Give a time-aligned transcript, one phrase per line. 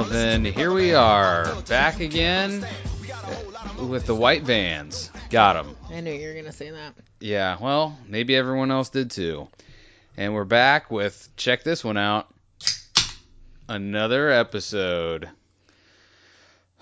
[0.00, 2.66] Well, then here we are, back again
[3.78, 5.10] with the white vans.
[5.28, 5.76] Got them.
[5.90, 6.94] I knew you were gonna say that.
[7.20, 9.48] Yeah, well, maybe everyone else did too.
[10.16, 12.32] And we're back with check this one out.
[13.68, 15.28] Another episode.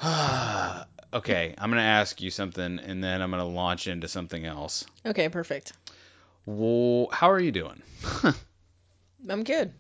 [0.05, 4.47] okay, I'm going to ask you something and then I'm going to launch into something
[4.47, 4.87] else.
[5.05, 5.73] Okay, perfect.
[6.47, 7.83] Well, how are you doing?
[9.29, 9.73] I'm good.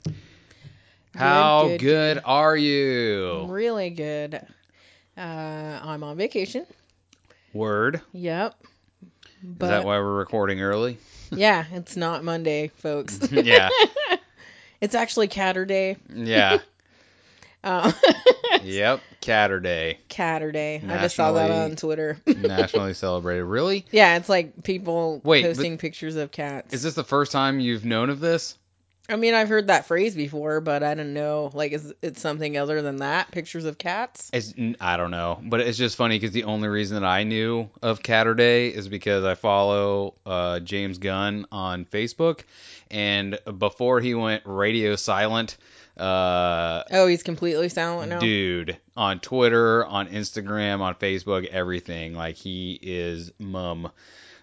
[1.18, 3.46] How good, good, are you?
[3.48, 4.34] Really good.
[5.16, 6.64] Uh, I'm on vacation.
[7.52, 8.00] Word.
[8.12, 8.54] Yep.
[9.42, 10.98] Is that why we're recording early?
[11.32, 13.18] yeah, it's not Monday, folks.
[13.32, 13.68] yeah.
[14.80, 15.96] It's actually Caturday.
[16.14, 16.58] Yeah.
[17.64, 17.90] Uh,
[18.62, 19.00] Yep.
[19.20, 19.98] Caturday.
[20.08, 20.80] Caturday.
[20.88, 22.16] I just saw that on Twitter.
[22.26, 23.44] Nationally celebrated.
[23.44, 23.86] Really?
[23.90, 26.72] yeah, it's like people Wait, but- posting pictures of cats.
[26.72, 28.56] Is this the first time you've known of this?
[29.10, 31.50] I mean, I've heard that phrase before, but I don't know.
[31.54, 33.30] Like, is it's something other than that?
[33.30, 34.28] Pictures of cats?
[34.34, 37.70] It's I don't know, but it's just funny because the only reason that I knew
[37.82, 42.40] of Caturday is because I follow uh, James Gunn on Facebook,
[42.90, 45.56] and before he went radio silent,
[45.96, 48.18] uh, Oh, he's completely silent now.
[48.18, 53.90] dude on Twitter, on Instagram, on Facebook, everything like he is mum.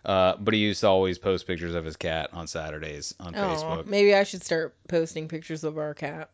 [0.06, 3.40] Uh, but he used to always post pictures of his cat on Saturdays on Oh,
[3.40, 3.88] Facebook.
[3.88, 6.30] maybe I should start posting pictures of our cat.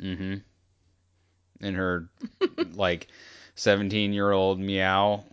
[0.00, 0.36] Mm-hmm.
[1.60, 2.08] And her
[2.74, 3.08] like
[3.56, 5.24] seventeen year old meow.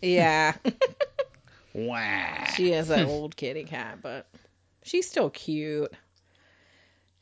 [0.00, 0.54] Yeah,
[1.74, 4.26] she is an old kitty cat, but
[4.82, 5.92] she's still cute.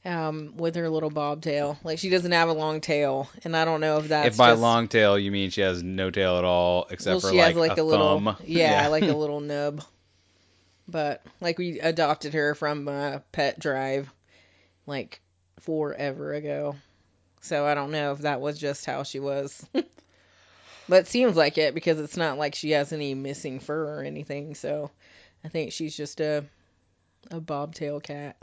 [0.03, 3.83] Um, with her little bobtail, like she doesn't have a long tail, and I don't
[3.83, 6.45] know if that's if by just, long tail you mean she has no tail at
[6.45, 8.37] all except well, for she like, has like a, a, little, thumb.
[8.47, 9.85] yeah, like a little nub.
[10.89, 14.11] But like we adopted her from uh, Pet Drive,
[14.87, 15.21] like
[15.61, 16.77] forever ago.
[17.43, 19.67] So I don't know if that was just how she was.
[20.89, 24.55] but seems like it because it's not like she has any missing fur or anything.
[24.55, 24.91] So
[25.45, 26.45] I think she's just a
[27.31, 28.37] a bobtail cat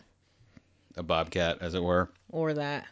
[0.98, 2.10] a bobcat, as it were.
[2.30, 2.86] or that.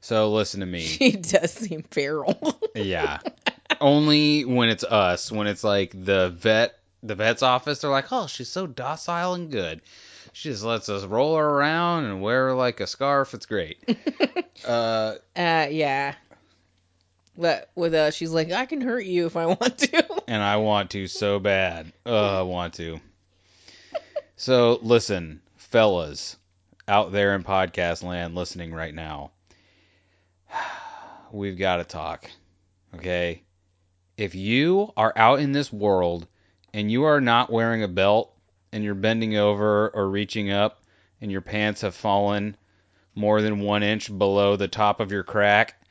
[0.00, 0.80] So listen to me.
[0.86, 2.60] She does seem feral.
[2.74, 3.18] yeah.
[3.80, 8.26] Only when it's us, when it's like the vet, the vet's office, they're like, oh,
[8.26, 9.82] she's so docile and good.
[10.32, 13.34] She just lets us roll her around and wear her like a scarf.
[13.34, 13.78] It's great.
[14.66, 16.14] uh, uh yeah.
[17.38, 20.22] But with uh she's like, I can hurt you if I want to.
[20.28, 21.92] and I want to so bad.
[22.04, 23.00] Uh, I want to.
[24.36, 26.36] So listen, fellas,
[26.88, 29.32] out there in podcast land listening right now,
[31.32, 32.30] we've got to talk.
[32.94, 33.42] Okay?
[34.16, 36.26] If you are out in this world
[36.72, 38.32] and you are not wearing a belt
[38.72, 40.82] and you're bending over or reaching up
[41.20, 42.56] and your pants have fallen
[43.14, 45.82] more than one inch below the top of your crack,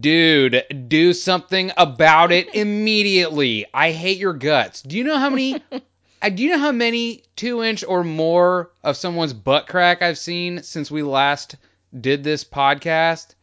[0.00, 3.66] dude, do something about it immediately.
[3.74, 4.82] I hate your guts.
[4.82, 5.62] Do you know how many?
[6.22, 10.18] uh, do you know how many two inch or more of someone's butt crack I've
[10.18, 11.56] seen since we last
[11.98, 13.34] did this podcast?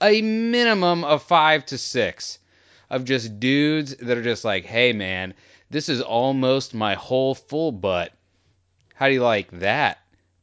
[0.00, 2.38] A minimum of five to six
[2.90, 5.34] of just dudes that are just like, hey man,
[5.70, 8.12] this is almost my whole full butt.
[8.94, 9.98] How do you like that?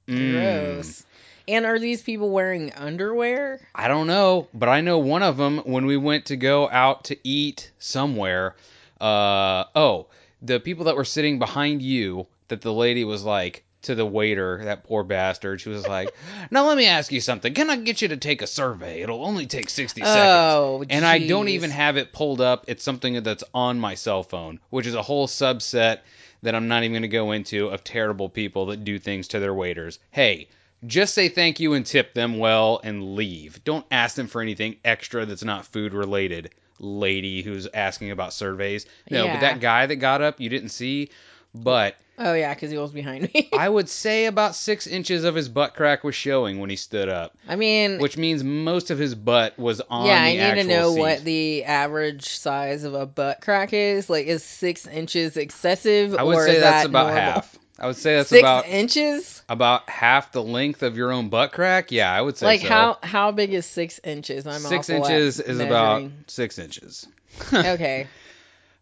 [0.07, 0.31] Mm.
[0.33, 1.05] Gross.
[1.47, 3.59] And are these people wearing underwear?
[3.73, 7.05] I don't know, but I know one of them when we went to go out
[7.05, 8.55] to eat somewhere.
[8.99, 10.07] Uh oh,
[10.41, 14.61] the people that were sitting behind you that the lady was like to the waiter,
[14.65, 15.61] that poor bastard.
[15.61, 16.13] She was like,
[16.51, 17.53] "Now let me ask you something.
[17.53, 19.01] Can I get you to take a survey?
[19.01, 22.65] It'll only take 60 seconds." And I don't even have it pulled up.
[22.67, 25.99] It's something that's on my cell phone, which is a whole subset
[26.41, 29.39] that I'm not even going to go into of terrible people that do things to
[29.39, 29.99] their waiters.
[30.11, 30.47] Hey,
[30.85, 33.63] just say thank you and tip them well and leave.
[33.63, 36.51] Don't ask them for anything extra that's not food related.
[36.79, 38.85] Lady who's asking about surveys.
[39.09, 41.09] No, but that guy that got up, you didn't see.
[41.53, 43.49] But Oh yeah, because he was behind me.
[43.57, 47.07] I would say about six inches of his butt crack was showing when he stood
[47.07, 50.67] up, I mean, which means most of his butt was on yeah, I need to
[50.67, 50.99] know seat.
[50.99, 54.09] what the average size of a butt crack is.
[54.09, 56.13] Like, is six inches excessive?
[56.15, 57.21] I would or say is that's that about normal?
[57.21, 57.57] half.
[57.79, 59.41] I would say that's Six about inches?
[59.47, 61.91] about half the length of your own butt crack.
[61.91, 62.67] Yeah, I would say Like so.
[62.67, 64.45] how how big is six inches?
[64.45, 67.07] I'm six inches is about six inches.
[67.53, 68.07] okay.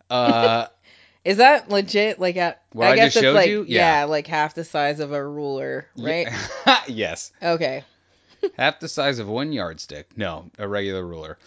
[0.10, 0.68] Uh,
[1.26, 2.20] Is that legit?
[2.20, 3.66] Like at What I I guess just it's showed like you?
[3.68, 4.00] yeah.
[4.00, 4.04] Yeah.
[4.06, 6.30] like half the size of a ruler, right?
[6.88, 7.84] yes, Okay.
[8.58, 10.18] half the size of one yardstick.
[10.18, 11.38] No, a regular ruler.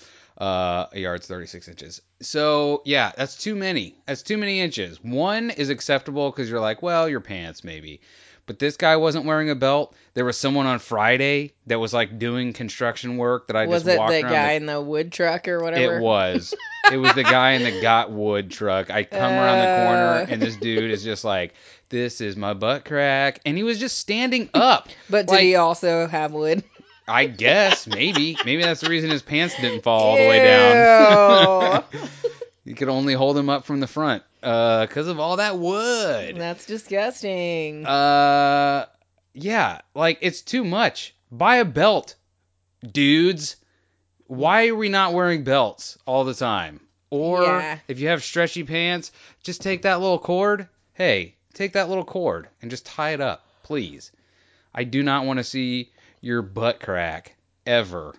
[0.40, 2.00] Uh, a yard's 36 inches.
[2.22, 3.94] So yeah, that's too many.
[4.06, 5.02] That's too many inches.
[5.04, 8.00] One is acceptable because you're like, well, your pants maybe.
[8.46, 9.94] But this guy wasn't wearing a belt.
[10.14, 13.94] There was someone on Friday that was like doing construction work that I was just
[13.94, 14.32] it walked the around.
[14.32, 15.98] guy in the wood truck or whatever?
[15.98, 16.54] it was.
[16.90, 18.90] it was the guy in the got wood truck.
[18.90, 20.26] I come around the corner Uh.
[20.30, 21.52] and this dude is just like,
[21.90, 24.88] "This is my butt crack," and he was just standing up.
[25.10, 26.64] But did like- he also have wood?
[27.10, 31.84] I guess maybe maybe that's the reason his pants didn't fall all the way down.
[32.64, 36.36] you could only hold him up from the front because of all that wood.
[36.36, 37.84] That's disgusting.
[37.84, 38.86] Uh,
[39.34, 41.14] yeah, like it's too much.
[41.32, 42.14] Buy a belt,
[42.92, 43.56] dudes.
[44.26, 46.80] Why are we not wearing belts all the time?
[47.10, 47.78] Or Yeah.
[47.88, 49.10] if you have stretchy pants,
[49.42, 50.68] just take that little cord.
[50.92, 54.12] Hey, take that little cord and just tie it up, please.
[54.72, 55.90] I do not want to see
[56.20, 57.36] your butt crack
[57.66, 58.14] ever.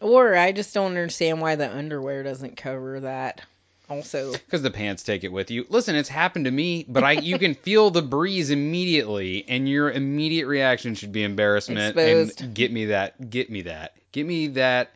[0.00, 3.42] or I just don't understand why the underwear doesn't cover that.
[3.90, 5.64] Also, Because the pants take it with you.
[5.70, 9.90] Listen, it's happened to me, but I you can feel the breeze immediately, and your
[9.90, 12.42] immediate reaction should be embarrassment Exposed.
[12.42, 14.90] and get me that, get me that, get me that.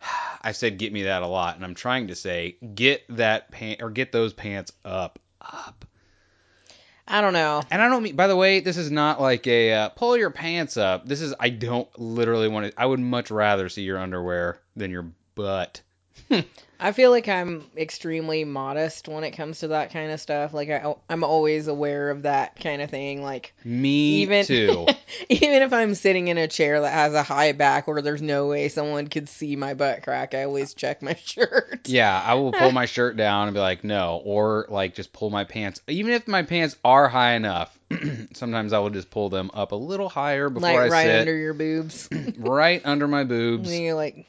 [0.42, 3.82] I said get me that a lot, and I'm trying to say get that pant
[3.82, 5.84] or get those pants up, up.
[7.06, 7.62] I don't know.
[7.70, 10.30] And I don't mean, by the way, this is not like a uh, pull your
[10.30, 11.06] pants up.
[11.06, 12.80] This is I don't literally want to.
[12.80, 15.82] I would much rather see your underwear than your butt.
[16.80, 20.52] I feel like I'm extremely modest when it comes to that kind of stuff.
[20.52, 23.22] Like I, I'm always aware of that kind of thing.
[23.22, 24.86] Like Me even too.
[25.28, 28.48] even if I'm sitting in a chair that has a high back where there's no
[28.48, 31.88] way someone could see my butt crack, I always check my shirt.
[31.88, 35.30] Yeah, I will pull my shirt down and be like, no, or like just pull
[35.30, 35.80] my pants.
[35.88, 37.78] Even if my pants are high enough,
[38.34, 41.20] sometimes I will just pull them up a little higher before like I right sit,
[41.20, 42.08] under your boobs.
[42.38, 44.26] right under my boobs, and you like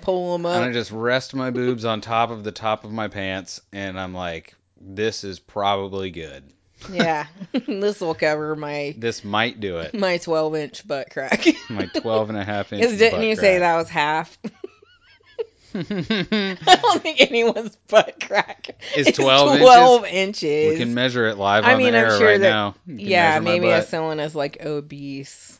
[0.00, 0.56] pull them up.
[0.56, 3.98] and I just rest my boobs on top of the top of my pants, and
[4.00, 6.44] I'm like, this is probably good.
[6.90, 9.94] yeah, this will cover my This might do it.
[9.94, 11.44] my 12 inch butt crack.
[11.70, 12.98] My 12 and a half inch.
[12.98, 14.36] Didn't you say that was half?
[15.74, 15.80] I
[16.82, 19.60] don't think anyone's butt crack Is 12 inches?
[19.62, 20.70] 12 inches.
[20.72, 22.74] we can measure it live I on mean, the I'm air sure right that- now.
[22.86, 25.58] Yeah, maybe as someone is like obese.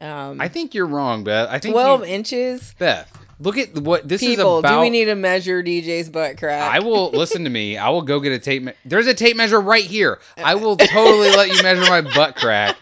[0.00, 1.48] Um, I think you're wrong, Beth.
[1.50, 2.74] I think 12 you, inches.
[2.78, 3.10] Beth.
[3.38, 4.76] Look at what this People, is about.
[4.76, 6.72] do we need to measure DJ's butt crack?
[6.72, 7.76] I will listen to me.
[7.76, 8.62] I will go get a tape.
[8.62, 10.20] Me- There's a tape measure right here.
[10.38, 12.76] I will totally let you measure my butt crack.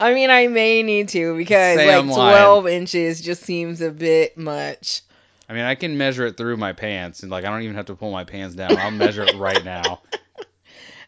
[0.00, 4.36] I mean, I may need to because Say like 12 inches just seems a bit
[4.36, 5.02] much.
[5.48, 7.86] I mean, I can measure it through my pants, and like I don't even have
[7.86, 8.76] to pull my pants down.
[8.78, 10.00] I'll measure it right now.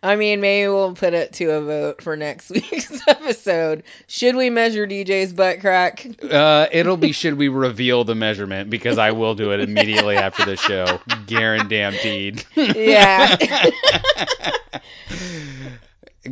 [0.05, 3.85] I mean, maybe we'll put it to a vote for next week's episode.
[4.07, 6.07] Should we measure DJ's butt crack?
[6.23, 10.45] Uh, it'll be should we reveal the measurement because I will do it immediately after
[10.45, 12.45] the show, guaranteed.
[12.55, 13.37] Yeah.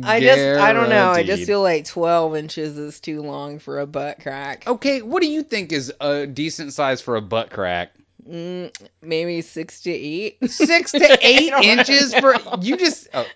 [0.03, 1.09] I just, I don't know.
[1.09, 4.67] I just feel like 12 inches is too long for a butt crack.
[4.67, 7.91] Okay, what do you think is a decent size for a butt crack?
[8.29, 10.37] Mm, maybe six to eight.
[10.49, 13.07] Six to eight I don't inches for you just.
[13.13, 13.25] Oh.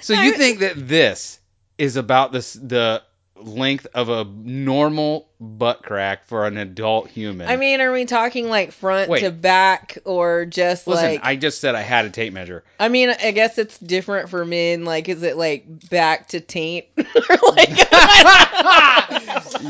[0.00, 1.38] So you I- think that this
[1.78, 3.02] is about this the
[3.34, 7.48] length of a normal butt crack for an adult human?
[7.48, 9.20] I mean, are we talking like front Wait.
[9.20, 11.20] to back or just listen, like?
[11.24, 12.62] I just said I had a tape measure.
[12.78, 14.84] I mean, I guess it's different for men.
[14.84, 16.86] Like, is it like back to taint?
[16.96, 17.04] or
[17.50, 17.76] like,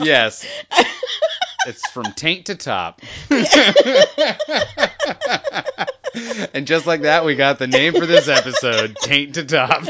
[0.04, 0.46] yes,
[1.66, 3.00] it's from taint to top.
[6.54, 9.84] and just like that, we got the name for this episode: taint to top.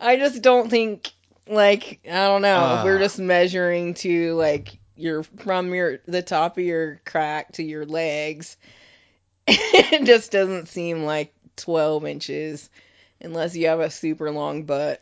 [0.00, 1.12] I just don't think
[1.46, 2.78] like I don't know.
[2.78, 7.62] If we're just measuring to like your from your the top of your crack to
[7.62, 8.56] your legs.
[9.46, 12.68] it just doesn't seem like 12 inches
[13.20, 15.00] unless you have a super long butt.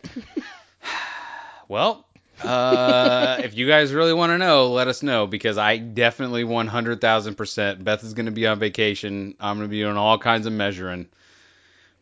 [1.69, 2.07] Well,
[2.43, 7.85] uh, if you guys really want to know, let us know because I definitely 100,000%.
[7.85, 9.35] Beth is going to be on vacation.
[9.41, 11.01] I'm going to be doing all kinds of measuring.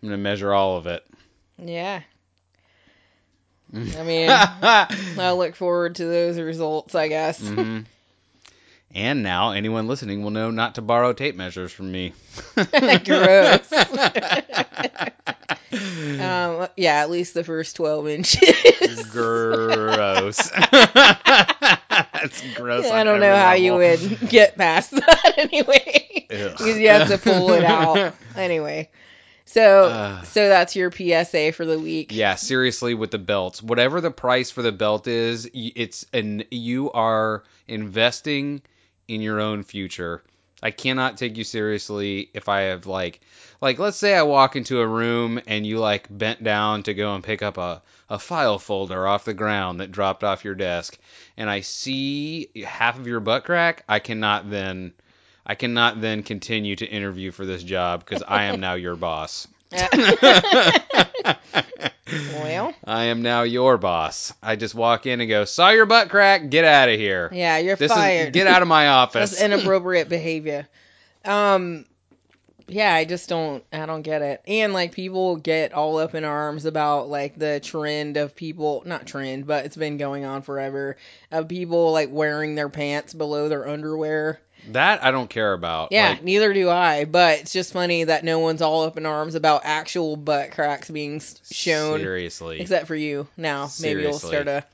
[0.02, 1.04] I'm going to measure all of it.
[1.58, 2.02] Yeah.
[3.74, 7.40] I mean, I look forward to those results, I guess.
[7.40, 7.80] hmm
[8.94, 12.12] And now anyone listening will know not to borrow tape measures from me.
[13.04, 13.72] Gross.
[15.74, 19.04] Um, yeah, at least the first 12 inches.
[19.10, 20.50] gross.
[20.50, 22.90] That's gross.
[22.90, 26.26] I don't know every how you would get past that anyway.
[26.28, 28.14] Because you have to pull it out.
[28.36, 28.90] Anyway,
[29.44, 30.24] So, Ugh.
[30.26, 32.10] so that's your PSA for the week.
[32.12, 36.90] Yeah, seriously, with the belts, whatever the price for the belt is, it's an you
[36.90, 38.62] are investing
[39.06, 40.22] in your own future.
[40.64, 43.20] I cannot take you seriously if I have like,
[43.60, 47.14] like let's say I walk into a room and you like bent down to go
[47.14, 50.98] and pick up a a file folder off the ground that dropped off your desk,
[51.36, 53.84] and I see half of your butt crack.
[53.88, 54.92] I cannot then.
[55.46, 59.46] I cannot then continue to interview for this job because I am now your boss.
[62.34, 64.32] Well, I am now your boss.
[64.42, 67.30] I just walk in and go, saw your butt crack, get out of here.
[67.32, 68.28] yeah, you're This fired.
[68.28, 69.30] is get out of my office.
[69.30, 70.68] That's inappropriate behavior.
[71.24, 71.86] Um,
[72.68, 74.42] yeah, I just don't, I don't get it.
[74.46, 79.06] And like people get all up in arms about like the trend of people, not
[79.06, 80.96] trend, but it's been going on forever
[81.32, 84.40] of people like wearing their pants below their underwear.
[84.72, 85.88] That I don't care about.
[85.92, 87.04] Yeah, Like, neither do I.
[87.04, 90.88] But it's just funny that no one's all up in arms about actual butt cracks
[90.90, 92.60] being shown, seriously.
[92.60, 93.26] except for you.
[93.36, 94.64] Now maybe we'll start a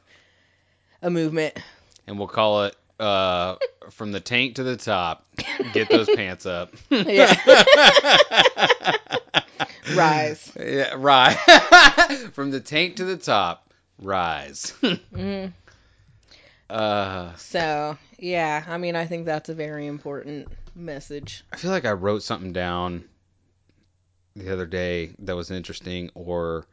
[1.03, 1.59] a movement.
[2.07, 3.57] And we'll call it uh,
[3.91, 5.27] from the tank to the top.
[5.73, 6.75] Get those pants up.
[6.91, 7.35] Yeah.
[9.95, 10.53] Rise.
[10.59, 11.37] Yeah, rise.
[12.33, 13.73] from the tank to the top.
[14.01, 14.73] Rise.
[14.83, 15.53] Mhm.
[16.71, 21.45] Uh, So yeah, I mean, I think that's a very important message.
[21.53, 23.05] I feel like I wrote something down
[24.37, 26.67] the other day that was interesting, or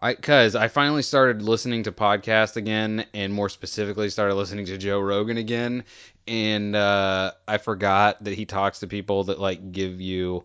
[0.00, 4.78] I because I finally started listening to podcasts again, and more specifically started listening to
[4.78, 5.84] Joe Rogan again,
[6.26, 10.44] and uh, I forgot that he talks to people that like give you.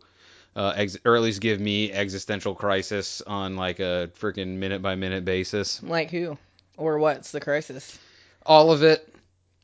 [0.57, 4.95] Uh, ex- or at least give me existential crisis on like a freaking minute by
[4.95, 5.83] minute basis.
[5.83, 6.37] Like who
[6.77, 7.99] or what's the crisis?
[8.45, 9.11] All of it.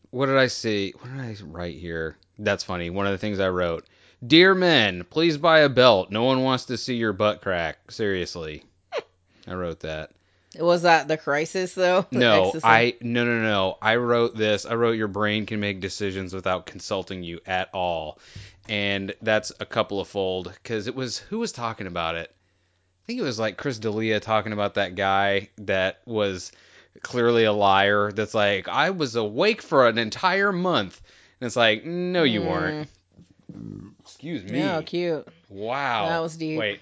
[0.10, 0.94] What did I see?
[1.00, 2.18] What did I write here?
[2.38, 2.90] That's funny.
[2.90, 3.86] One of the things I wrote.
[4.26, 6.12] Dear men, please buy a belt.
[6.12, 7.92] No one wants to see your butt crack.
[7.92, 8.64] Seriously.
[9.48, 10.12] I wrote that.
[10.60, 12.06] Was that the crisis though?
[12.12, 12.54] No.
[12.64, 13.78] I no no no.
[13.82, 14.66] I wrote this.
[14.66, 18.20] I wrote your brain can make decisions without consulting you at all.
[18.68, 22.30] And that's a couple of fold cuz it was who was talking about it?
[22.32, 26.52] I think it was like Chris D'Elia talking about that guy that was
[27.02, 31.02] clearly a liar that's like I was awake for an entire month.
[31.40, 32.88] And it's like, no you weren't.
[34.02, 34.60] Excuse me.
[34.60, 35.28] No, cute.
[35.50, 36.10] Wow.
[36.10, 36.60] That was deep.
[36.60, 36.80] Wait.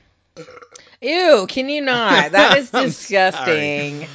[1.01, 2.31] Ew, can you not?
[2.31, 4.07] That is I'm disgusting.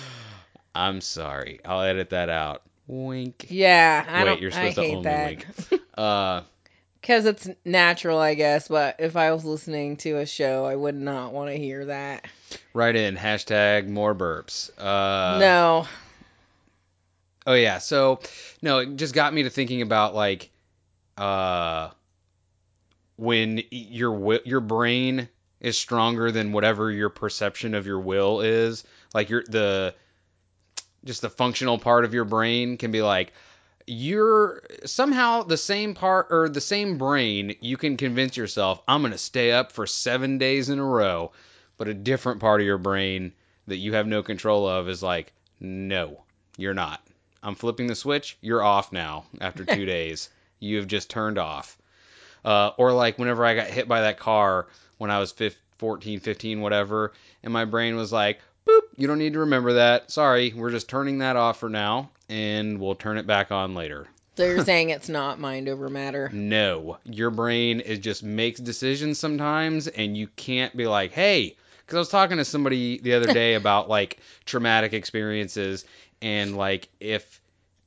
[0.75, 1.61] I'm sorry.
[1.65, 2.63] I'll edit that out.
[2.87, 3.47] Wink.
[3.49, 4.41] Yeah, I Wait, don't.
[4.41, 5.45] you're I supposed to only that.
[5.71, 5.83] wink.
[5.97, 6.43] Uh,
[7.05, 8.69] Because it's natural, I guess.
[8.69, 12.25] But if I was listening to a show, I would not want to hear that.
[12.73, 14.71] write in hashtag more burps.
[14.79, 15.87] Uh, no.
[17.47, 17.77] Oh yeah.
[17.77, 18.21] So
[18.63, 20.49] no, it just got me to thinking about like,
[21.19, 21.91] uh,
[23.17, 25.29] when your your brain
[25.61, 28.83] is stronger than whatever your perception of your will is.
[29.13, 29.95] Like your the
[31.05, 33.35] just the functional part of your brain can be like
[33.87, 39.13] you're somehow the same part or the same brain you can convince yourself i'm going
[39.13, 41.33] to stay up for 7 days in a row.
[41.77, 43.33] But a different part of your brain
[43.67, 46.23] that you have no control of is like no
[46.57, 47.05] you're not.
[47.43, 48.39] I'm flipping the switch.
[48.41, 50.31] You're off now after 2 days.
[50.61, 51.77] You have just turned off.
[52.45, 54.67] Uh, or like whenever i got hit by that car
[54.99, 57.13] when i was 15, 14 15 whatever
[57.43, 60.11] and my brain was like boop you don't need to remember that.
[60.11, 64.07] Sorry we're just turning that off for now and we'll turn it back on later
[64.37, 66.31] So you're saying it's not mind over matter?
[66.33, 71.97] no your brain is just makes decisions sometimes and you can't be like hey because
[71.97, 75.85] i was talking to somebody the other day about like traumatic experiences
[76.23, 77.41] and like if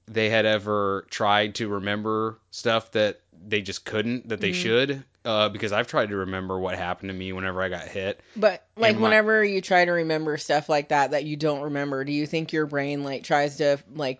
[0.09, 4.55] they had ever tried to remember stuff that they just couldn't that they Mhm.
[4.55, 8.21] should uh, because i've tried to remember what happened to me whenever i got hit
[8.37, 12.03] But like my- whenever you try to remember stuff like that that you don't remember,
[12.05, 14.19] do you think your brain like tries to like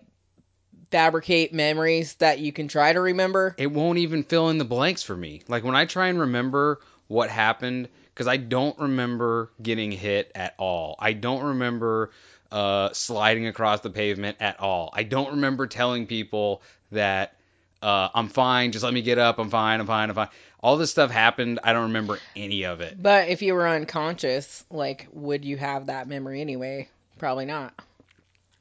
[0.90, 3.54] fabricate memories that you can try to remember?
[3.58, 5.42] it won't even fill in the blanks for me.
[5.48, 10.54] Like when I try and remember what happened, because I don't remember getting hit at
[10.58, 10.96] all.
[10.98, 12.10] I don't remember
[12.50, 14.90] uh, sliding across the pavement at all.
[14.92, 17.34] I don't remember telling people that
[17.82, 20.28] uh, I'm fine, just let me get up, I'm fine, I'm fine, I'm fine.
[20.60, 21.60] All this stuff happened.
[21.62, 23.00] I don't remember any of it.
[23.00, 26.88] But if you were unconscious, like would you have that memory anyway?
[27.18, 27.72] Probably not.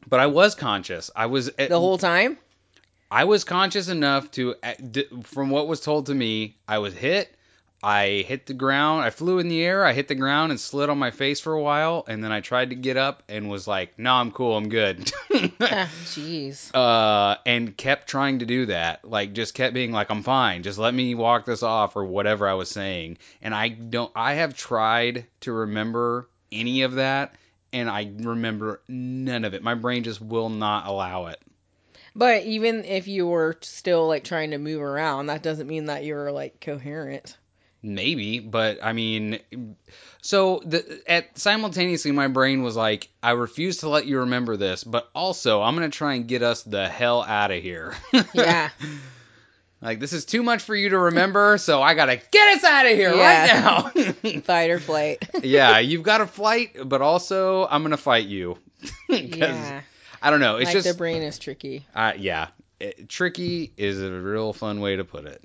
[0.10, 1.12] But I was conscious.
[1.16, 2.38] I was at, The whole time?
[3.12, 4.74] I was conscious enough to, uh,
[5.24, 7.34] from what was told to me, I was hit.
[7.84, 9.04] I hit the ground.
[9.04, 9.86] I flew in the air.
[9.86, 12.42] I hit the ground and slid on my face for a while, and then I
[12.42, 14.58] tried to get up and was like, "No, I'm cool.
[14.58, 15.12] I'm good."
[15.62, 16.72] Ah, Jeez.
[16.74, 19.06] uh, and kept trying to do that.
[19.06, 20.64] Like, just kept being like, "I'm fine.
[20.64, 23.20] Just let me walk this off," or whatever I was saying.
[23.44, 24.12] And I don't.
[24.16, 27.36] I have tried to remember any of that,
[27.78, 29.64] and I remember none of it.
[29.64, 31.40] My brain just will not allow it.
[32.16, 36.04] But even if you were still like trying to move around, that doesn't mean that
[36.04, 37.38] you're like coherent.
[37.84, 39.40] Maybe, but I mean,
[40.22, 44.84] so the at simultaneously my brain was like, I refuse to let you remember this,
[44.84, 47.96] but also I'm gonna try and get us the hell out of here.
[48.34, 48.70] Yeah.
[49.82, 52.86] Like this is too much for you to remember, so I gotta get us out
[52.86, 53.84] of here Yeah.
[53.94, 54.40] right now.
[54.42, 55.30] Fight or flight.
[55.44, 58.58] yeah, you've got to fight, but also I'm gonna fight you.
[59.10, 59.82] yeah.
[60.22, 60.58] I don't know.
[60.58, 61.86] It's like just the brain is tricky.
[61.94, 62.48] uh, yeah,
[62.80, 65.44] it, tricky is a real fun way to put it.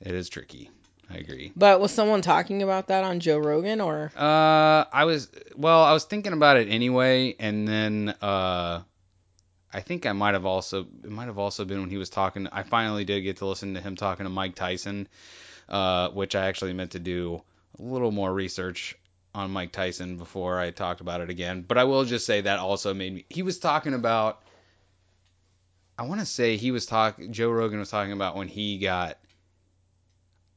[0.00, 0.70] It is tricky.
[1.12, 1.52] I agree.
[1.56, 4.12] But was someone talking about that on Joe Rogan or?
[4.16, 8.82] Uh, I was well, I was thinking about it anyway, and then uh,
[9.72, 12.48] I think I might have also it might have also been when he was talking.
[12.50, 15.08] I finally did get to listen to him talking to Mike Tyson,
[15.68, 17.42] uh, which I actually meant to do
[17.78, 18.96] a little more research
[19.32, 21.64] on Mike Tyson before I talked about it again.
[21.66, 23.24] But I will just say that also made me.
[23.28, 24.42] He was talking about.
[25.96, 27.32] I want to say he was talking.
[27.32, 29.18] Joe Rogan was talking about when he got.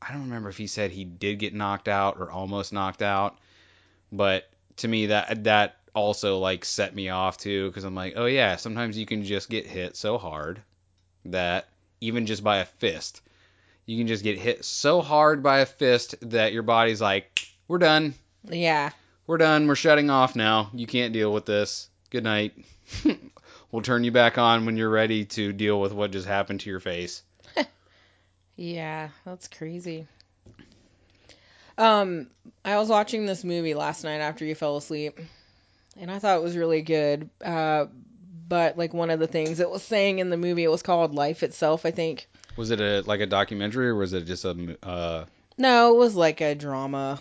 [0.02, 3.38] I don't remember if he said he did get knocked out or almost knocked out,
[4.12, 8.26] but to me that that also like set me off too because I'm like, oh
[8.26, 10.62] yeah, sometimes you can just get hit so hard
[11.26, 11.68] that
[12.02, 13.22] even just by a fist,
[13.86, 17.78] you can just get hit so hard by a fist that your body's like, we're
[17.78, 18.92] done, Yeah.
[19.28, 20.70] we're done, we're shutting off now.
[20.74, 21.90] You can't deal with this.
[22.10, 22.54] Good night.
[23.72, 26.70] we'll turn you back on when you're ready to deal with what just happened to
[26.70, 27.24] your face.
[28.56, 30.06] Yeah, that's crazy.
[31.78, 32.28] Um,
[32.64, 35.20] I was watching this movie last night after you fell asleep,
[35.98, 37.30] and I thought it was really good.
[37.44, 37.86] Uh,
[38.48, 41.14] but like one of the things it was saying in the movie, it was called
[41.16, 42.28] Life Itself, I think.
[42.56, 45.26] Was it a like a documentary or was it just a uh,
[45.58, 47.20] No, it was like a drama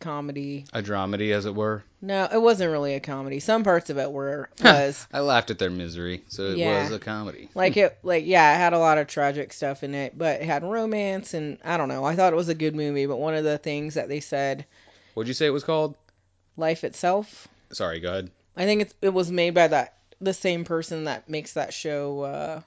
[0.00, 0.64] comedy.
[0.72, 1.82] a dramedy as it were?
[2.00, 3.40] No, it wasn't really a comedy.
[3.40, 6.82] Some parts of it were was I laughed at their misery, so it Yeah.
[6.82, 7.48] was a comedy.
[7.54, 10.44] like it like yeah, it had a lot of tragic stuff in it, but it
[10.46, 12.04] had romance and I don't know.
[12.04, 14.66] I thought it was a good movie, but one of the things that they said,
[15.14, 15.96] What'd you say it was called?
[16.56, 18.30] Life Itself, Sorry, go ahead.
[18.56, 22.22] I think it's it was made by that the same person that makes that show
[22.22, 22.60] uh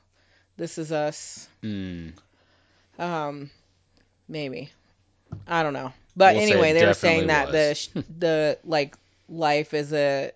[0.57, 1.47] This Is Us.
[1.61, 2.09] Hmm.
[2.99, 3.49] Um
[4.27, 4.71] maybe.
[5.47, 5.93] I don't know.
[6.15, 8.03] But We'll anyway, they were saying that the was.
[8.19, 8.95] the like
[9.29, 10.31] life is a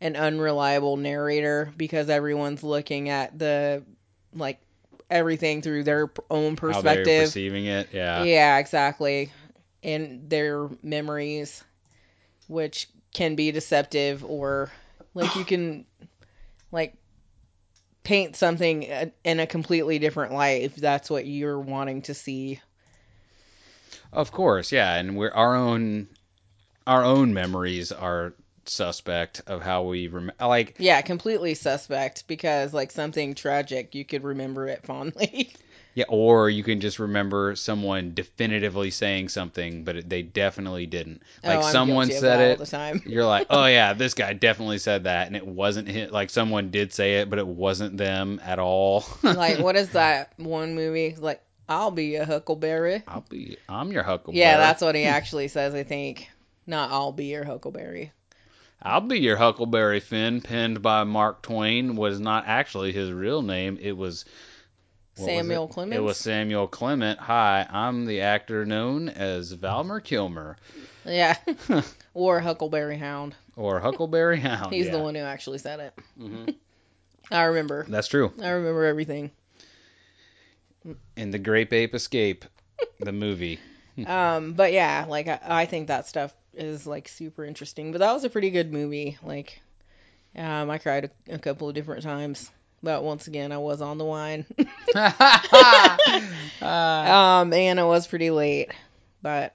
[0.00, 3.82] an unreliable narrator because everyone's looking at the
[4.34, 4.58] like
[5.10, 7.26] everything through their own How they're perspective.
[7.26, 8.24] perceiving it, yeah.
[8.24, 9.30] Yeah, exactly.
[9.82, 11.62] And their memories,
[12.48, 14.70] which can be deceptive, or
[15.14, 15.86] like you can
[16.70, 16.94] like
[18.02, 18.82] paint something
[19.24, 22.60] in a completely different light if that's what you're wanting to see.
[24.12, 26.08] Of course, yeah, and we're our own
[26.86, 28.34] our own memories are
[28.66, 34.24] suspect of how we rem- like Yeah, completely suspect because like something tragic, you could
[34.24, 35.54] remember it fondly.
[35.94, 41.22] yeah, or you can just remember someone definitively saying something, but it, they definitely didn't.
[41.44, 43.00] Oh, like oh, someone said it, all the time.
[43.06, 46.10] you're like, oh yeah, this guy definitely said that, and it wasn't him.
[46.10, 49.04] Like someone did say it, but it wasn't them at all.
[49.22, 51.14] like what is that one movie?
[51.16, 53.04] Like I'll be a Huckleberry.
[53.06, 54.40] I'll be, I'm your Huckleberry.
[54.40, 55.74] Yeah, that's what he actually says.
[55.74, 56.28] I think
[56.66, 58.10] not I'll be your Huckleberry.
[58.82, 63.78] I'll be your Huckleberry Finn, penned by Mark Twain, was not actually his real name.
[63.80, 64.26] It was
[65.14, 65.70] Samuel it?
[65.70, 65.98] Clemens.
[65.98, 67.18] It was Samuel Clement.
[67.20, 70.56] Hi, I'm the actor known as Valmer Kilmer
[71.04, 71.36] Yeah,
[72.14, 73.34] or Huckleberry Hound.
[73.56, 74.72] or Huckleberry Hound.
[74.72, 74.92] He's yeah.
[74.92, 75.94] the one who actually said it.
[76.18, 76.46] hmm
[77.30, 77.86] I remember.
[77.88, 78.32] That's true.
[78.42, 79.30] I remember everything.
[81.16, 82.44] In the Grape Ape Escape,
[83.00, 83.58] the movie.
[84.06, 87.92] Um, but yeah, like I, I think that stuff is like super interesting.
[87.92, 89.16] But that was a pretty good movie.
[89.22, 89.62] Like,
[90.36, 92.50] um, I cried a, a couple of different times.
[92.84, 94.44] But once again, I was on the wine.
[96.62, 98.70] Uh, um, and it was pretty late.
[99.22, 99.54] But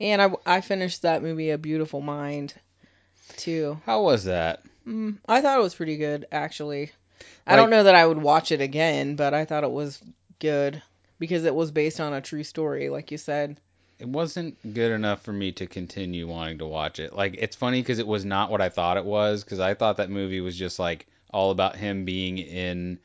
[0.00, 2.54] and I I finished that movie, A Beautiful Mind,
[3.36, 3.78] too.
[3.84, 4.62] how was that?
[4.86, 6.90] Mm, I thought it was pretty good, actually.
[7.46, 10.02] I don't know that I would watch it again, but I thought it was
[10.40, 10.82] good
[11.18, 13.56] because it was based on a true story, like you said.
[13.98, 17.14] it wasn't good enough for me to continue wanting to watch it.
[17.14, 19.96] Like it's funny because it was not what I thought it was because I thought
[19.98, 21.06] that movie was just like
[21.36, 22.98] all about him being in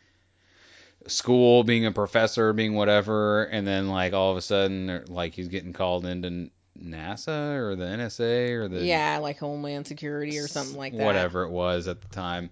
[1.07, 5.49] school, being a professor, being whatever, and then like all of a sudden, like he's
[5.49, 6.49] getting called into
[6.81, 11.03] NASA or the NSA or the Yeah, like Homeland Security or something like that.
[11.03, 12.49] whatever it was at the time,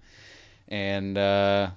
[0.68, 1.70] and uh,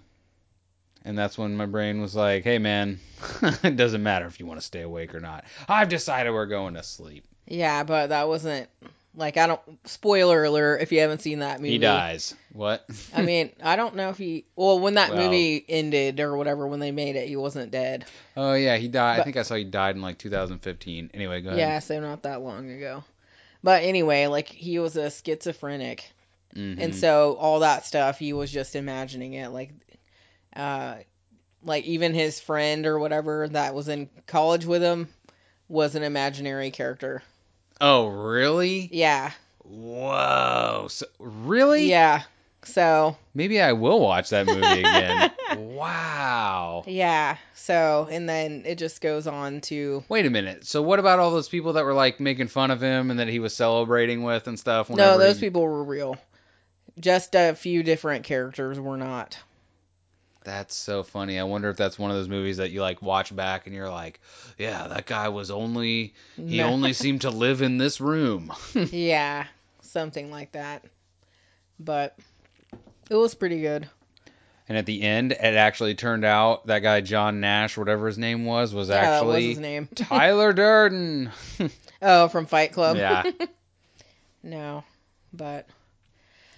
[1.04, 2.98] and that's when my brain was like, hey man,
[3.62, 5.44] it doesn't matter if you want to stay awake or not.
[5.68, 7.24] I've decided we're going to sleep.
[7.46, 8.68] Yeah, but that wasn't
[9.14, 11.72] like I don't spoiler alert if you haven't seen that movie.
[11.72, 12.34] He dies.
[12.52, 12.84] What?
[13.14, 16.66] I mean, I don't know if he well when that Well- movie ended or whatever
[16.66, 18.04] when they made it, he wasn't dead.
[18.36, 19.20] oh yeah, he died.
[19.20, 21.10] I think I saw he died in like 2015.
[21.14, 21.58] Anyway, go ahead.
[21.58, 23.04] Yeah, so not that long ago.
[23.62, 26.10] But anyway, like he was a schizophrenic.
[26.56, 26.78] Mhm.
[26.80, 29.72] And so all that stuff he was just imagining it like
[30.54, 30.96] uh
[31.64, 35.08] like even his friend or whatever that was in college with him
[35.68, 37.22] was an imaginary character.
[37.82, 38.88] Oh really?
[38.90, 39.32] Yeah.
[39.64, 40.86] Whoa.
[40.88, 41.88] So, really?
[41.90, 42.22] Yeah.
[42.64, 45.32] So, Maybe I will watch that movie again.
[45.74, 46.84] wow.
[46.86, 47.36] yeah.
[47.54, 50.66] So, and then it just goes on to Wait a minute.
[50.66, 53.28] So what about all those people that were like making fun of him and that
[53.28, 54.90] he was celebrating with and stuff?
[54.90, 56.16] No, those he- people were real.
[57.00, 59.38] Just a few different characters were not.
[60.44, 61.38] That's so funny.
[61.38, 63.90] I wonder if that's one of those movies that you like watch back and you're
[63.90, 64.20] like,
[64.58, 68.52] yeah, that guy was only he only seemed to live in this room.
[68.74, 69.46] yeah,
[69.82, 70.84] something like that.
[71.78, 72.18] But
[73.10, 73.88] it was pretty good.
[74.68, 78.44] And at the end, it actually turned out that guy John Nash, whatever his name
[78.44, 79.88] was, was yeah, that was actually his name.
[79.94, 81.30] Tyler Durden.
[82.00, 82.96] Oh, from Fight Club.
[82.96, 83.24] yeah,
[84.42, 84.82] no,
[85.32, 85.68] but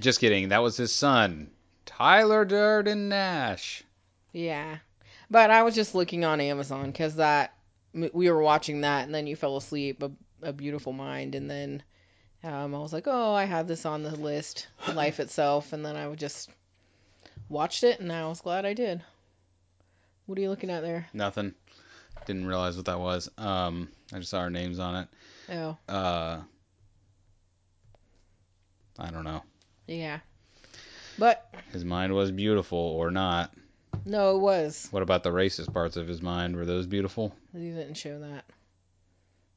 [0.00, 0.50] just kidding.
[0.50, 1.50] That was his son,
[1.86, 3.82] Tyler Durden Nash.
[4.32, 4.78] yeah,
[5.30, 7.54] but I was just looking on Amazon because that
[7.92, 10.02] we were watching that, and then you fell asleep.
[10.02, 10.10] A,
[10.42, 11.82] a Beautiful Mind, and then
[12.42, 15.96] um, I was like, oh, I have this on the list, Life Itself, and then
[15.96, 16.50] I would just
[17.48, 19.02] watched it, and I was glad I did.
[20.26, 21.06] What are you looking at there?
[21.12, 21.54] Nothing.
[22.26, 23.30] Didn't realize what that was.
[23.38, 25.08] Um, I just saw our names on it.
[25.52, 26.40] Oh, Uh,
[28.98, 29.42] I don't know.
[29.86, 30.20] yeah,
[31.18, 33.53] but His mind was beautiful or not.
[34.05, 34.88] no, it was.
[34.90, 36.57] What about the racist parts of his mind?
[36.57, 37.35] Were those beautiful?
[37.53, 38.44] He didn't show that.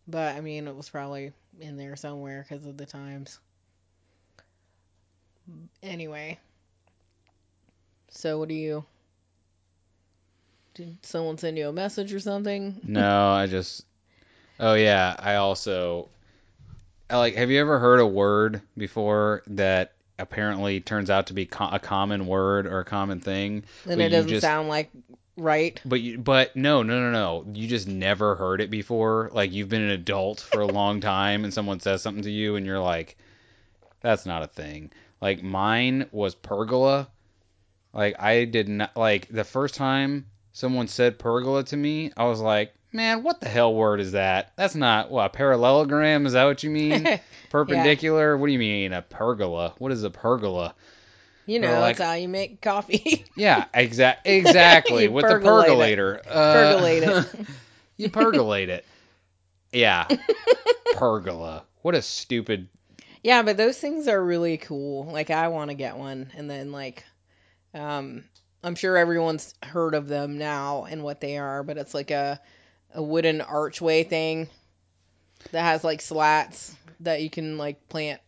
[0.08, 3.40] But I mean, it was probably in there somewhere because of the times.
[5.84, 6.40] Anyway.
[8.10, 8.86] So what do you?
[10.76, 12.80] Did someone send you a message or something?
[12.84, 13.86] No, I just.
[14.60, 16.10] Oh yeah, I also.
[17.10, 17.36] I like.
[17.36, 21.80] Have you ever heard a word before that apparently turns out to be co- a
[21.80, 23.64] common word or a common thing?
[23.86, 24.90] And it doesn't just- sound like
[25.38, 25.80] right.
[25.86, 27.46] But you, but no, no, no, no.
[27.54, 29.30] You just never heard it before.
[29.34, 32.56] Like you've been an adult for a long time, and someone says something to you,
[32.56, 33.18] and you're like,
[34.02, 37.08] "That's not a thing." Like mine was pergola.
[37.94, 42.40] Like I did not like the first time someone said pergola to me, I was
[42.40, 44.52] like, "Man, what the hell word is that?
[44.56, 46.26] That's not what a parallelogram.
[46.26, 47.20] Is that what you mean?
[47.50, 48.38] Perpendicular?
[48.38, 49.74] What do you mean a pergola?
[49.78, 50.74] What is a pergola?"
[51.46, 53.26] you know, like- that's how you make coffee.
[53.38, 56.00] Yeah, exact exactly with the percolate it.
[56.00, 56.22] pergolator.
[56.28, 57.48] Uh, Percolate it.
[57.98, 58.86] you percolate it.
[59.72, 60.08] Yeah,
[60.94, 61.64] pergola.
[61.82, 62.68] What a stupid.
[63.24, 65.06] Yeah, but those things are really cool.
[65.06, 67.04] Like I want to get one, and then like,
[67.74, 68.24] um,
[68.64, 72.40] I'm sure everyone's heard of them now and what they are, but it's like a
[72.94, 74.48] a wooden archway thing
[75.52, 78.22] that has like slats that you can like plant.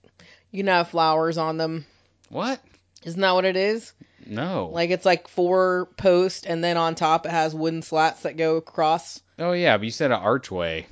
[0.51, 1.85] You can have flowers on them.
[2.29, 2.59] What?
[3.03, 3.93] Isn't that what it is?
[4.25, 4.69] No.
[4.71, 8.57] Like it's like four posts, and then on top it has wooden slats that go
[8.57, 9.21] across.
[9.37, 10.85] oh yeah, but you said an archway.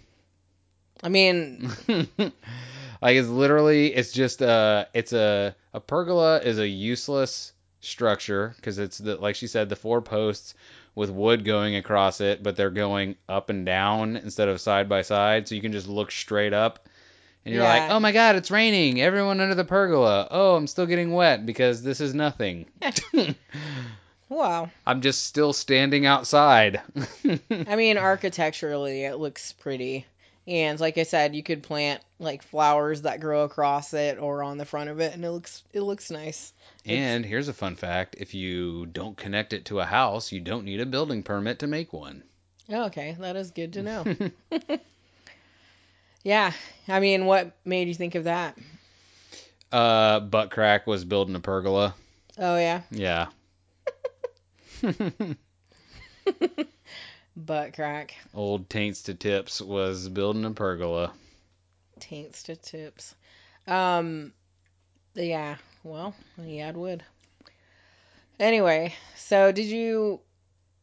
[1.03, 2.31] I mean, like
[3.17, 8.97] it's literally it's just a it's a a pergola is a useless structure because it's
[8.97, 10.55] the like she said the four posts
[10.97, 15.03] with wood going across it but they're going up and down instead of side by
[15.03, 15.47] side.
[15.47, 16.89] So you can just look straight up
[17.45, 18.99] and you're like oh my god it's raining.
[18.99, 20.27] Everyone under the pergola.
[20.31, 22.65] Oh i'm still getting wet because this is nothing.
[24.29, 24.71] Wow.
[24.85, 26.81] i'm just still standing outside.
[27.49, 30.05] I mean, architecturally, it looks pretty.
[30.47, 34.57] And like I said, you could plant like flowers that grow across it or on
[34.57, 36.53] the front of it, and it looks it looks nice.
[36.85, 40.63] and here's a fun fact if you don't connect it to a house you don't
[40.63, 42.23] need a building permit to make one.
[42.71, 44.05] okay, that is good to know.
[46.23, 46.53] yeah,
[46.87, 48.57] I mean, what made you think of that?
[49.69, 51.93] Uh, butt crack was building a pergola.
[52.37, 53.27] Oh yeah, Yeah.
[57.37, 61.13] butt crack, Old taints to tips was building a pergola.
[61.99, 63.15] taints to tips.
[63.67, 64.33] Um,
[65.13, 65.55] yeah.
[65.83, 67.03] Well, he had wood.
[68.39, 70.19] Anyway, so did you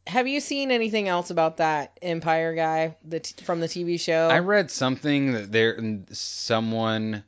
[0.07, 4.27] have you seen anything else about that Empire guy the t- from the TV show?
[4.29, 5.79] I read something that there
[6.11, 7.23] someone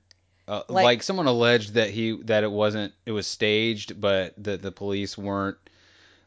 [0.48, 4.62] uh, Like- like, someone alleged that he that it wasn't it was staged, but that
[4.62, 5.58] the police weren't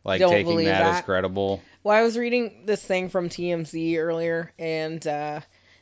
[0.04, 1.62] like Don't taking believe that, as credible.
[1.82, 5.40] Well, I was reading this thing from TMZ earlier, and uh,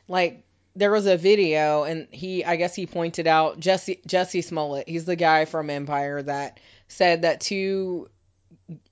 [0.08, 4.88] like there was a video, and he, I guess he pointed out Jussie Jussie Smollett.
[4.88, 8.08] He's the guy from Empire that said that two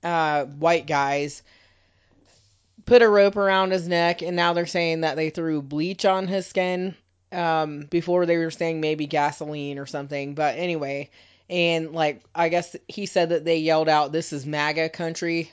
[0.03, 1.43] uh, white guys
[2.85, 6.27] put a rope around his neck, and now they're saying that they threw bleach on
[6.27, 6.95] his skin.
[7.29, 11.09] Um, before they were saying maybe gasoline or something, but anyway,
[11.49, 15.51] and like I guess he said that they yelled out, "This is MAGA country."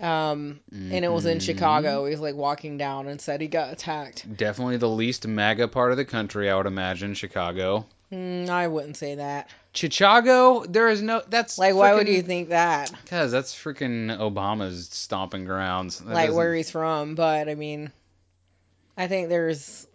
[0.00, 1.42] Um, and it was in Mhm.
[1.42, 2.04] Chicago.
[2.04, 4.36] He was like walking down and said he got attacked.
[4.36, 7.14] Definitely the least MAGA part of the country, I would imagine.
[7.14, 7.84] Chicago.
[8.12, 9.50] Mm, I wouldn't say that.
[9.72, 11.22] Chicago, there is no.
[11.28, 12.92] That's Like, why would you think that?
[13.02, 15.98] Because that's freaking Obama's stomping grounds.
[15.98, 17.16] That like where he's from?
[17.16, 17.90] But I mean,
[18.96, 19.86] I think there's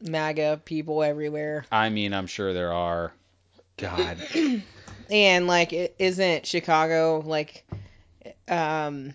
[0.00, 3.12] MAGA people everywhere, I mean, I'm sure there are.
[3.76, 4.18] God.
[5.10, 7.64] and like, it isn't Chicago like,
[8.48, 9.14] um,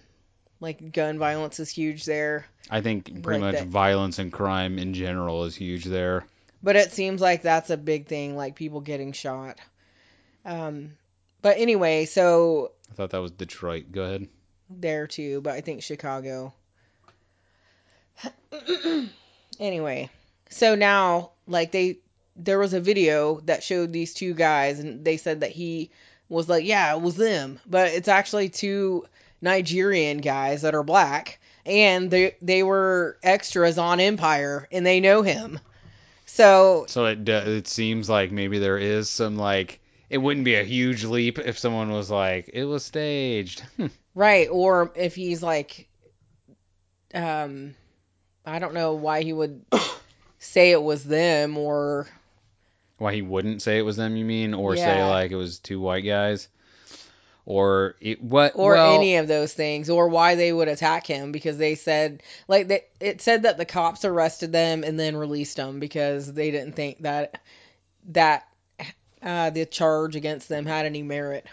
[0.60, 2.46] like gun violence is huge there.
[2.70, 6.26] I think pretty Like much that- violence and crime in general is huge there.
[6.64, 9.58] But it seems like that's a big thing, like people getting shot.
[10.44, 10.94] Um,
[11.42, 13.92] but anyway, so I thought that was Detroit.
[13.92, 14.28] Go ahead.
[14.70, 16.54] there too, but I think Chicago.
[19.60, 20.10] anyway,
[20.50, 22.00] so now like they
[22.38, 25.92] there was a video that showed these two guys and they said that he
[26.30, 29.06] was like, yeah, it was them, but it's actually two
[29.42, 35.22] Nigerian guys that are black and they they were extras on Empire and they know
[35.22, 35.60] him.
[36.26, 40.64] So, So it it seems like maybe there is some like it wouldn't be a
[40.64, 43.64] huge leap if someone was like it was staged.
[44.16, 45.88] Right, or if he's like,
[47.14, 47.76] um,
[48.44, 49.64] I don't know why he would
[50.40, 52.08] say it was them, or
[52.98, 54.16] Why he wouldn't say it was them?
[54.16, 56.48] You mean, or say like it was two white guys,
[57.46, 58.54] or it, what?
[58.56, 62.24] or well, any of those things, or why they would attack him because they said
[62.48, 66.50] like they, it said that the cops arrested them and then released them because they
[66.50, 67.40] didn't think that
[68.10, 68.48] that
[69.22, 71.46] uh, the charge against them had any merit.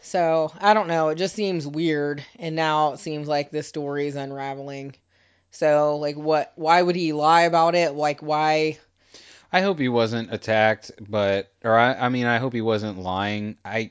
[0.00, 1.10] So I don't know.
[1.10, 4.94] It just seems weird, and now it seems like this story is unraveling.
[5.52, 6.52] So like, what?
[6.56, 7.92] Why would he lie about it?
[7.92, 8.78] Like, why?
[9.52, 13.56] I hope he wasn't attacked, but or I, I mean, I hope he wasn't lying.
[13.64, 13.90] I,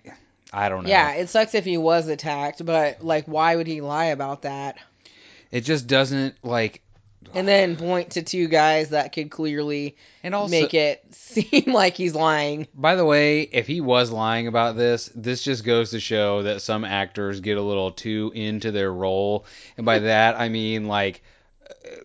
[0.52, 0.90] I don't know.
[0.90, 4.78] Yeah, it sucks if he was attacked, but like, why would he lie about that?
[5.52, 6.82] It just doesn't like.
[7.36, 11.96] And then point to two guys that could clearly And also, make it seem like
[11.96, 12.68] he's lying.
[12.74, 16.62] By the way, if he was lying about this, this just goes to show that
[16.64, 19.46] some actors get a little too into their role.
[19.78, 21.22] And by that, I mean like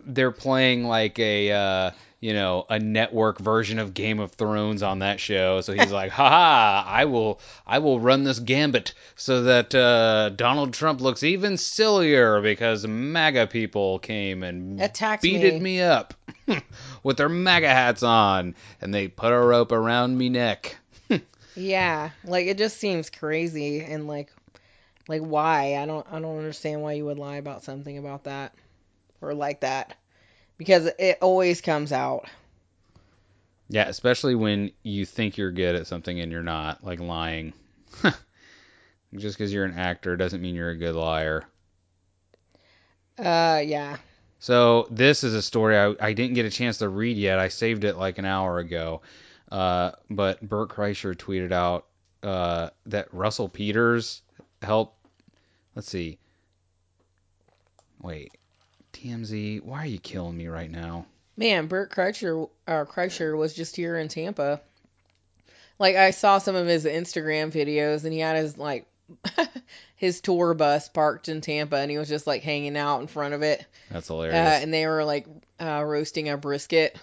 [0.05, 1.91] they're playing like a uh,
[2.27, 5.61] you know, a network version of Game of Thrones on that show.
[5.61, 10.75] So he's like, "Ha I will I will run this gambit so that uh, Donald
[10.75, 15.61] Trump looks even sillier because MAGA people came and Attacked beated me.
[15.61, 16.15] me up
[17.05, 20.77] with their MAGA hats on and they put a rope around me neck."
[21.55, 24.33] Yeah, like it just seems crazy and like
[25.07, 25.77] like why?
[25.77, 28.53] I don't I don't understand why you would lie about something about that
[29.21, 29.95] or like that.
[30.59, 32.27] Because it always comes out.
[33.69, 37.53] Yeah, especially when you think you're good at something and you're not, like lying.
[39.15, 41.45] Just because you're an actor doesn't mean you're a good liar.
[43.19, 43.97] Uh yeah.
[44.39, 47.39] So this is a story I, I didn't get a chance to read yet.
[47.39, 49.03] I saved it like an hour ago.
[49.51, 51.87] Uh, but Bert Kreischer tweeted out
[52.23, 54.23] uh, that Russell Peters
[54.61, 54.97] helped.
[55.75, 56.19] Let's see.
[58.01, 58.33] Wait,
[59.03, 59.63] TMZ.
[59.63, 61.07] Why are you killing me right now?
[61.37, 64.61] Man, Bert Kreischer, uh, Kreischer was just here in Tampa.
[65.79, 68.87] Like I saw some of his Instagram videos, and he had his like
[69.97, 73.35] his tour bus parked in Tampa, and he was just like hanging out in front
[73.35, 73.65] of it.
[73.91, 74.63] That's Uh, hilarious.
[74.63, 75.27] and they were like
[75.61, 76.97] uh, roasting a brisket.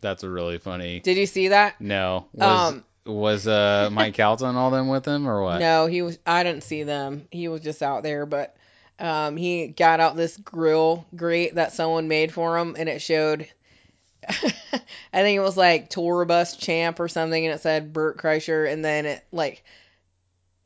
[0.00, 1.00] That's a really funny.
[1.00, 1.80] Did you see that?
[1.80, 5.60] No, was Um, was uh Mike Calton all them with him or what?
[5.60, 6.18] No, he was.
[6.26, 7.28] I didn't see them.
[7.30, 8.56] He was just out there, but
[8.98, 13.48] um, he got out this grill grate that someone made for him, and it showed.
[14.28, 18.70] I think it was like tour bus champ or something, and it said Bert Kreischer,
[18.70, 19.64] and then it like.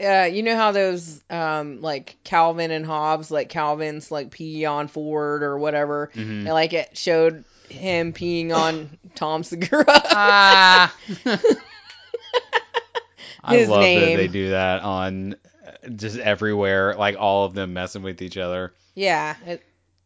[0.03, 4.89] Uh, you know how those um like Calvin and Hobbes like Calvin's like pee on
[4.89, 6.47] Ford or whatever Mhm.
[6.47, 10.97] and like it showed him peeing on Tom Segura Ah.
[13.45, 15.37] I His love that they do that on
[15.97, 18.73] just everywhere, like all of them messing with each other.
[18.95, 19.63] Yeah, it,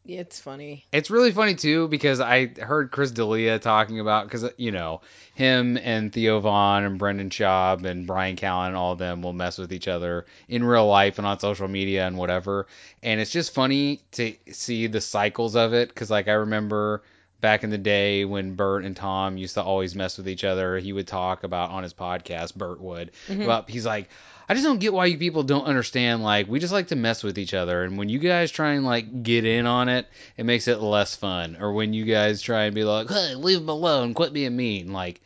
[0.07, 0.85] it's funny.
[0.93, 5.01] It's really funny too because I heard Chris D'Elia talking about because uh, you know
[5.35, 9.33] him and Theo Von and Brendan Schaub and Brian Callen and all of them will
[9.33, 12.67] mess with each other in real life and on social media and whatever.
[13.03, 17.03] And it's just funny to see the cycles of it because like I remember
[17.41, 20.79] back in the day when Bert and Tom used to always mess with each other.
[20.79, 23.43] He would talk about on his podcast, Bert would mm-hmm.
[23.43, 24.11] about he's like.
[24.49, 26.23] I just don't get why you people don't understand.
[26.23, 28.85] Like, we just like to mess with each other, and when you guys try and
[28.85, 31.57] like get in on it, it makes it less fun.
[31.61, 34.93] Or when you guys try and be like, "Hey, leave him alone, quit being mean."
[34.93, 35.21] Like,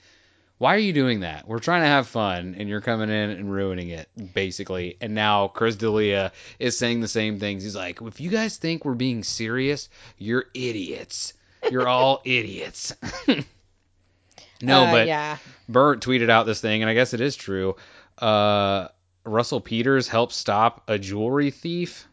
[0.59, 1.47] why are you doing that?
[1.47, 4.97] We're trying to have fun, and you're coming in and ruining it, basically.
[5.01, 7.63] And now Chris D'Elia is saying the same things.
[7.63, 11.33] He's like, if you guys think we're being serious, you're idiots.
[11.71, 12.95] You're all idiots.
[14.63, 17.77] no, Uh, but yeah, Bert tweeted out this thing, and I guess it is true.
[18.17, 18.89] Uh,
[19.29, 22.09] Russell Peters helped stop a jewelry thief.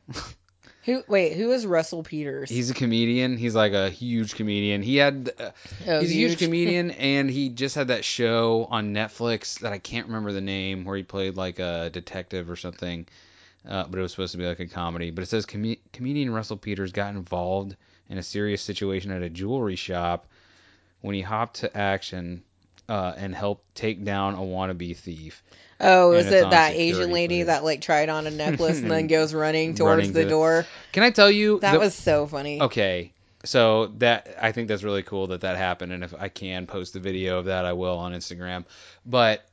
[0.83, 1.03] who?
[1.07, 2.49] Wait, who is Russell Peters?
[2.49, 3.37] He's a comedian.
[3.37, 4.81] He's like a huge comedian.
[4.81, 5.51] He had uh,
[5.87, 9.79] Oh, he's a huge comedian, and he just had that show on Netflix that I
[9.79, 13.07] can't remember the name, where he played like a detective or something.
[13.67, 15.09] Uh, but it was supposed to be like a comedy.
[15.09, 17.75] But it says com- comedian Russell Peters got involved
[18.09, 20.27] in a serious situation at a jewelry shop
[21.01, 22.43] when he hopped to action
[22.87, 25.41] uh, and helped take down a wannabe thief.
[25.79, 29.33] Oh, is it that Asian lady that like tried on a necklace and then goes
[29.33, 30.65] running towards Running the to- door?
[30.93, 32.61] Can I tell you That the- was so funny.
[32.61, 33.11] Okay.
[33.43, 36.93] So that I think that's really cool that that happened, and if I can post
[36.93, 38.65] the video of that, I will on Instagram.
[39.05, 39.45] But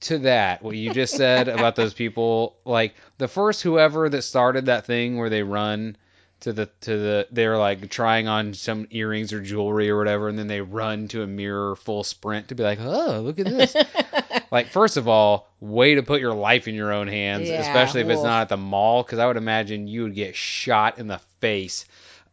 [0.00, 4.66] to that, what you just said about those people, like the first whoever that started
[4.66, 5.96] that thing where they run
[6.40, 10.38] to the to the they're like trying on some earrings or jewelry or whatever, and
[10.38, 13.74] then they run to a mirror full sprint to be like, oh, look at this.
[14.50, 18.02] like first of all, way to put your life in your own hands, Yeah, especially
[18.02, 21.08] if it's not at the mall, because I would imagine you would get shot in
[21.08, 21.86] the face.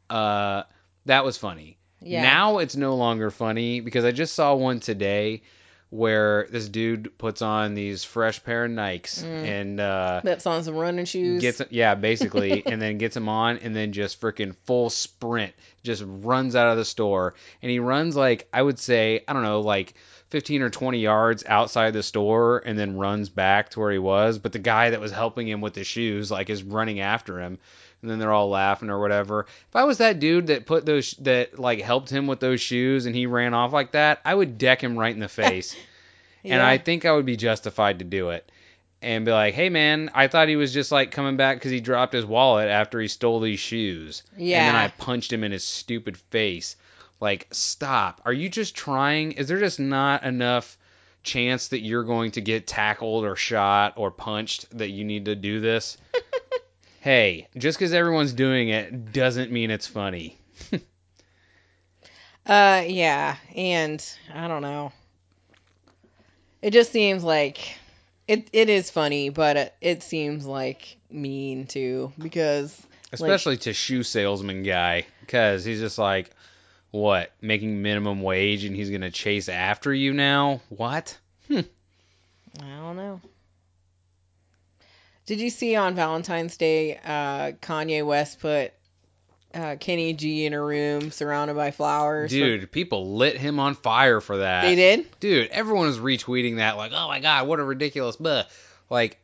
[0.09, 0.63] Uh,
[1.05, 1.77] that was funny.
[2.01, 2.21] Yeah.
[2.21, 5.41] Now it's no longer funny because I just saw one today
[5.95, 9.45] where this dude puts on these fresh pair of Nikes Mm.
[9.45, 11.41] and uh, That's on some running shoes.
[11.41, 15.53] gets yeah basically and then gets them on and then just freaking full sprint
[15.83, 19.43] just runs out of the store and he runs like I would say I don't
[19.43, 19.93] know like
[20.31, 24.37] 15 or 20 yards outside the store and then runs back to where he was
[24.39, 27.59] but the guy that was helping him with the shoes like is running after him
[28.05, 31.11] and then they're all laughing or whatever if I was that dude that put those
[31.21, 34.59] that like helped him with those shoes and he ran off like that I would
[34.59, 35.73] deck him right in the face
[36.43, 36.67] and Yeah.
[36.67, 38.49] I think I would be justified to do it
[39.01, 41.79] and be like, "Hey man, I thought he was just like coming back because he
[41.79, 44.59] dropped his wallet after he stole these shoes." Yeah.
[44.59, 46.75] And then I punched him in his stupid face.
[47.19, 48.21] Like, stop.
[48.25, 49.33] Are you just trying?
[49.33, 50.77] Is there just not enough
[51.23, 55.35] chance that you're going to get tackled or shot or punched that you need to
[55.35, 55.97] do this?
[57.05, 60.37] Hey, just because everyone's doing it doesn't mean it's funny.
[62.47, 64.91] Uh, yeah, and I don't know.
[66.61, 67.75] It just seems like
[68.27, 68.47] it.
[68.53, 72.79] It is funny, but it, it seems like mean too because
[73.11, 76.29] Especially to shoe salesman guy, because he's just like,
[76.91, 80.61] what, making minimum wage and he's gonna chase after you now?
[80.69, 81.17] What?
[81.49, 81.63] I
[82.59, 83.21] don't know.
[85.25, 88.73] Did you see on Valentine's Day, uh, Kanye West put
[89.53, 92.29] uh, Kenny G in a room surrounded by flowers?
[92.29, 94.61] Dude, people lit him on fire for that.
[94.63, 95.19] they did.
[95.19, 98.43] Dude, everyone was retweeting that, like, oh my god, what a ridiculous, buh.
[98.89, 99.17] Like,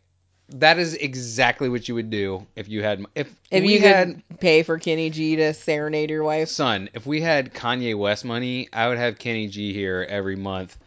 [0.50, 4.64] that is exactly what you would do if you had, if, If you had, pay
[4.64, 8.88] for Kenny G to serenade your wife, son, if we had Kanye West money, I
[8.88, 10.78] would have Kenny G here every month.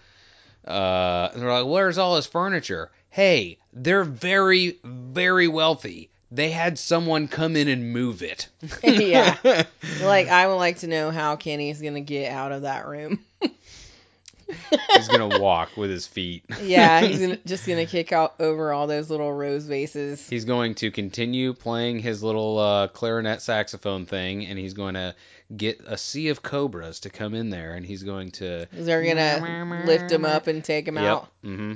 [0.67, 2.91] Uh, and they're like, where's all his furniture?
[3.15, 6.11] Hey, they're very, very wealthy.
[6.33, 8.49] They had someone come in and move it.
[8.83, 9.37] Yeah.
[10.03, 13.21] like I would like to know how Kenny's gonna get out of that room.
[14.97, 16.43] He's gonna walk with his feet.
[16.61, 20.29] yeah, he's gonna, just gonna kick out over all those little rose vases.
[20.29, 25.15] He's going to continue playing his little uh, clarinet saxophone thing, and he's going to
[25.57, 28.67] get a sea of cobras to come in there, and he's going to.
[28.73, 31.07] They're gonna lift him up and take him Yep.
[31.07, 31.29] out.
[31.45, 31.75] hmm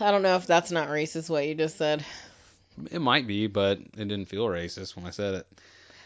[0.00, 2.04] I don't know if that's not racist what you just said.
[2.90, 5.60] It might be, but it didn't feel racist when I said it.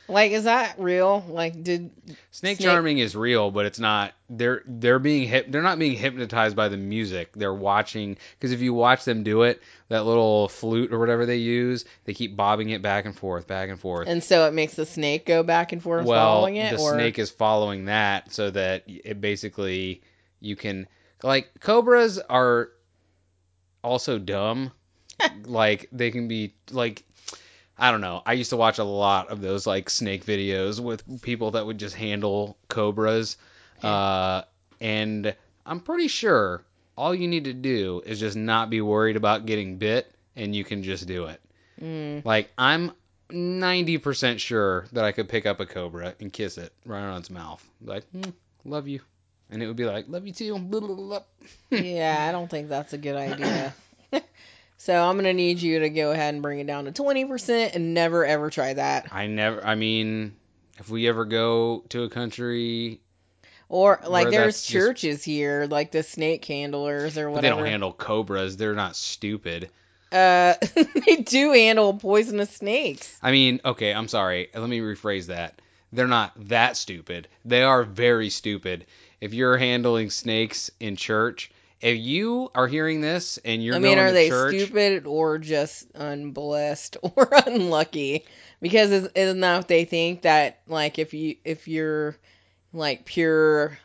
[0.08, 1.24] Like, is that real?
[1.28, 1.90] Like, did
[2.32, 4.12] Snake, Snake- charming is real, but it's not.
[4.28, 5.46] They're they're being hip.
[5.48, 7.30] They're not being hypnotized by the music.
[7.34, 11.36] They're watching because if you watch them do it, that little flute or whatever they
[11.36, 14.08] use, they keep bobbing it back and forth, back and forth.
[14.08, 16.94] and so it makes the snake go back and forth well, following it, the or
[16.94, 20.02] snake is following that so that it basically
[20.40, 20.88] you can
[21.22, 22.70] like cobras are
[23.82, 24.72] also dumb.
[25.44, 27.04] like they can be like
[27.78, 28.22] I don't know.
[28.24, 31.78] I used to watch a lot of those like snake videos with people that would
[31.78, 33.36] just handle cobras.
[33.82, 34.42] Uh,
[34.80, 35.34] and
[35.66, 36.62] I'm pretty sure
[36.96, 40.64] all you need to do is just not be worried about getting bit and you
[40.64, 41.40] can just do it.
[41.80, 42.24] Mm.
[42.24, 42.92] Like I'm
[43.30, 47.30] 90% sure that I could pick up a cobra and kiss it right on its
[47.30, 47.66] mouth.
[47.82, 48.32] Like, "Mm,
[48.64, 49.00] love you.
[49.52, 50.58] And it would be like, love you too.
[51.70, 53.74] Yeah, I don't think that's a good idea.
[54.78, 57.94] so I'm gonna need you to go ahead and bring it down to 20% and
[57.94, 59.08] never ever try that.
[59.12, 60.34] I never, I mean,
[60.78, 63.00] if we ever go to a country,
[63.68, 67.66] Or like there's that's just- churches here, like the snake handlers or but they don't
[67.66, 69.70] handle cobras, they're not stupid.
[70.12, 70.54] uh,
[71.06, 73.18] they do handle poisonous snakes.
[73.22, 74.48] I mean, okay, I'm sorry.
[74.54, 75.60] Let me rephrase that.
[75.94, 77.28] They're not that stupid.
[77.44, 78.86] They are very stupid.
[79.22, 83.96] If you're handling snakes in church, if you are hearing this and you're I mean,
[83.96, 88.24] are they church, stupid or just unblessed or unlucky?
[88.60, 92.16] Because is- isn't that what they think that like if you if you're
[92.72, 93.78] like pure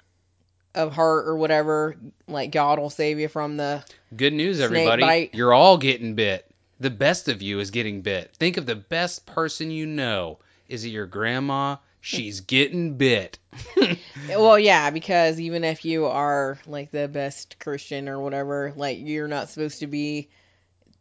[0.74, 1.96] of heart or whatever,
[2.28, 3.86] like God will save you from the
[4.16, 5.04] good news, everybody.
[5.04, 5.36] bite.
[5.36, 6.50] You're all getting bit.
[6.80, 8.36] The best of you is getting bit.
[8.38, 10.40] Think of the best person you know.
[10.68, 11.76] Is it your grandma?
[12.02, 13.40] She's getting bit.
[14.30, 19.28] Well, yeah, because even if you are like the best Christian or whatever, like you're
[19.28, 20.30] not supposed to be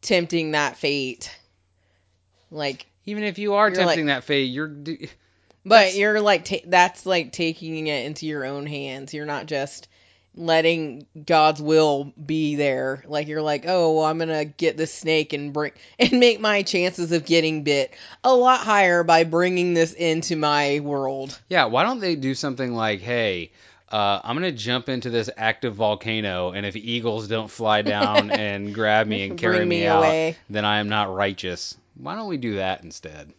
[0.00, 1.36] tempting that fate.
[2.50, 4.74] Like, Even if you are tempting that fate, you're.
[5.64, 9.12] but you're like ta- that's like taking it into your own hands.
[9.12, 9.88] You're not just
[10.36, 13.02] letting God's will be there.
[13.06, 16.62] Like you're like, oh, well, I'm gonna get this snake and bring and make my
[16.62, 21.38] chances of getting bit a lot higher by bringing this into my world.
[21.48, 23.50] Yeah, why don't they do something like, hey,
[23.90, 28.74] uh, I'm gonna jump into this active volcano, and if eagles don't fly down and
[28.74, 30.36] grab me and carry me, me out, away.
[30.50, 31.76] then I am not righteous.
[31.94, 33.32] Why don't we do that instead?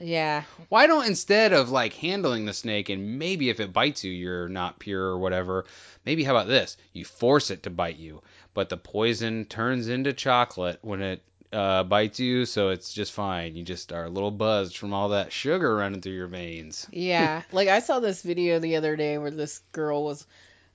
[0.00, 4.12] Yeah, Why don't instead of like handling the snake and maybe if it bites you
[4.12, 5.64] you're not pure or whatever,
[6.04, 6.76] maybe how about this?
[6.92, 8.22] You force it to bite you,
[8.54, 11.22] but the poison turns into chocolate when it
[11.52, 13.56] uh, bites you, so it's just fine.
[13.56, 16.86] You just are a little buzzed from all that sugar running through your veins.
[16.92, 20.26] Yeah, like I saw this video the other day where this girl was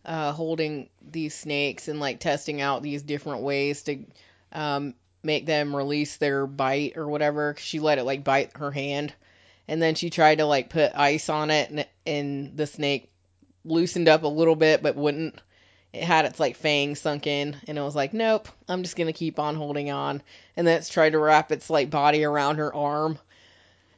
[0.04, 4.06] uh, holding these snakes and like testing out these different ways to
[4.52, 4.94] um,
[5.26, 7.56] make them release their bite or whatever.
[7.58, 9.14] She let it like bite her hand,
[9.68, 13.12] and then she tried to like put ice on it, and, and the snake
[13.66, 15.42] loosened up a little bit but wouldn't.
[15.92, 19.14] It had its like fangs sunk in, and it was like, nope, I'm just gonna
[19.14, 20.22] keep on holding on.
[20.56, 23.18] And then it's tried to wrap its like body around her arm,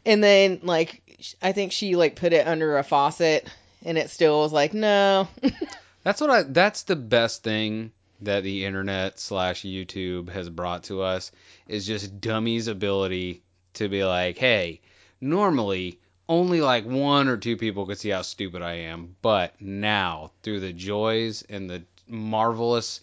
[0.06, 3.50] and then like I think she like put it under a faucet,
[3.84, 5.28] and it still was like, no.
[6.04, 6.44] That's what I.
[6.44, 11.32] That's the best thing that the internet slash YouTube has brought to us
[11.68, 13.44] is just dummies' ability
[13.74, 14.82] to be like, hey,
[15.22, 16.00] normally
[16.30, 20.60] only like one or two people could see how stupid I am, but now through
[20.60, 23.02] the joys and the marvelous.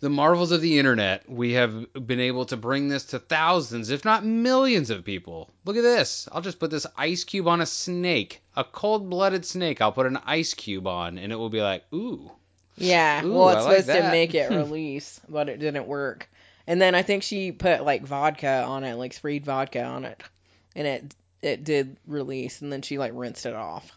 [0.00, 4.02] The marvels of the internet, we have been able to bring this to thousands, if
[4.02, 5.50] not millions of people.
[5.66, 6.26] Look at this.
[6.32, 9.82] I'll just put this ice cube on a snake, a cold blooded snake.
[9.82, 12.32] I'll put an ice cube on, and it will be like, ooh,
[12.76, 16.28] Yeah, Ooh, well, it's like supposed to make it release, but it didn't work.
[16.66, 20.22] And then I think she put like vodka on it, like sprayed vodka on it,
[20.76, 23.90] and it it did release, and then she like rinsed it off.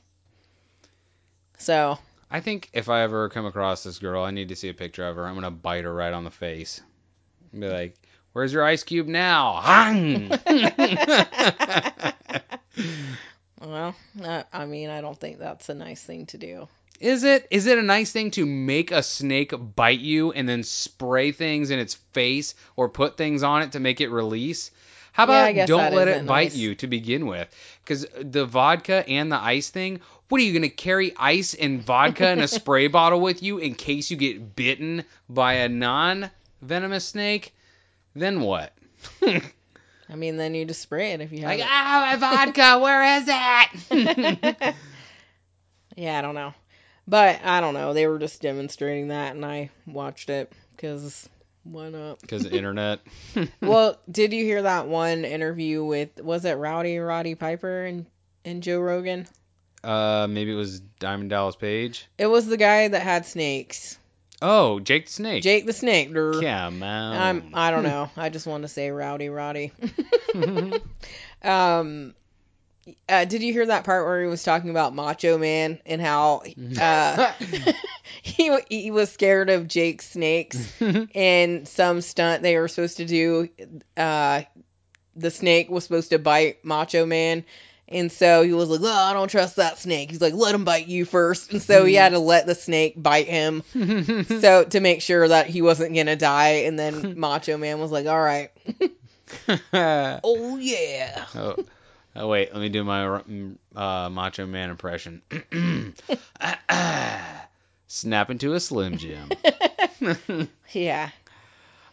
[1.60, 1.98] So
[2.32, 5.08] I think if I ever come across this girl, I need to see a picture
[5.08, 5.26] of her.
[5.28, 6.82] I'm gonna bite her right on the face.
[7.52, 7.96] And be like,
[8.34, 9.62] "Where's your ice cube now?"
[13.62, 13.96] Well,
[14.52, 16.68] I mean, I don't think that's a nice thing to do.
[17.00, 17.48] Is it?
[17.52, 21.70] Is it a nice thing to make a snake bite you and then spray things
[21.70, 24.72] in its face or put things on it to make it release?
[25.14, 26.56] How about guess don't let it bite nice.
[26.56, 27.48] you to begin with?
[27.84, 31.84] Because the vodka and the ice thing, what are you going to carry ice and
[31.84, 36.32] vodka in a spray bottle with you in case you get bitten by a non
[36.64, 37.54] venomous snake?
[38.16, 38.74] Then what?
[39.22, 41.66] I mean, then you just spray it if you have like, it.
[41.68, 44.76] ah, my vodka, where is it?
[45.96, 46.54] yeah, I don't know,
[47.08, 47.94] but I don't know.
[47.94, 51.28] They were just demonstrating that, and I watched it because
[51.64, 52.20] why not?
[52.22, 53.00] Because the internet.
[53.62, 58.06] well, did you hear that one interview with was it Rowdy Roddy Piper and
[58.46, 59.28] and Joe Rogan?
[59.84, 62.08] uh, maybe it was Diamond Dallas Page.
[62.18, 63.98] It was the guy that had snakes,
[64.42, 65.44] Oh, Jake the Snake.
[65.44, 66.14] Jake the Snake.
[66.14, 66.84] Come on.
[66.84, 68.10] I'm I don't know.
[68.18, 69.72] I just want to say Rowdy Roddy.
[71.44, 72.14] um,
[73.08, 76.44] Uh, did you hear that part where he was talking about Macho Man and how
[76.80, 77.32] uh,
[78.22, 80.74] he he was scared of Jake snakes
[81.16, 83.50] and some stunt they were supposed to do?
[83.96, 84.42] Uh,
[85.16, 87.46] the snake was supposed to bite Macho Man.
[87.88, 90.64] And so he was like, "Oh, I don't trust that snake." He's like, "Let him
[90.64, 91.52] bite you first.
[91.52, 93.62] And so he had to let the snake bite him,
[94.42, 96.64] so to make sure that he wasn't gonna die.
[96.64, 98.52] And then Macho Man was like, "All right,
[100.24, 101.58] oh yeah." oh,
[102.16, 103.22] oh, wait, let me do my
[103.76, 105.22] uh, Macho Man impression.
[107.88, 109.30] Snap into a Slim Jim.
[110.72, 111.10] Yeah.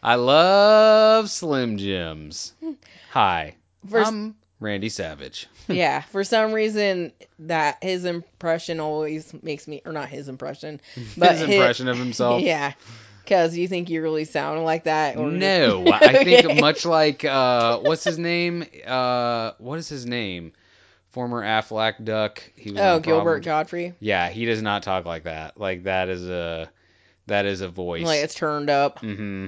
[0.03, 2.53] I love Slim Jims.
[3.11, 3.55] Hi,
[3.87, 5.47] For, I'm Randy Savage.
[5.67, 6.01] yeah.
[6.01, 10.81] For some reason, that his impression always makes me, or not his impression,
[11.17, 12.41] but His impression of himself.
[12.41, 12.73] Yeah.
[13.23, 17.77] Because you think you really sound like that, or No, I think much like uh,
[17.79, 18.65] what's his name?
[18.85, 20.53] Uh, what is his name?
[21.11, 22.41] Former Aflac Duck.
[22.55, 23.95] He was Oh, Gilbert Gottfried.
[23.99, 25.59] Yeah, he does not talk like that.
[25.59, 26.69] Like that is a
[27.27, 28.05] that is a voice.
[28.05, 28.99] Like it's turned up.
[28.99, 29.47] hmm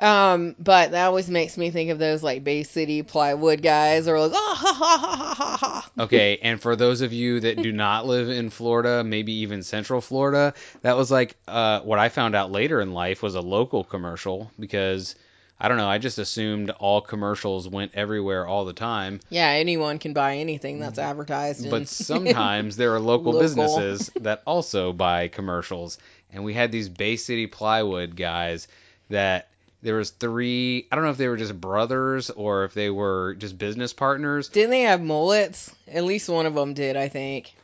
[0.00, 4.20] Um, but that always makes me think of those like Bay City plywood guys, or
[4.20, 5.90] like, oh, ha, ha, ha, ha, ha, ha.
[6.04, 10.00] Okay, and for those of you that do not live in Florida, maybe even Central
[10.00, 13.82] Florida, that was like uh, what I found out later in life was a local
[13.82, 15.16] commercial because
[15.58, 19.18] I don't know, I just assumed all commercials went everywhere all the time.
[19.30, 21.64] Yeah, anyone can buy anything that's advertised.
[21.64, 23.40] in- But sometimes there are local, Local.
[23.40, 25.98] businesses that also buy commercials.
[26.32, 28.68] And we had these Bay City plywood guys
[29.08, 29.48] that
[29.82, 33.34] there was three I don't know if they were just brothers or if they were
[33.38, 34.48] just business partners.
[34.48, 35.74] Didn't they have mullets?
[35.86, 37.54] At least one of them did, I think.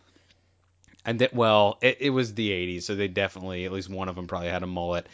[1.05, 4.17] And that well, it, it was the 80s, so they definitely at least one of
[4.17, 5.07] them probably had a mullet.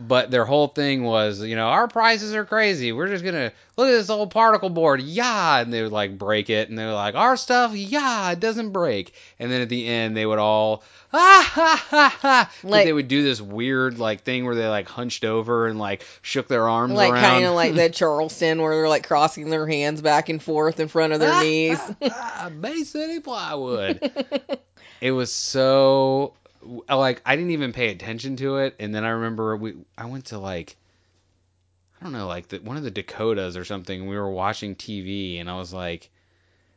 [0.00, 2.90] But their whole thing was, you know, our prices are crazy.
[2.92, 6.48] We're just gonna look at this old particle board, yeah, and they would like break
[6.48, 9.12] it, and they were like, our stuff, yeah, it doesn't break.
[9.38, 10.82] And then at the end, they would all,
[11.12, 14.88] ah ha ha ha, Like- they would do this weird like thing where they like
[14.88, 18.74] hunched over and like shook their arms Like around, kind of like the Charleston, where
[18.74, 21.78] they're like crossing their hands back and forth in front of their knees.
[22.02, 24.10] ah, Bay City plywood.
[25.02, 26.32] it was so
[26.62, 30.26] like I didn't even pay attention to it, and then I remember we I went
[30.26, 30.76] to like
[32.00, 34.06] I don't know like the, one of the Dakotas or something.
[34.06, 36.10] We were watching TV, and I was like.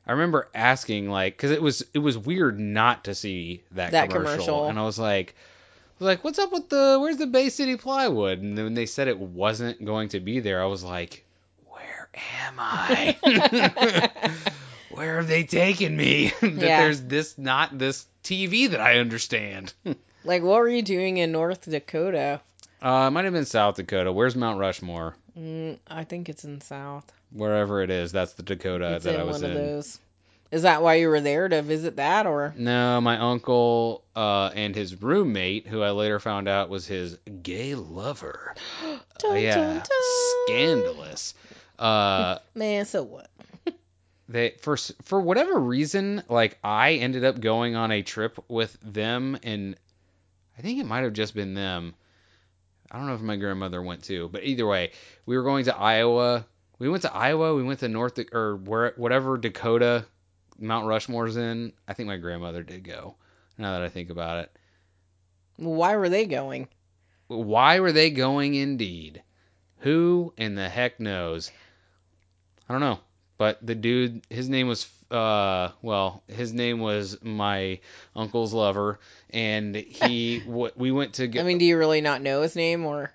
[0.05, 4.09] I remember asking like because it was it was weird not to see that, That
[4.09, 4.35] commercial.
[4.35, 4.65] commercial.
[4.65, 7.77] and I was like I was like what's up with the where's the Bay City
[7.77, 11.23] plywood and then when they said it wasn't going to be there I was like
[11.69, 12.09] where
[12.41, 13.15] am I
[14.89, 16.81] where have they taken me that Yeah.
[16.81, 19.73] there's this not this TV that I understand
[20.23, 22.41] like, what were you doing in North Dakota?
[22.81, 26.61] uh it might have been South Dakota where's Mount Rushmore Mm, I think it's in
[26.61, 27.11] South.
[27.31, 29.99] wherever it is that's the Dakota it's that in I was one in of those.
[30.51, 32.53] Is that why you were there to visit that, or?
[32.55, 37.73] No, my uncle uh, and his roommate, who I later found out was his gay
[37.73, 38.53] lover.
[39.25, 40.45] Uh, yeah, dun, dun.
[40.45, 41.33] scandalous.
[41.79, 43.29] Uh, Man, so what?
[44.29, 49.37] They for for whatever reason, like I ended up going on a trip with them,
[49.43, 49.75] and
[50.57, 51.95] I think it might have just been them.
[52.91, 54.91] I don't know if my grandmother went too, but either way,
[55.25, 56.45] we were going to Iowa.
[56.79, 57.55] We went to Iowa.
[57.55, 60.05] We went to North or where whatever Dakota
[60.59, 61.73] Mount Rushmore's in.
[61.87, 63.15] I think my grandmother did go.
[63.57, 64.57] Now that I think about it.
[65.57, 66.67] Why were they going?
[67.27, 69.23] Why were they going indeed?
[69.79, 71.51] Who in the heck knows?
[72.67, 72.99] I don't know.
[73.37, 77.79] But the dude, his name was, uh, well, his name was my
[78.15, 78.99] uncle's lover,
[79.31, 81.27] and he, w- we went to.
[81.27, 83.11] Go, I mean, do you really not know his name, or?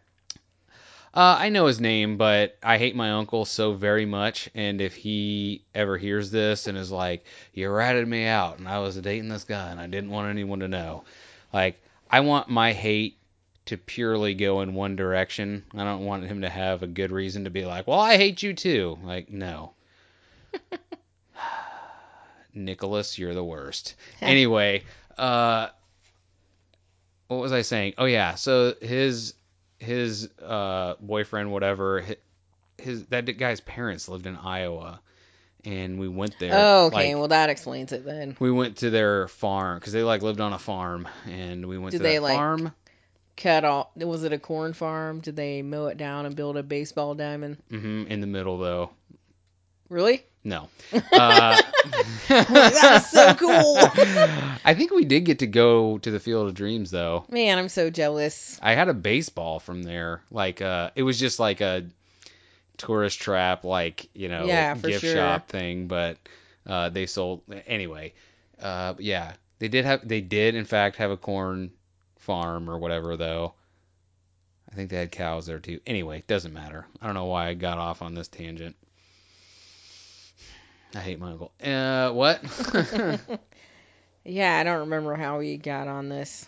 [1.15, 4.95] uh, I know his name, but I hate my uncle so very much, and if
[4.95, 9.29] he ever hears this and is like, "You ratted me out, and I was dating
[9.29, 11.05] this guy, and I didn't want anyone to know,"
[11.53, 13.17] like, I want my hate
[13.67, 15.65] to purely go in one direction.
[15.75, 18.43] I don't want him to have a good reason to be like, "Well, I hate
[18.43, 19.73] you too." Like, no.
[22.55, 23.95] Nicholas, you're the worst.
[24.21, 24.83] anyway,
[25.17, 25.69] uh,
[27.29, 27.95] what was I saying?
[27.99, 29.35] Oh yeah, so his
[29.79, 32.17] his uh, boyfriend, whatever, hi-
[32.79, 35.01] his that guy's parents lived in Iowa,
[35.65, 36.53] and we went there.
[36.55, 37.13] Oh, okay.
[37.13, 38.37] like, well, that explains it then.
[38.41, 41.93] we went to their farm because they like lived on a farm, and we went
[41.93, 42.73] Did to they, like- farm.
[43.37, 43.91] Cut off.
[43.95, 45.21] Was it a corn farm?
[45.21, 47.59] Did they mow it down and build a baseball diamond?
[47.71, 48.91] hmm in the middle though.
[49.89, 50.23] Really?
[50.45, 50.69] No.
[50.93, 51.61] Uh,
[52.29, 53.77] that is so cool.
[54.65, 57.25] I think we did get to go to the Field of Dreams though.
[57.31, 58.59] Man, I'm so jealous.
[58.63, 60.23] I had a baseball from there.
[60.31, 61.87] Like uh it was just like a
[62.77, 65.15] tourist trap like, you know, Yeah, gift sure.
[65.15, 66.17] shop thing, but
[66.67, 68.13] Uh, they sold anyway.
[68.61, 71.71] Uh, yeah, they did have they did in fact have a corn
[72.19, 73.55] farm or whatever though.
[74.71, 75.81] I think they had cows there too.
[75.87, 76.87] Anyway, doesn't matter.
[77.01, 78.77] I don't know why I got off on this tangent.
[80.95, 81.53] I hate my uncle.
[81.63, 82.43] Uh, what?
[84.29, 86.47] Yeah, I don't remember how we got on this.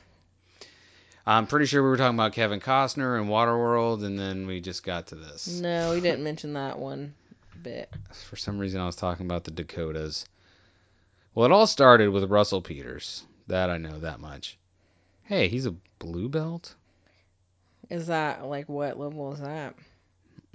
[1.26, 4.84] I'm pretty sure we were talking about Kevin Costner and Waterworld, and then we just
[4.84, 5.60] got to this.
[5.60, 7.14] No, we didn't mention that one
[7.62, 7.90] bit.
[8.28, 10.26] For some reason, I was talking about the Dakotas.
[11.34, 13.24] Well, it all started with Russell Peters.
[13.46, 14.58] That I know that much.
[15.22, 16.74] Hey, he's a blue belt?
[17.88, 19.74] Is that like what level is that?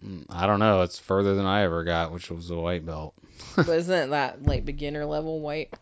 [0.03, 0.81] Mm, I don't know.
[0.81, 3.13] It's further than I ever got, which was a white belt.
[3.55, 5.73] but isn't that like beginner level white?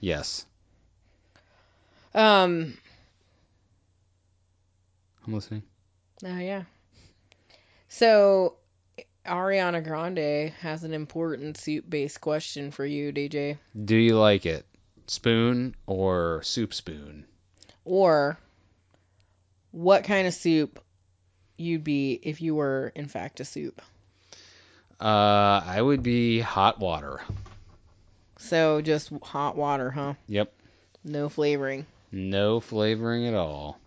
[0.00, 0.44] Yes,
[2.14, 2.76] Um.
[5.26, 5.62] I'm listening.
[6.24, 6.64] Oh yeah.
[7.88, 8.56] So
[9.24, 13.58] Ariana Grande has an important soup-based question for you, DJ.
[13.84, 14.66] Do you like it?
[15.06, 17.24] Spoon or soup spoon?
[17.84, 18.38] Or
[19.70, 20.82] what kind of soup
[21.56, 23.80] you'd be if you were in fact a soup?
[25.00, 27.20] Uh, I would be hot water.
[28.38, 30.14] So just hot water, huh?
[30.28, 30.52] Yep.
[31.04, 31.86] No flavoring.
[32.10, 33.78] No flavoring at all.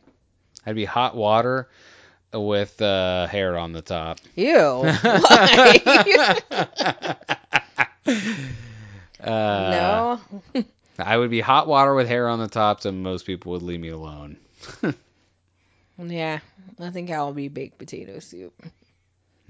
[0.66, 1.70] I'd be hot water
[2.34, 4.20] with uh, hair on the top.
[4.36, 4.84] Ew.
[9.26, 10.20] Uh,
[10.54, 10.64] no.
[11.00, 13.80] I would be hot water with hair on the top, so most people would leave
[13.80, 14.38] me alone.
[15.98, 16.40] Yeah,
[16.80, 18.54] I think I'll be baked potato soup.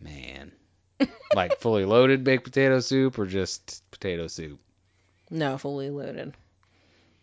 [0.02, 0.52] Man.
[1.36, 4.60] like fully loaded baked potato soup or just potato soup?
[5.30, 6.34] No, fully loaded.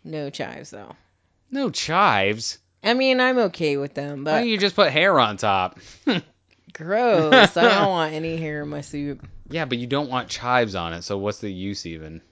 [0.05, 0.97] No chives though.
[1.51, 2.59] No chives.
[2.83, 5.79] I mean, I'm okay with them, Why but don't you just put hair on top?
[6.73, 7.57] gross.
[7.57, 9.27] I don't want any hair in my soup.
[9.49, 12.23] Yeah, but you don't want chives on it, so what's the use even?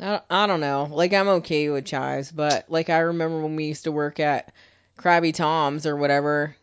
[0.00, 0.88] I, I don't know.
[0.90, 4.52] Like I'm okay with chives, but like I remember when we used to work at
[4.98, 6.56] Krabby Tom's or whatever.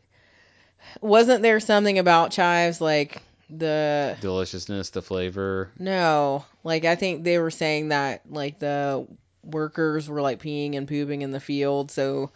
[1.02, 5.72] Wasn't there something about chives like the Deliciousness, the flavor.
[5.80, 9.08] no, like I think they were saying that like the
[9.44, 12.32] workers were like peeing and pooping in the field, so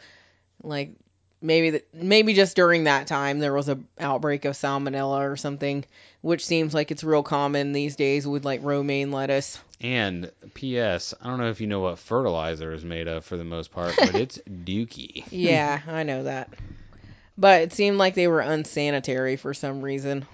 [0.64, 0.92] like
[1.42, 5.86] maybe the, maybe just during that time there was a outbreak of salmonella or something,
[6.22, 9.60] which seems like it's real common these days with like romaine lettuce.
[9.82, 11.14] And P.S.
[11.22, 13.96] I don't know if you know what fertilizer is made of for the most part,
[13.98, 15.24] but it's dookie.
[15.32, 16.50] Yeah, I know that.
[17.38, 20.26] But it seemed like they were unsanitary for some reason.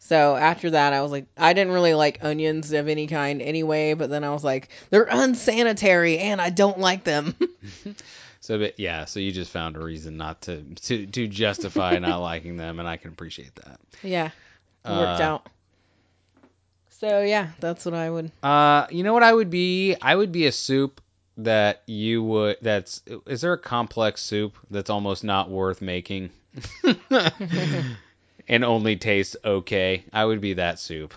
[0.00, 3.94] So after that, I was like, I didn't really like onions of any kind anyway,
[3.94, 7.34] but then I was like, they're unsanitary and I don't like them.
[8.40, 12.18] So, but yeah, so you just found a reason not to to, to justify not
[12.22, 13.80] liking them, and I can appreciate that.
[14.02, 14.30] yeah,
[14.88, 15.46] it worked Uh, out.
[16.90, 18.30] So yeah, that's what I would.
[18.42, 19.96] Uh, you know what I would be?
[20.00, 21.00] I would be a soup
[21.38, 22.56] that you would.
[22.62, 26.30] That's is there a complex soup that's almost not worth making,
[28.48, 30.04] and only tastes okay?
[30.12, 31.14] I would be that soup.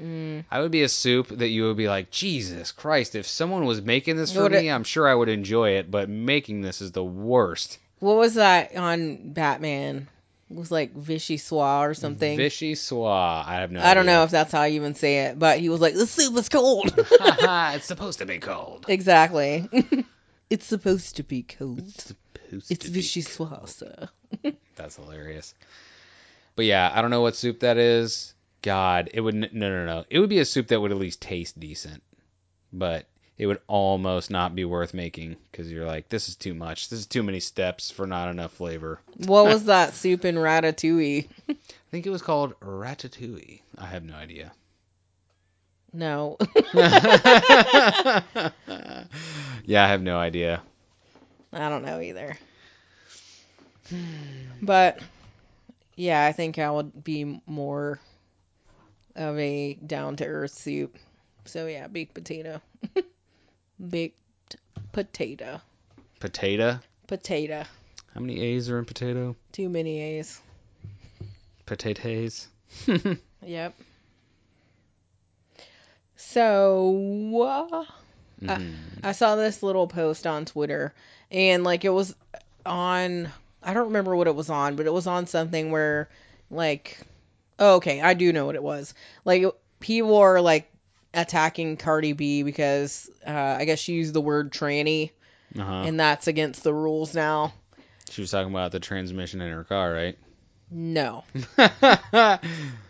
[0.00, 0.44] Mm.
[0.50, 3.14] I would be a soup that you would be like, Jesus Christ!
[3.14, 5.90] If someone was making this for me, it- I'm sure I would enjoy it.
[5.90, 7.78] But making this is the worst.
[8.00, 10.08] What was that on Batman?
[10.50, 12.36] It was like Vichy Soir or something.
[12.36, 12.76] Vichy.
[12.92, 13.80] I have no.
[13.80, 16.06] I don't know if that's how you even say it, but he was like, the
[16.06, 16.92] soup is cold.
[16.96, 18.84] it's supposed to be cold.
[18.88, 19.68] exactly.
[20.50, 21.78] it's supposed to be cold.
[21.78, 22.14] It's
[22.44, 24.08] Supposed It's to be Vichy Soir, sir.
[24.76, 25.54] That's hilarious.
[26.56, 28.34] But yeah, I don't know what soup that is.
[28.64, 30.04] God, it would no no no.
[30.08, 32.02] It would be a soup that would at least taste decent,
[32.72, 33.04] but
[33.36, 36.88] it would almost not be worth making because you're like, this is too much.
[36.88, 39.00] This is too many steps for not enough flavor.
[39.18, 41.28] What was that soup in Ratatouille?
[41.50, 41.56] I
[41.90, 43.60] think it was called ratatouille.
[43.76, 44.50] I have no idea.
[45.92, 46.38] No.
[46.74, 46.94] yeah,
[49.84, 50.62] I have no idea.
[51.52, 52.38] I don't know either.
[54.62, 55.00] But
[55.96, 58.00] yeah, I think I would be more
[59.16, 60.96] of a down to earth soup.
[61.44, 62.60] So yeah, baked potato.
[63.90, 64.56] baked
[64.92, 65.60] potato.
[66.20, 66.80] Potato.
[67.06, 67.64] Potato.
[68.14, 69.36] How many A's are in potato?
[69.52, 70.40] Too many A's.
[71.66, 72.48] Potatoes.
[73.46, 73.74] Yep.
[76.16, 77.84] So uh,
[78.42, 78.74] Mhm.
[79.02, 80.94] I saw this little post on Twitter,
[81.30, 82.14] and like it was
[82.66, 83.28] on.
[83.62, 86.08] I don't remember what it was on, but it was on something where,
[86.50, 86.98] like,
[87.58, 88.94] okay, I do know what it was.
[89.24, 89.44] Like
[89.80, 90.70] people are like
[91.12, 95.10] attacking Cardi B because uh, I guess she used the word tranny,
[95.58, 95.84] Uh-huh.
[95.86, 97.52] and that's against the rules now.
[98.10, 100.18] She was talking about the transmission in her car, right?
[100.70, 101.24] No,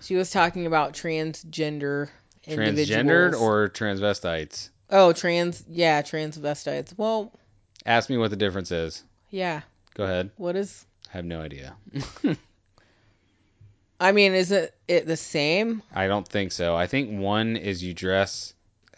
[0.01, 2.09] she was talking about transgender
[2.47, 3.35] Transgendered individuals.
[3.37, 4.69] or transvestites?
[4.91, 6.97] oh trans yeah transvestites.
[6.97, 7.33] Well,
[7.87, 9.03] Ask me what the difference is.
[9.31, 9.61] yeah.
[9.95, 10.31] Go ahead.
[10.37, 10.87] What is?
[11.13, 11.75] I have no idea.
[14.01, 15.83] I mean, is it it the same?
[15.95, 16.75] I don't think so.
[16.77, 18.53] I think one is you dress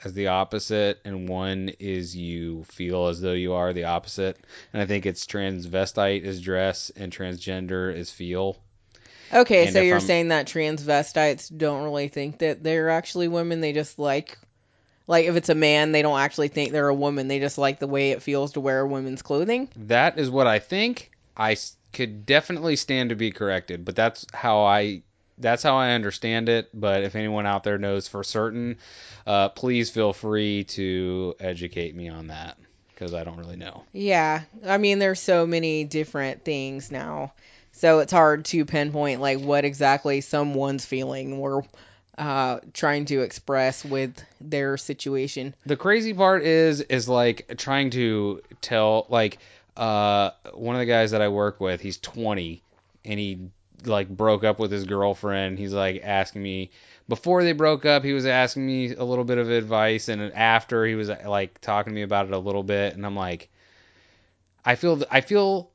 [0.04, 4.36] as the opposite, and one is you feel as though you are the opposite.
[4.72, 8.56] And I think it's transvestite is dress, and transgender is feel.
[9.32, 13.60] Okay, And so you're I'm- saying that transvestites don't really think that they're actually women.
[13.60, 14.38] They just like,
[15.08, 17.26] like if it's a man, they don't actually think they're a woman.
[17.26, 19.68] They just like the way it feels to wear women's clothing.
[19.76, 21.10] That is what I think.
[21.36, 21.56] I
[21.92, 25.02] could definitely stand to be corrected, but that's how I
[25.38, 26.68] that's how I understand it.
[26.72, 28.78] But if anyone out there knows for certain,
[29.26, 32.56] uh, please feel free to educate me on that
[32.90, 33.84] because I don't really know.
[33.92, 37.32] Yeah, I mean, there's so many different things now,
[37.72, 41.64] so it's hard to pinpoint like what exactly someone's feeling or
[42.16, 45.54] uh, trying to express with their situation.
[45.66, 49.38] The crazy part is is like trying to tell like
[49.76, 52.62] uh one of the guys that I work with, he's 20
[53.04, 53.48] and he
[53.84, 55.58] like broke up with his girlfriend.
[55.58, 56.70] He's like asking me
[57.08, 60.84] before they broke up, he was asking me a little bit of advice and after
[60.84, 63.48] he was like talking to me about it a little bit and I'm like
[64.64, 65.70] I feel I feel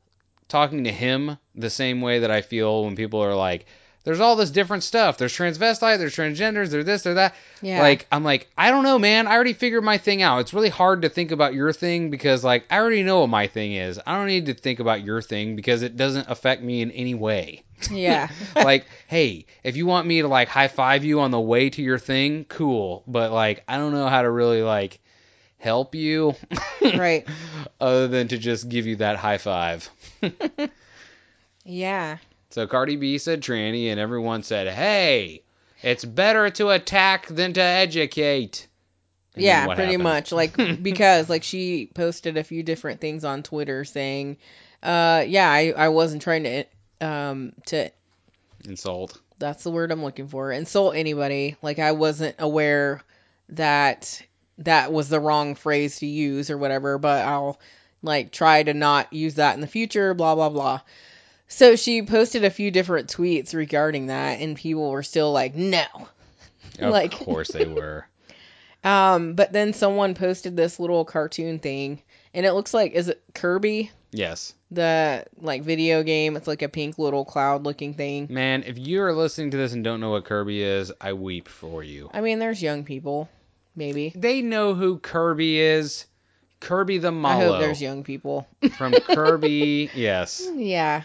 [0.50, 3.66] talking to him the same way that I feel when people are like
[4.04, 5.18] there's all this different stuff.
[5.18, 7.36] There's transvestite, there's transgenders, there's this, there's that.
[7.62, 9.28] Yeah, Like I'm like I don't know, man.
[9.28, 10.40] I already figured my thing out.
[10.40, 13.48] It's really hard to think about your thing because like I already know what my
[13.48, 14.00] thing is.
[14.06, 17.14] I don't need to think about your thing because it doesn't affect me in any
[17.14, 17.64] way.
[17.92, 21.70] yeah, like, hey, if you want me to like high five you on the way
[21.70, 23.04] to your thing, cool.
[23.08, 25.00] But like I don't know how to really like
[25.58, 26.36] help you
[26.82, 27.28] right.
[27.80, 29.90] other than to just give you that high five.
[31.64, 32.18] Yeah,
[32.52, 35.44] So Cardi B said tranny and everyone said, "Hey,
[35.82, 38.68] it's better to attack than to educate."
[39.36, 40.04] And yeah, pretty happened?
[40.04, 40.32] much.
[40.32, 44.38] Like because like she posted a few different things on Twitter saying,
[44.84, 46.64] uh, yeah, I I wasn't trying to
[47.00, 47.90] um to
[48.66, 49.20] Insult.
[49.40, 50.52] that's the word I'm looking for.
[50.52, 51.56] Insult anybody.
[51.62, 53.02] Like I wasn't aware
[53.50, 54.22] that
[54.60, 57.60] that was the wrong phrase to use or whatever, but I'll
[58.04, 60.82] like try to not use that in the future, blah blah blah.
[61.54, 65.84] So she posted a few different tweets regarding that and people were still like, "No."
[66.80, 68.06] Like Of Like- course they were.
[68.84, 72.02] Um, but then someone posted this little cartoon thing
[72.34, 73.92] and it looks like is it Kirby?
[74.12, 74.56] Yes.
[74.72, 76.36] The like video game.
[76.36, 78.26] It's like a pink little cloud looking thing.
[78.32, 81.48] Man, if you are listening to this and don't know what Kirby is, I weep
[81.48, 82.10] for you.
[82.12, 83.30] I mean, there's young people,
[83.76, 84.12] maybe.
[84.16, 86.08] They know who Kirby is.
[86.60, 87.52] Kirby the I Mallow.
[87.52, 88.48] hope there's young people.
[88.80, 90.42] From Kirby, yes.
[90.56, 91.04] Yeah.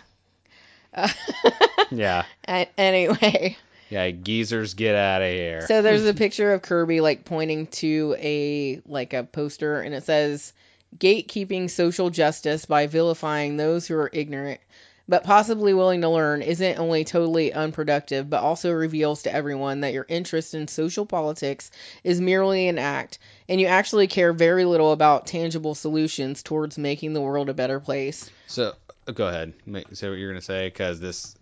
[0.96, 1.08] Uh,
[1.90, 2.24] Yeah.
[2.48, 3.56] a- anyway,
[3.90, 5.66] Yeah, geezers get out of here.
[5.68, 10.02] so there's a picture of Kirby like pointing to a like a poster and it
[10.04, 10.52] says
[10.98, 14.60] gatekeeping social justice by vilifying those who are ignorant
[15.08, 19.92] but possibly willing to learn isn't only totally unproductive but also reveals to everyone that
[19.92, 21.70] your interest in social politics
[22.02, 23.18] is merely an act
[23.48, 27.78] and you actually care very little about tangible solutions towards making the world a better
[27.78, 28.28] place.
[28.48, 28.74] So
[29.14, 31.34] go ahead, Make, say what you're gonna say, because this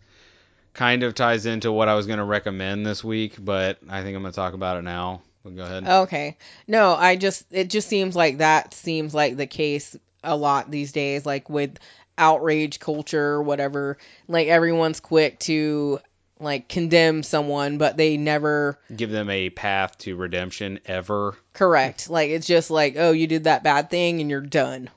[0.72, 4.22] kind of ties into what I was gonna recommend this week, but I think I'm
[4.22, 5.22] gonna talk about it now.
[5.44, 5.86] But go ahead.
[5.86, 6.36] Okay.
[6.66, 10.92] No, I just it just seems like that seems like the case a lot these
[10.92, 11.78] days like with
[12.16, 13.98] outrage culture whatever.
[14.26, 16.00] Like everyone's quick to
[16.40, 21.36] like condemn someone but they never Give them a path to redemption ever.
[21.52, 22.08] correct.
[22.10, 24.90] Like it's just like, "Oh, you did that bad thing and you're done."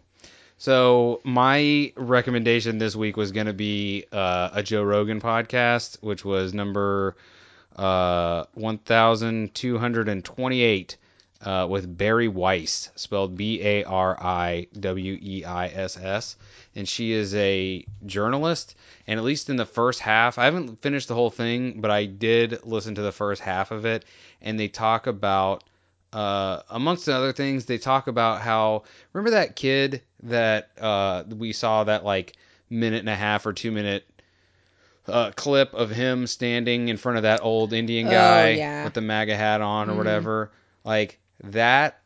[0.60, 6.52] So my recommendation this week was gonna be uh, a Joe Rogan podcast, which was
[6.52, 7.16] number
[7.76, 10.98] uh, 1228
[11.42, 16.36] uh, with Bari Weiss, spelled B A R I W E I S S.
[16.76, 18.74] And she is a journalist.
[19.06, 22.06] And at least in the first half, I haven't finished the whole thing, but I
[22.06, 24.06] did listen to the first half of it.
[24.42, 25.64] And they talk about,
[26.14, 31.84] uh, amongst other things, they talk about how, remember that kid that uh, we saw
[31.86, 32.34] that like
[32.70, 34.06] minute and a half or two minute
[35.08, 38.84] uh, clip of him standing in front of that old Indian Oh, guy yeah.
[38.84, 39.98] with the MAGA hat on or Mhm.
[39.98, 40.52] whatever.
[40.84, 42.00] Like that,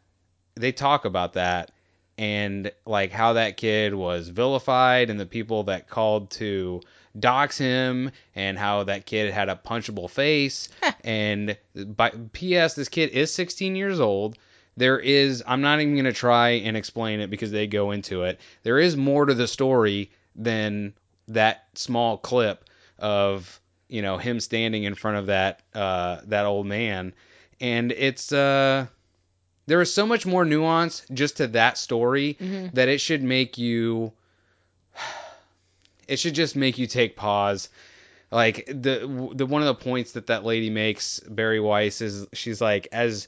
[0.55, 1.71] they talk about that
[2.17, 6.81] and like how that kid was vilified and the people that called to
[7.17, 10.69] dox him and how that kid had a punchable face
[11.03, 14.37] and by ps this kid is 16 years old
[14.77, 18.23] there is i'm not even going to try and explain it because they go into
[18.23, 18.39] it.
[18.63, 20.93] There is more to the story than
[21.27, 22.65] that small clip
[22.99, 23.59] of
[23.89, 27.13] you know him standing in front of that uh that old man.
[27.59, 28.87] And it's uh
[29.67, 32.73] there is so much more nuance just to that story Mhm.
[32.73, 34.13] that it should make you
[36.07, 37.69] it should just make you take pause.
[38.31, 42.61] Like the the one of the points that that lady makes Bari Weiss is she's
[42.61, 43.27] like as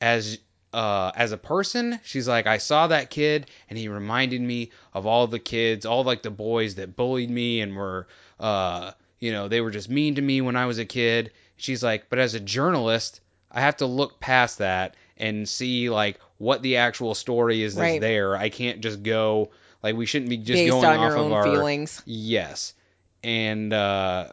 [0.00, 0.38] as
[0.72, 5.06] uh as a person she's like I saw that kid and he reminded me of
[5.06, 8.06] all the kids all like the boys that bullied me and were
[8.38, 11.82] uh you know they were just mean to me when I was a kid she's
[11.82, 16.60] like but as a journalist I have to look past that and see like what
[16.62, 18.00] the actual story is that's Right.
[18.00, 19.50] there I can't just go
[19.82, 22.02] like we shouldn't be just Based going on off your of own our feelings.
[22.04, 22.74] Yes.
[23.22, 24.32] And uh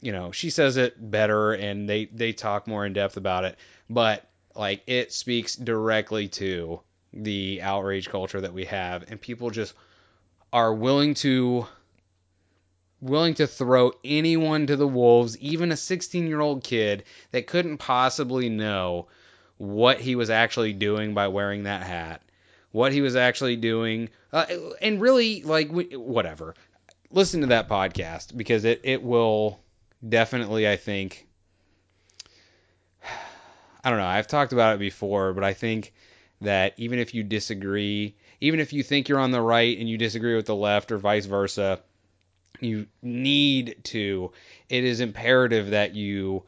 [0.00, 3.56] you know, she says it better and they they talk more in depth about it,
[3.90, 4.24] but
[4.54, 6.80] like it speaks directly to
[7.12, 9.74] the outrage culture that we have and people just
[10.52, 11.66] are willing to
[13.00, 19.06] willing to throw anyone to the wolves, even a 16-year-old kid that couldn't possibly know
[19.58, 22.22] what he was actually doing by wearing that hat,
[22.72, 24.46] what he was actually doing, uh,
[24.80, 26.54] and really like whatever.
[27.10, 29.60] Listen to that podcast because it it will
[30.06, 31.26] definitely I think
[33.84, 34.06] I don't know.
[34.06, 35.92] I've talked about it before, but I think
[36.40, 39.98] that even if you disagree, even if you think you're on the right and you
[39.98, 41.80] disagree with the left or vice versa,
[42.60, 44.32] you need to.
[44.68, 46.44] It is imperative that you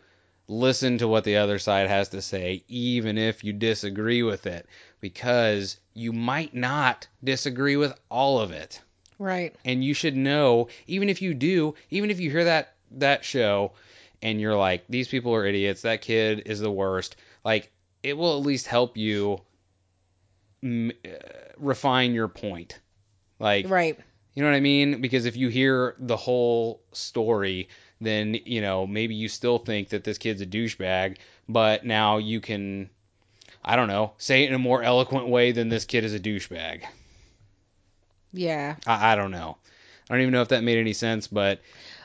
[0.48, 4.66] listen to what the other side has to say, even if you disagree with it,
[5.00, 8.80] because you might not disagree with all of it.
[9.18, 9.54] Right.
[9.64, 13.72] And you should know, even if you do, even if you hear that that show
[14.22, 17.16] and you're like, these people are idiots, that kid is the worst,
[17.46, 17.70] like
[18.02, 19.40] it will at least help you
[20.64, 21.10] m- uh,
[21.56, 22.80] refine your point.
[23.38, 23.96] Like Right.
[24.34, 25.00] you know what I mean?
[25.00, 27.68] Because if you hear the whole story,
[28.00, 31.18] then, you know, maybe you still think that this kid's a douchebag,
[31.48, 32.90] but now you can,
[33.64, 36.20] I don't know, say it in a more eloquent way than this kid is a
[36.20, 36.82] douchebag.
[38.32, 38.74] Yeah.
[38.86, 39.56] I, I don't know.
[40.10, 41.60] I don't even know if that made any sense, but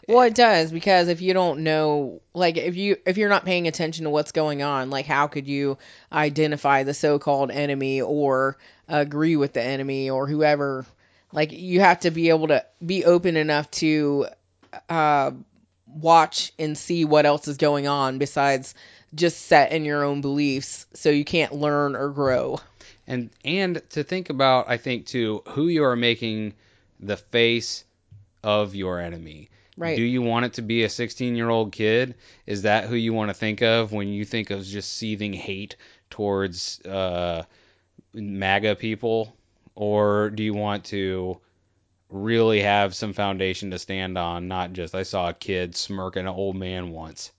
[0.08, 3.68] Well, it does because if you don't know, like if you if you're not paying
[3.68, 5.78] attention to what's going on, like how could you
[6.12, 10.86] identify the so-called enemy or agree with the enemy or whoever?
[11.32, 14.28] Like you have to be able to be open enough to
[14.90, 15.32] uh,
[15.88, 18.74] watch and see what else is going on besides
[19.14, 22.60] just set in your own beliefs, so you can't learn or grow.
[23.08, 26.54] and and to think about I think too who you are making
[27.00, 27.84] the face
[28.44, 29.50] of your enemy.
[29.78, 29.96] Right.
[29.96, 32.16] Do you want it to be a 16 year old kid?
[32.46, 35.76] Is that who you want to think of when you think of just seething hate
[36.10, 37.44] towards uh,
[38.14, 39.36] MAGA people?
[39.76, 41.40] Or do you want to
[42.10, 46.22] really have some foundation to stand on, not just, I saw a kid smirk at
[46.22, 47.32] an old man once,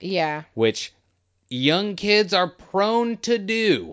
[0.00, 0.42] Yeah.
[0.54, 0.92] which
[1.48, 3.92] young kids are prone to do.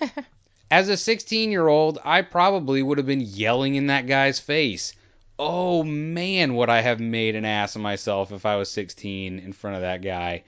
[0.70, 4.94] As a 16 year old, I probably would have been yelling in that guy's face.
[5.38, 9.52] Oh man, would I have made an ass of myself if I was 16 in
[9.52, 10.44] front of that guy.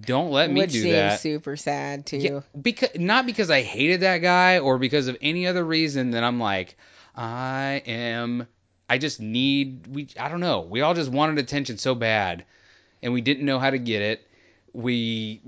[0.00, 1.20] Don't let me Which do seems that.
[1.20, 2.18] super sad too.
[2.18, 6.22] Yeah, because not because I hated that guy or because of any other reason that
[6.22, 6.76] I'm like,
[7.16, 8.46] I am
[8.88, 10.60] I just need we I don't know.
[10.60, 12.44] We all just wanted attention so bad
[13.02, 14.26] and we didn't know how to get it.
[14.74, 15.40] We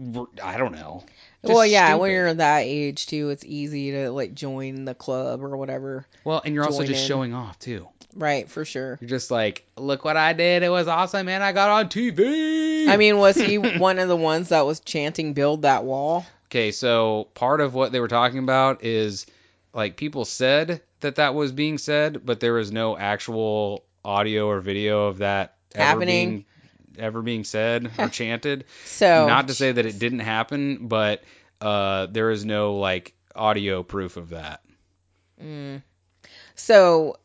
[0.42, 1.04] I don't know.
[1.42, 5.56] Well, yeah, when you're that age too, it's easy to like join the club or
[5.56, 6.06] whatever.
[6.24, 7.08] Well, and you're also just in.
[7.08, 7.88] showing off too.
[8.14, 8.98] Right, for sure.
[9.00, 10.62] You're just like, look what I did.
[10.62, 12.88] It was awesome, and I got on TV.
[12.88, 16.26] I mean, was he one of the ones that was chanting "Build that wall"?
[16.46, 19.26] okay, so part of what they were talking about is
[19.72, 24.60] like people said that that was being said, but there was no actual audio or
[24.60, 26.44] video of that Happening.
[27.00, 28.64] Ever being said or chanted.
[28.84, 31.22] So Not to say that it didn't happen, but
[31.60, 34.62] uh, there is no like audio proof of that.
[35.42, 35.82] Mm.
[36.54, 37.16] So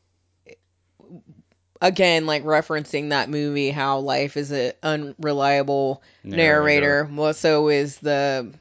[1.81, 7.09] again, like referencing that movie, how life is an unreliable narrator.
[7.11, 8.53] Well, so is the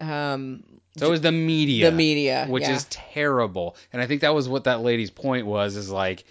[0.00, 0.64] um
[0.96, 1.90] So is the media.
[1.90, 2.74] the media, which yeah.
[2.74, 3.76] is terrible.
[3.92, 6.24] And I think that was what that lady's point was is like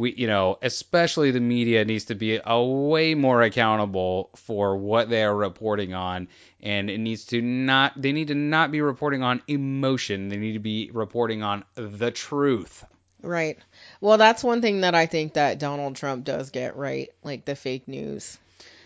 [0.00, 5.10] we you know, especially the media needs to be a way more accountable for what
[5.10, 6.28] they are reporting on
[6.62, 10.28] and it needs to not they need to not be reporting on emotion.
[10.28, 12.84] They need to be reporting on the truth.
[13.22, 13.58] Right.
[14.00, 17.54] Well, that's one thing that I think that Donald Trump does get right, like the
[17.54, 18.38] fake news.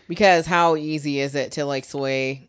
[0.09, 2.49] Because how easy is it to like sway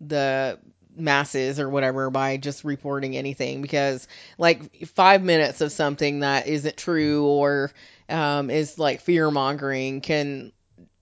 [0.00, 0.58] the
[0.96, 6.76] masses or whatever by just reporting anything because like 5 minutes of something that isn't
[6.76, 7.70] true or
[8.08, 10.52] um is like fear mongering can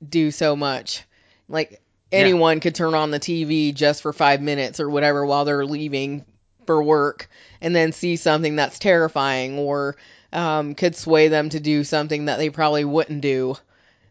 [0.07, 1.03] do so much.
[1.49, 1.81] Like
[2.13, 6.25] anyone could turn on the TV just for five minutes or whatever while they're leaving
[6.67, 7.29] for work
[7.61, 9.97] and then see something that's terrifying or
[10.33, 13.57] um, could sway them to do something that they probably wouldn't do.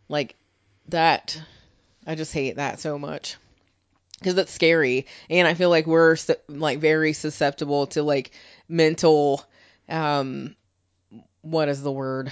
[0.07, 0.35] Like
[0.89, 1.39] that,
[2.05, 3.37] I just hate that so much
[4.19, 6.15] because it's scary, and I feel like we're
[6.47, 8.31] like very susceptible to like
[8.69, 9.43] mental,
[9.89, 10.55] um,
[11.41, 12.31] what is the word?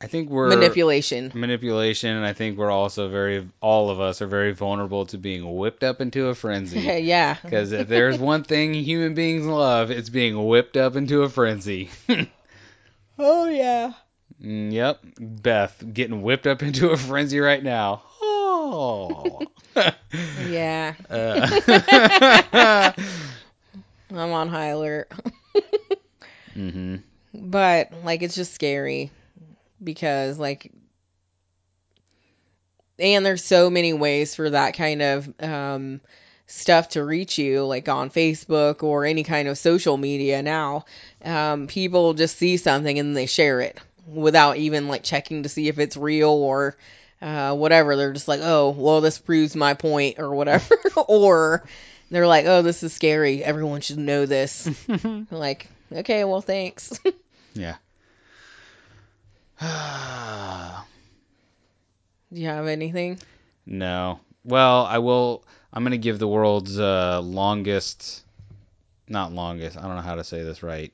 [0.00, 1.32] I think we're Manipulation.
[1.34, 5.56] manipulation, and I think we're also very, all of us are very vulnerable to being
[5.56, 6.80] whipped up into a frenzy.
[7.02, 7.36] yeah.
[7.42, 11.90] Because if there's one thing human beings love, it's being whipped up into a frenzy.
[13.20, 13.94] Oh yeah.
[14.40, 18.02] Mm, yep, Beth getting whipped up into a frenzy right now.
[18.22, 19.40] Oh.
[20.48, 20.94] Yeah.
[21.10, 22.92] Uh.
[24.10, 25.10] I'm on high alert.
[26.56, 26.96] mm-hmm.
[27.34, 29.10] But like it's just scary
[29.82, 30.72] because like
[32.98, 36.00] and there's so many ways for that kind of um
[36.46, 40.84] stuff to reach you like on Facebook or any kind of social media now.
[41.24, 45.68] Um people just see something and they share it without even like checking to see
[45.68, 46.76] if it's real or
[47.20, 47.96] uh whatever.
[47.96, 50.76] They're just like, "Oh, well this proves my point" or whatever.
[51.08, 51.64] or
[52.10, 53.44] they're like, "Oh, this is scary.
[53.44, 54.68] Everyone should know this."
[55.30, 56.98] like, "Okay, well, thanks."
[57.54, 57.76] yeah.
[59.60, 59.66] Do
[62.40, 63.18] you have anything?
[63.66, 64.20] no.
[64.44, 65.44] Well, I will.
[65.72, 68.24] I'm gonna give the world's uh, longest,
[69.08, 69.76] not longest.
[69.76, 70.92] I don't know how to say this right.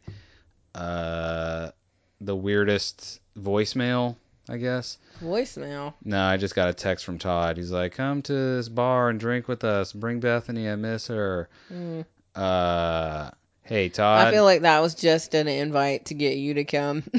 [0.75, 1.71] Uh,
[2.21, 4.17] the weirdest voicemail,
[4.49, 4.99] I guess.
[5.23, 5.95] Voicemail.
[6.05, 7.59] No, I just got a text from Todd.
[7.59, 9.93] He's like, "Come to this bar and drink with us.
[9.93, 10.69] Bring Bethany.
[10.69, 12.05] I miss her." Mm.
[12.35, 13.31] Uh,
[13.65, 14.29] hey Todd.
[14.29, 17.03] I feel like that was just an invite to get you to come.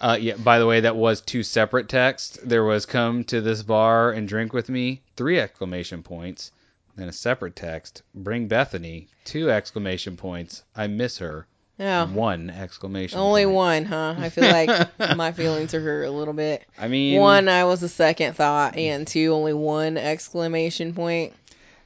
[0.00, 0.34] Uh, yeah.
[0.34, 2.36] By the way, that was two separate texts.
[2.42, 6.50] There was "Come to this bar and drink with me," three exclamation points.
[6.96, 10.64] Then a separate text: "Bring Bethany," two exclamation points.
[10.74, 11.46] I miss her.
[11.78, 13.20] oh, One exclamation.
[13.20, 13.54] only point.
[13.54, 14.16] one, huh?
[14.18, 16.64] I feel like my feelings are hurt a little bit.
[16.76, 21.32] I mean, One, I was a second thought, and two, only one exclamation point.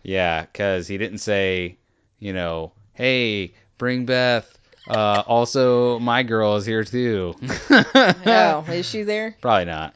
[0.03, 1.77] Yeah, because he didn't say,
[2.19, 4.53] you know, hey, bring Beth.
[4.89, 7.35] Uh, also, my girl is here too.
[8.29, 9.37] Oh, is she there?
[9.41, 9.95] Probably not.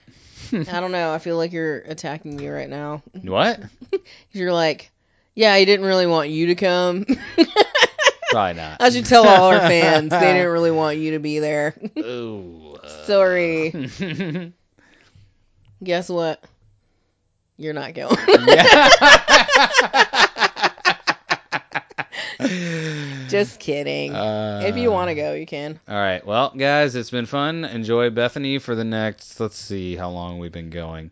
[0.52, 1.12] I don't know.
[1.12, 3.02] I feel like you're attacking me right now.
[3.22, 3.60] What?
[4.32, 4.90] You're like,
[5.34, 7.04] yeah, he didn't really want you to come.
[8.30, 8.80] Probably not.
[8.80, 11.74] I should tell all our fans they didn't really want you to be there.
[11.98, 14.52] Ooh, uh, Sorry.
[15.82, 16.44] Guess what?
[17.56, 18.16] You're not going.
[23.30, 24.14] Just kidding.
[24.14, 25.78] Uh, if you want to go, you can.
[25.88, 26.24] All right.
[26.24, 27.64] Well, guys, it's been fun.
[27.64, 31.10] Enjoy Bethany for the next, let's see how long we've been going.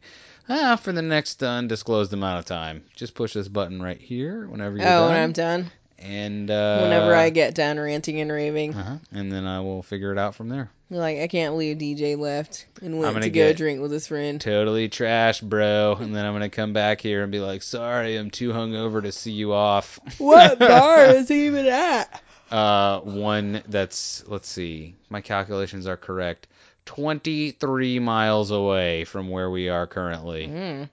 [0.48, 2.82] Ah, for the next undisclosed amount of time.
[2.96, 5.08] Just push this button right here whenever you're oh, done.
[5.08, 5.70] when I'm done.
[6.00, 8.74] And uh, Whenever I get done ranting and raving.
[8.74, 10.70] uh and then I will figure it out from there.
[10.90, 14.40] You're like, I can't believe DJ left and went to go drink with his friend.
[14.40, 15.96] Totally trash, bro.
[16.00, 19.12] And then I'm gonna come back here and be like, sorry, I'm too hungover to
[19.12, 19.98] see you off.
[20.18, 22.22] what bar is he even at?
[22.50, 26.46] Uh, one that's let's see, my calculations are correct.
[26.86, 30.46] 23 miles away from where we are currently.
[30.46, 30.88] Mm.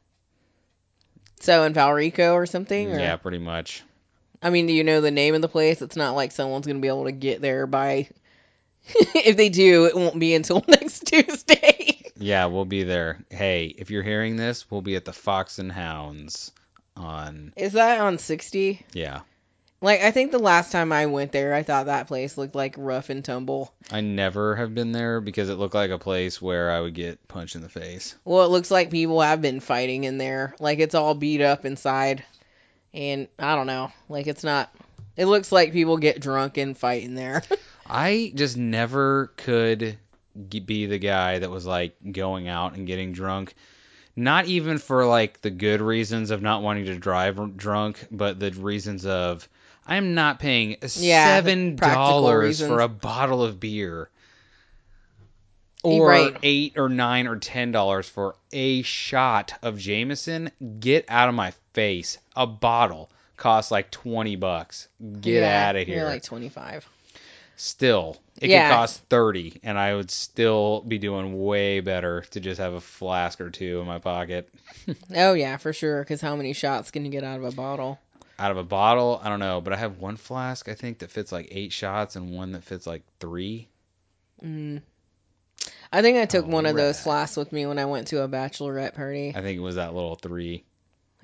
[1.40, 2.92] So in Valrico or something?
[2.92, 3.00] Or?
[3.00, 3.84] Yeah, pretty much.
[4.42, 5.82] I mean, do you know the name of the place?
[5.82, 8.10] It's not like someone's going to be able to get there by.
[9.16, 12.12] if they do, it won't be until next Tuesday.
[12.18, 13.20] Yeah, we'll be there.
[13.30, 16.52] Hey, if you're hearing this, we'll be at the Fox and Hounds
[16.96, 17.54] on.
[17.58, 18.86] Is that on 60?
[18.94, 19.22] Yeah,
[19.82, 22.76] Like, I think the last time I went there, I thought that place looked like
[22.78, 23.74] rough and tumble.
[23.92, 27.28] I never have been there because it looked like a place where I would get
[27.28, 28.16] punched in the face.
[28.24, 30.56] Well, it looks like people have been fighting in there.
[30.60, 32.24] Like, it's all beat up inside.
[32.96, 33.92] And I don't know.
[34.10, 34.74] Like, it's not.
[35.18, 37.44] It looks like people get drunk and fight in there.
[37.86, 39.98] I just never could
[40.50, 43.54] be the guy that was like going out and getting drunk.
[44.16, 48.52] Not even for like the good reasons of not wanting to drive drunk, but the
[48.52, 49.48] reasons of
[49.86, 54.10] I'm not paying Yeah, seven dollars for a bottle of beer,
[55.86, 56.36] or right.
[56.44, 60.52] eight or nine or ten dollars for a shot of Jameson.
[60.80, 62.18] Get out of my face!
[62.36, 64.88] A bottle costs like twenty bucks.
[65.22, 66.06] Get Yeah, out of You're here!
[66.06, 66.88] like 25.
[67.58, 68.68] still it Yeah.
[68.68, 72.82] could cost 30 and i would still be doing way better to just have a
[72.82, 74.50] flask or two in my pocket
[75.16, 76.02] Oh, yeah, for sure.
[76.02, 77.98] Because how many shots can you get out of a bottle?
[78.38, 81.10] out of a bottle i don't know but i have one flask i think that
[81.10, 83.70] fits like eight shots and one that fits like three
[84.44, 84.82] Mm.
[85.92, 88.28] I think I took one of those flasks with me when I went to a
[88.28, 89.34] bachelorette party.
[89.36, 90.64] i think it was that little three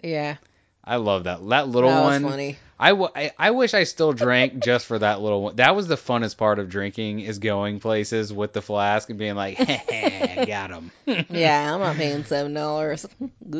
[0.03, 0.37] Yeah.
[0.83, 1.47] I love that.
[1.47, 2.23] That little that one.
[2.23, 2.57] funny.
[2.79, 5.57] I, w- I, I wish I still drank just for that little one.
[5.57, 9.35] That was the funnest part of drinking is going places with the flask and being
[9.35, 9.57] like,
[10.47, 10.91] got him.
[11.29, 13.05] yeah, I'm not paying seven dollars.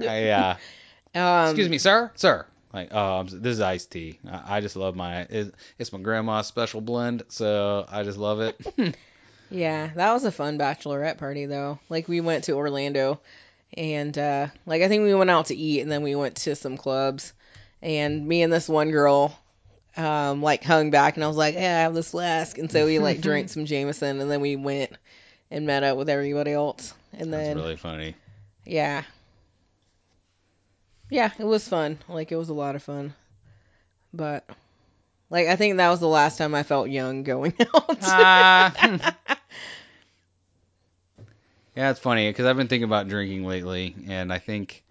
[0.00, 0.56] yeah.
[1.14, 2.44] Um, Excuse me, sir, sir.
[2.72, 4.18] Like, oh, this is iced tea.
[4.28, 5.20] I, I just love my.
[5.20, 8.96] It, it's my grandma's special blend, so I just love it.
[9.52, 11.78] Yeah, that was a fun bachelorette party though.
[11.88, 13.20] Like we went to Orlando
[13.74, 16.56] and uh like I think we went out to eat and then we went to
[16.56, 17.32] some clubs
[17.80, 19.38] and me and this one girl
[19.96, 22.86] um like hung back and I was like, "Yeah, I have this flask." And so
[22.86, 24.92] we like drank some Jameson and then we went
[25.50, 26.94] and met up with everybody else.
[27.12, 28.14] And That's then really funny.
[28.64, 29.04] yeah.
[31.10, 31.98] Yeah, it was fun.
[32.08, 33.14] Like it was a lot of fun.
[34.14, 34.48] But
[35.28, 37.98] like I think that was the last time I felt young going out.
[38.02, 39.14] Ah.
[41.76, 44.84] yeah, it's funny because I've been thinking about drinking lately, and I think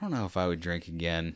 [0.00, 1.34] I don't know if I would drink again.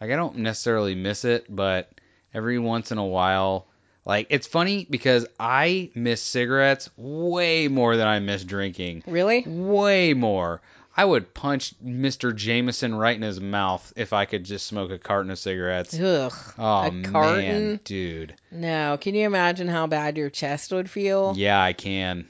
[0.00, 1.90] Like I don't necessarily miss it, but
[2.34, 3.68] every once in a while,
[4.04, 9.04] like it's funny because I miss cigarettes way more than I miss drinking.
[9.06, 9.44] really?
[9.46, 10.60] Way more.
[10.94, 12.34] I would punch Mr.
[12.34, 15.98] Jameson right in his mouth if I could just smoke a carton of cigarettes.
[15.98, 16.32] Ugh.
[16.58, 18.34] Oh A man, dude.
[18.50, 21.32] No, can you imagine how bad your chest would feel?
[21.36, 22.26] Yeah, I can.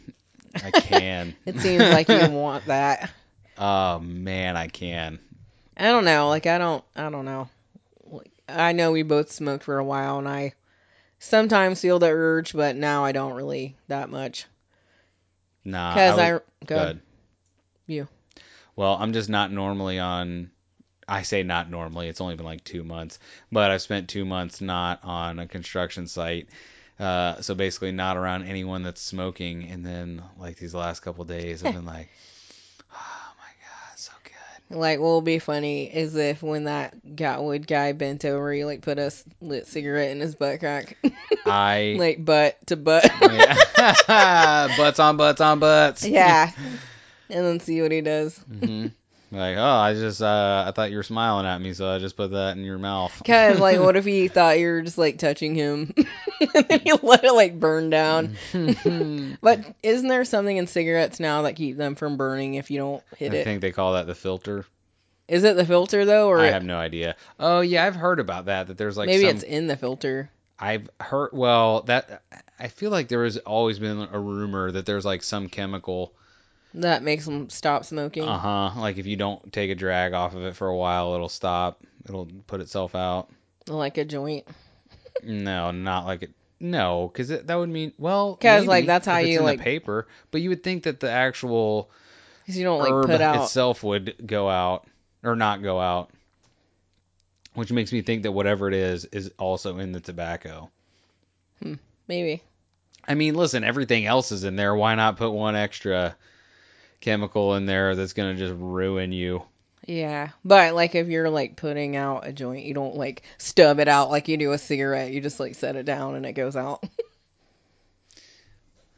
[0.54, 1.34] I can.
[1.46, 3.10] It seems like you want that.
[3.58, 5.18] oh man, I can.
[5.76, 6.28] I don't know.
[6.28, 6.84] Like I don't.
[6.94, 7.48] I don't know.
[8.48, 10.52] I know we both smoked for a while, and I
[11.18, 14.46] sometimes feel the urge, but now I don't really that much.
[15.64, 15.94] Nah.
[15.94, 17.00] Because I, was- go ahead.
[18.76, 20.50] Well, I'm just not normally on.
[21.06, 22.08] I say not normally.
[22.08, 23.18] It's only been like two months,
[23.50, 26.48] but I've spent two months not on a construction site.
[26.98, 29.64] Uh, so basically, not around anyone that's smoking.
[29.64, 32.08] And then, like these last couple days, I've been like,
[32.92, 33.50] oh my
[33.90, 34.76] god, so good.
[34.76, 38.82] Like, what will be funny is if when that Gatwood guy bent over, he like
[38.82, 40.96] put a lit cigarette in his butt crack,
[41.44, 43.10] I like butt to butt.
[43.20, 43.56] Yeah.
[44.76, 46.06] butts on butts on butts.
[46.06, 46.52] yeah.
[47.32, 48.38] And then see what he does.
[48.38, 48.86] hmm
[49.32, 52.18] Like, oh, I just, uh, I thought you were smiling at me, so I just
[52.18, 53.22] put that in your mouth.
[53.24, 55.94] Cause like, what if he thought you were just like touching him,
[56.54, 58.36] and then you let it like burn down?
[59.40, 63.02] But isn't there something in cigarettes now that keep them from burning if you don't
[63.16, 63.40] hit I it?
[63.40, 64.66] I think they call that the filter.
[65.28, 67.16] Is it the filter though, or I have no idea.
[67.40, 68.66] Oh yeah, I've heard about that.
[68.66, 70.30] That there's like maybe some, it's in the filter?
[70.58, 71.30] I've heard.
[71.32, 72.22] Well, that
[72.58, 76.12] I feel like there has always been a rumor that there's like some chemical.
[76.74, 78.24] That makes them stop smoking.
[78.24, 78.80] Uh huh.
[78.80, 81.82] Like if you don't take a drag off of it for a while, it'll stop.
[82.08, 83.28] It'll put itself out.
[83.68, 84.46] Like a joint.
[85.22, 86.30] No, not like it.
[86.58, 88.34] No, because that would mean well.
[88.34, 90.06] Because like, that's how you, in like- the paper.
[90.30, 91.90] But you would think that the actual
[92.42, 93.44] Because you don't like put out.
[93.44, 94.86] itself would go out
[95.22, 96.10] or not go out,
[97.54, 100.70] which makes me think that whatever it is is also in the tobacco.
[102.08, 102.42] Maybe.
[103.06, 104.74] I mean, listen, everything else is in there.
[104.74, 106.16] Why not put one extra
[107.02, 109.42] chemical in there that's gonna just ruin you?
[109.86, 113.88] Yeah, but like if you're like putting out a joint, you don't like stub it
[113.88, 115.12] out like you do a cigarette.
[115.12, 116.82] You just like set it down and it goes out.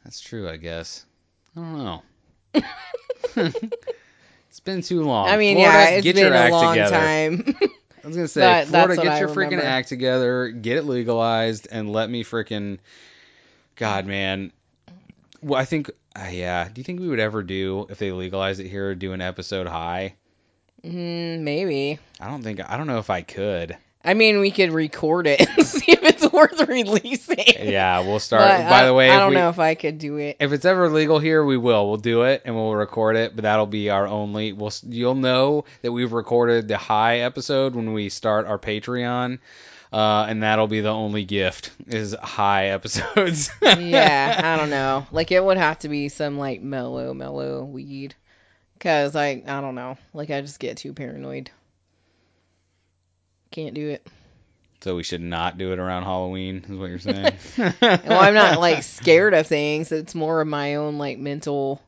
[0.03, 1.03] That's true, I guess.
[1.57, 2.03] I don't know.
[3.35, 5.27] it's been too long.
[5.27, 6.95] I mean, Florida, yeah, it's get been your a act long together.
[6.95, 7.55] time.
[8.03, 11.91] I was gonna say, Florida, get I your freaking act together, get it legalized, and
[11.91, 12.77] let me freaking.
[13.75, 14.51] God, man.
[15.41, 16.67] Well, I think, uh, yeah.
[16.71, 18.95] Do you think we would ever do if they legalize it here?
[18.95, 20.15] Do an episode high?
[20.83, 21.99] mm, maybe.
[22.19, 22.59] I don't think.
[22.69, 23.75] I don't know if I could.
[24.07, 27.37] I mean, we could record it and see if it's worth releasing.
[27.71, 28.43] Yeah, we'll start.
[28.43, 30.37] But by I, the way, I don't we- know if I could do it.
[30.39, 31.87] If it's ever legal here, we will.
[31.87, 34.53] We'll do it and we'll record it, but that'll be our only.
[34.53, 39.39] We'll you'll know that we've recorded the high episode when we start our Patreon,
[39.95, 43.49] uh, and that'll be the only gift is high episodes.
[43.61, 45.07] yeah, I don't know.
[45.09, 48.13] Like it would have to be some like mellow, mellow weed.
[48.81, 49.97] Cause I I don't know.
[50.13, 51.49] Like I just get too paranoid.
[53.51, 54.05] Can't do it.
[54.81, 57.37] So we should not do it around Halloween, is what you're saying?
[57.57, 59.93] Well, I'm not like scared of things.
[59.93, 61.81] It's more of my own like mental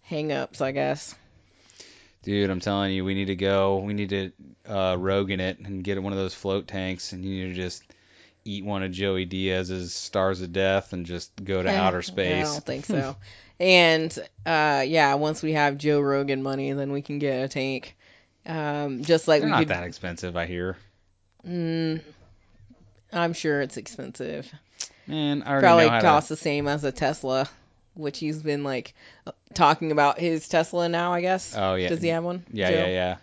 [0.00, 1.14] hang-ups, I guess.
[2.22, 3.78] Dude, I'm telling you, we need to go.
[3.78, 4.32] We need to
[4.68, 7.82] uh, Rogan it and get one of those float tanks, and you need to just
[8.44, 12.46] eat one of Joey Diaz's Stars of Death and just go to outer space.
[12.46, 13.16] I don't think so.
[13.60, 17.96] and uh, yeah, once we have Joe Rogan money, then we can get a tank.
[18.46, 19.68] Um, just like They're we not could.
[19.68, 20.76] that expensive, I hear.
[21.46, 22.00] Mm,
[23.12, 24.50] I'm sure it's expensive.
[25.06, 27.48] Man, I already Probably know how costs the same as a Tesla,
[28.00, 28.94] which he's been like
[29.54, 31.12] talking about his Tesla now.
[31.12, 31.54] I guess.
[31.56, 31.88] Oh yeah.
[31.88, 32.44] Does he have one?
[32.52, 32.76] Yeah, Joe?
[32.76, 33.16] yeah, yeah.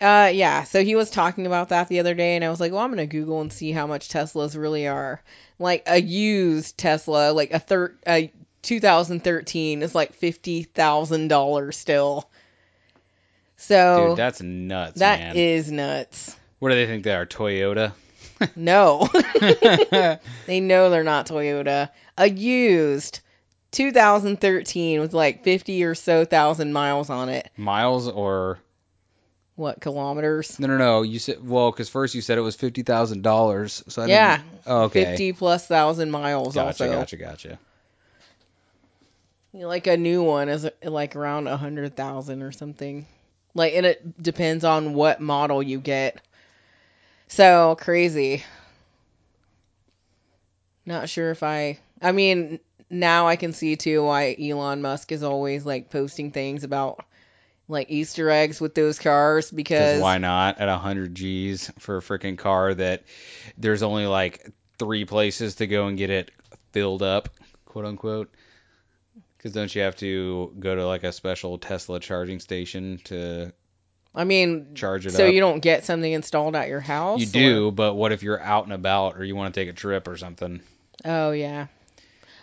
[0.00, 0.64] Uh, yeah.
[0.64, 2.90] So he was talking about that the other day, and I was like, well, I'm
[2.90, 5.22] gonna Google and see how much Teslas really are.
[5.58, 8.32] Like a used Tesla, like a a
[8.62, 12.28] 2013 is like fifty thousand dollars still.
[13.56, 15.36] So Dude, that's nuts, that man.
[15.36, 16.36] is nuts.
[16.58, 17.26] what do they think they are?
[17.26, 17.92] Toyota?
[18.56, 19.08] No,
[20.46, 21.90] they know they're not Toyota.
[22.18, 23.20] A used
[23.72, 27.50] 2013 with like 50 or so thousand miles on it.
[27.56, 28.58] Miles or
[29.56, 30.58] What kilometers?
[30.60, 31.02] no, no, no.
[31.02, 33.82] You said well, because first you said it was fifty thousand dollars.
[33.88, 34.60] So I Yeah, didn't.
[34.66, 35.04] Oh, okay.
[35.04, 36.98] 50 plus thousand miles Gotcha, also.
[36.98, 37.48] gotcha, gotcha.
[37.48, 37.58] Gotcha.
[39.66, 43.06] Like a new one is like around a hundred thousand or something.
[43.54, 46.18] Like, and it depends on what model you get.
[47.28, 48.44] So crazy.
[50.86, 51.78] Not sure if I.
[52.00, 52.58] I mean,
[52.92, 57.04] now I can see too why Elon Musk is always like posting things about
[57.66, 62.36] like Easter eggs with those cars Because why not at 100 G's for a freaking
[62.36, 63.04] car that
[63.56, 64.46] there's only like
[64.78, 66.30] three places to go and get it
[66.72, 67.30] filled up,
[67.64, 68.30] quote unquote.
[69.36, 73.52] Because don't you have to go to like a special Tesla charging station to
[74.14, 75.32] I mean, charge it so up?
[75.32, 77.20] you don't get something installed at your house.
[77.20, 79.70] You or- do, but what if you're out and about or you want to take
[79.70, 80.60] a trip or something?
[81.04, 81.68] Oh yeah.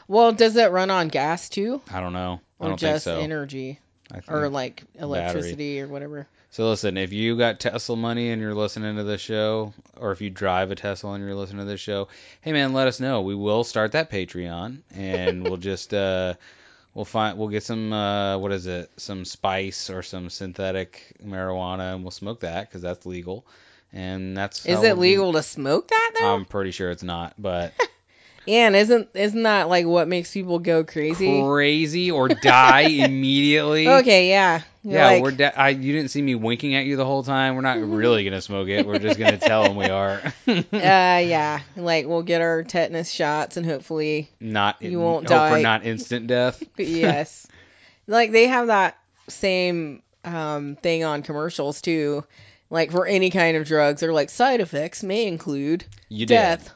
[0.10, 2.42] Well, does it run on gas too, I don't know.
[2.60, 3.20] I or don't think just so.
[3.20, 3.80] energy,
[4.12, 6.28] I think- or like electricity or whatever?
[6.52, 10.20] So listen, if you got Tesla money and you're listening to this show, or if
[10.20, 12.08] you drive a Tesla and you're listening to this show,
[12.42, 13.22] hey man, let us know.
[13.22, 16.34] We will start that Patreon, and we'll just uh,
[16.96, 21.94] we'll find we'll get some uh, what is it, some spice or some synthetic marijuana,
[21.94, 23.46] and we'll smoke that because that's legal,
[23.94, 26.34] and that's Is it legal to smoke that though?
[26.34, 27.74] I'm pretty sure it's not, but
[28.50, 31.42] and isn't isn't that like what makes people go crazy?
[31.44, 33.88] crazy or die immediately.
[33.88, 34.62] Okay, yeah.
[34.84, 35.32] You're Yeah, like, we're.
[35.32, 37.56] De- I you didn't see me winking at you the whole time.
[37.56, 38.86] We're not really gonna smoke it.
[38.88, 40.22] We're just gonna tell them we are.
[40.48, 41.62] uh, yeah.
[41.76, 45.62] Like we'll get our tetanus shots and hopefully, not You won't hope for die.
[45.62, 46.64] not instant death.
[46.78, 47.46] yes.
[48.08, 48.98] like they have that
[49.28, 52.24] same um thing on commercials too.
[52.72, 56.70] Like for any kind of drugs, they're like side effects may include You death.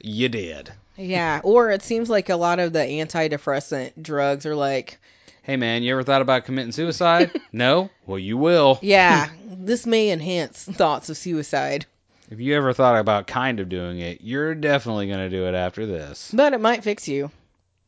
[0.00, 0.72] You did.
[0.96, 4.98] Yeah, or it seems like a lot of the antidepressant drugs are like,
[5.42, 7.30] Hey man, you ever thought about committing suicide?
[7.52, 7.88] no?
[8.06, 8.78] Well, you will.
[8.82, 11.86] yeah, this may enhance thoughts of suicide,
[12.30, 15.86] If you ever thought about kind of doing it, you're definitely gonna do it after
[15.86, 16.30] this.
[16.34, 17.30] but it might fix you,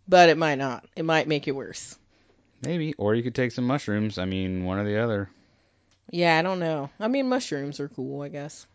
[0.09, 0.85] but it might not.
[0.97, 1.97] It might make it worse.
[2.63, 4.19] Maybe, or you could take some mushrooms.
[4.19, 5.31] I mean, one or the other.
[6.11, 6.91] Yeah, I don't know.
[7.01, 8.67] I mean, mushrooms are cool, I guess.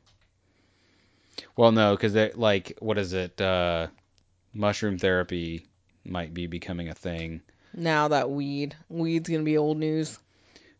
[1.55, 3.39] Well, no, because like what is it?
[3.39, 3.87] Uh,
[4.53, 5.65] mushroom therapy
[6.03, 7.41] might be becoming a thing.
[7.73, 10.17] Now that weed, weed's gonna be old news.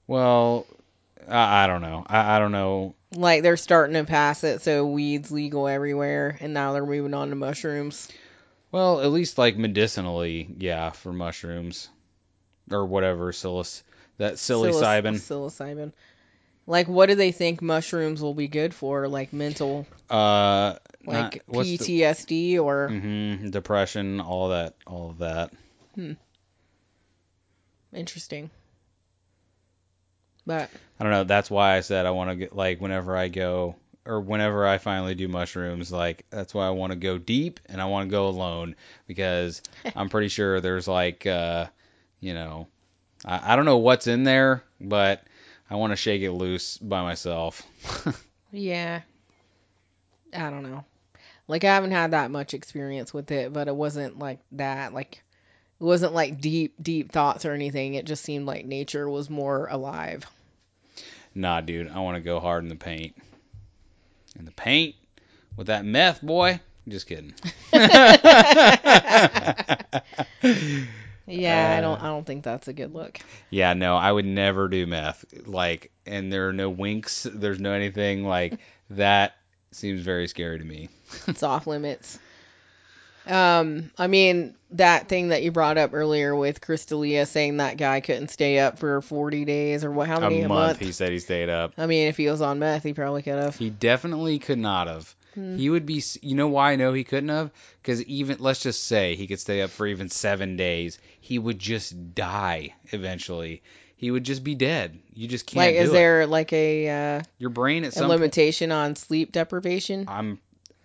[0.07, 0.65] Well,
[1.27, 2.06] I, I don't know.
[2.07, 2.95] I, I don't know.
[3.15, 7.30] Like they're starting to pass it, so weed's legal everywhere, and now they're moving on
[7.30, 8.10] to mushrooms.
[8.72, 11.90] Well, at least like medicinally, yeah, for mushrooms
[12.72, 13.84] or whatever, psilis
[14.18, 15.15] that psilocybin.
[15.15, 15.91] Psilocybin.
[16.68, 19.08] Like, what do they think mushrooms will be good for?
[19.08, 20.76] Like mental, Uh,
[21.06, 25.52] like not, what's the, PTSD, or hmm depression, all that, all of that.
[27.94, 28.50] interesting.
[30.46, 30.70] But
[31.00, 31.24] I don't know.
[31.24, 33.76] That's why I said I want to get like whenever I go
[34.06, 37.82] or whenever I finally do mushrooms, like that's why I want to go deep and
[37.82, 38.76] I want to go alone
[39.08, 39.62] because
[39.96, 41.66] I'm pretty sure there's like, uh,
[42.20, 42.68] you know,
[43.26, 45.24] I, I don't know what's in there, but
[45.70, 47.64] I want to shake it loose by myself.
[48.52, 49.02] yeah,
[50.34, 50.86] I don't know.
[51.48, 54.94] Like I haven't had that much experience with it, but it wasn't like that.
[54.94, 55.24] Like
[55.80, 57.96] it wasn't like deep, deep thoughts or anything.
[57.96, 60.26] It just seemed like nature was more alive.
[61.34, 63.16] nah, dude, I want to go hard in the paint.
[64.38, 64.96] In the paint
[65.56, 66.60] with that meth, boy.
[66.88, 67.34] Just kidding.
[71.27, 72.02] Yeah, I Uh, don't.
[72.02, 73.19] I don't think that's a good look.
[73.49, 75.26] Yeah, no, I would never do meth.
[75.45, 77.27] Like, and there are no winks.
[77.31, 78.60] There's no anything like
[78.91, 79.34] that.
[79.72, 80.89] Seems very scary to me.
[81.27, 82.18] It's off limits.
[83.27, 87.99] Um, I mean that thing that you brought up earlier with Crystalia saying that guy
[87.99, 90.07] couldn't stay up for 40 days or what?
[90.07, 91.73] How many a a, month, he said he stayed up.
[91.77, 93.56] I mean, if he was on meth, he probably could have.
[93.56, 95.15] He definitely could not have.
[95.36, 95.57] Hmm.
[95.57, 96.02] He would be.
[96.22, 97.52] You know why I know he couldn't have?
[97.82, 101.60] Because even let's just say he could stay up for even seven days, he would
[101.60, 103.62] just die eventually.
[103.98, 104.98] He would just be dead.
[105.14, 105.94] You just can't Like, is it.
[105.94, 110.06] there like a uh, Your brain at some limitation on sleep deprivation?
[110.07, 110.40] I'm.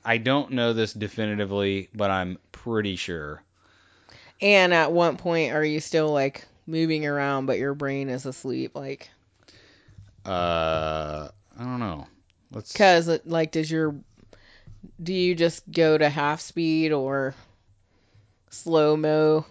[0.04, 3.42] I don't know this definitively, but I'm pretty sure.
[4.40, 8.74] And at what point are you still like moving around, but your brain is asleep?
[8.74, 9.10] Like,
[10.24, 11.28] Uh,
[11.58, 12.06] I don't know.
[12.52, 12.72] Let's.
[12.72, 13.94] Cause like, does your
[15.02, 17.34] do you just go to half speed or
[18.50, 19.46] slow mo,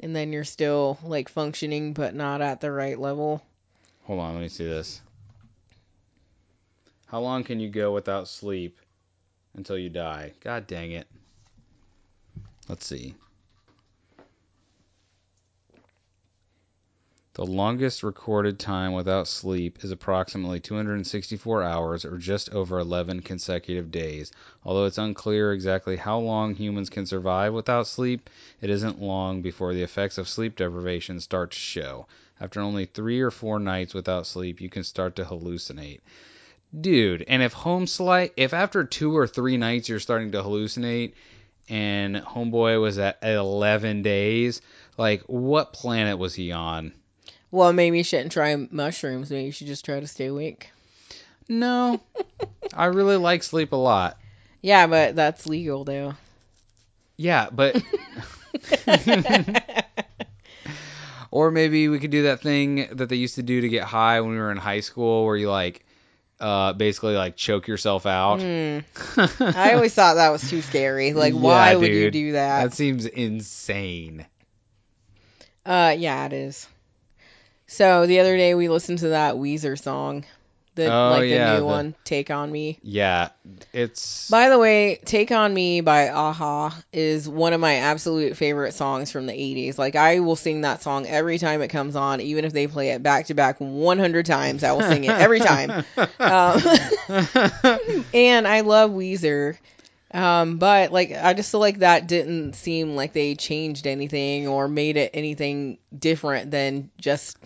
[0.00, 3.42] and then you're still like functioning but not at the right level?
[4.04, 5.00] Hold on, let me see this.
[7.06, 8.78] How long can you go without sleep
[9.54, 10.32] until you die?
[10.40, 11.06] God dang it.
[12.68, 13.14] Let's see.
[17.36, 23.90] The longest recorded time without sleep is approximately 264 hours or just over 11 consecutive
[23.90, 24.32] days.
[24.64, 28.30] Although it's unclear exactly how long humans can survive without sleep,
[28.62, 32.06] it isn't long before the effects of sleep deprivation start to show.
[32.40, 36.00] After only three or four nights without sleep, you can start to hallucinate.
[36.80, 41.12] Dude, and if home slight, if after two or three nights you're starting to hallucinate,
[41.68, 44.62] and homeboy was at 11 days,
[44.96, 46.94] like what planet was he on?
[47.50, 49.30] Well, maybe you shouldn't try mushrooms.
[49.30, 50.70] Maybe you should just try to stay awake.
[51.48, 52.00] No,
[52.74, 54.18] I really like sleep a lot.
[54.62, 56.14] Yeah, but that's legal though.
[57.16, 57.82] Yeah, but
[61.30, 64.20] or maybe we could do that thing that they used to do to get high
[64.20, 65.84] when we were in high school, where you like,
[66.40, 68.40] uh, basically like choke yourself out.
[68.40, 68.78] Hmm.
[69.16, 71.12] I always thought that was too scary.
[71.12, 72.64] Like, Yeah, why would you do that?
[72.70, 74.26] that seems insane.
[75.64, 76.68] Uh, yeah, it is.
[77.68, 80.24] So the other day we listened to that Weezer song,
[80.76, 83.30] the Oh, like the yeah, new the- one, "Take on Me." Yeah,
[83.72, 88.72] it's By the way, "Take on Me" by a-ha is one of my absolute favorite
[88.74, 89.78] songs from the '80s.
[89.78, 92.90] Like I will sing that song every time it comes on, even if they play
[92.90, 94.62] it back to back 100 times.
[94.62, 95.84] I will sing it every time.
[96.20, 96.60] Um,
[98.14, 99.56] and I love Weezer.
[100.12, 104.68] Um, but like I just feel like that didn't seem like they changed anything or
[104.68, 107.36] made it anything different than just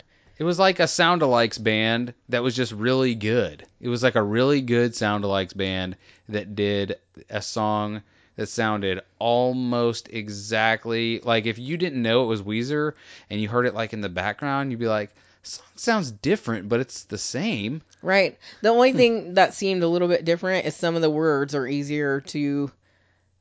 [0.40, 3.66] It was like a sound alikes band that was just really good.
[3.78, 5.98] It was like a really good sound alikes band
[6.30, 6.96] that did
[7.28, 8.00] a song
[8.36, 12.94] that sounded almost exactly like if you didn't know it was Weezer
[13.28, 15.10] and you heard it like in the background, you'd be like,
[15.42, 17.82] song sounds different, but it's the same.
[18.00, 18.38] right.
[18.62, 21.66] The only thing that seemed a little bit different is some of the words are
[21.66, 22.72] easier to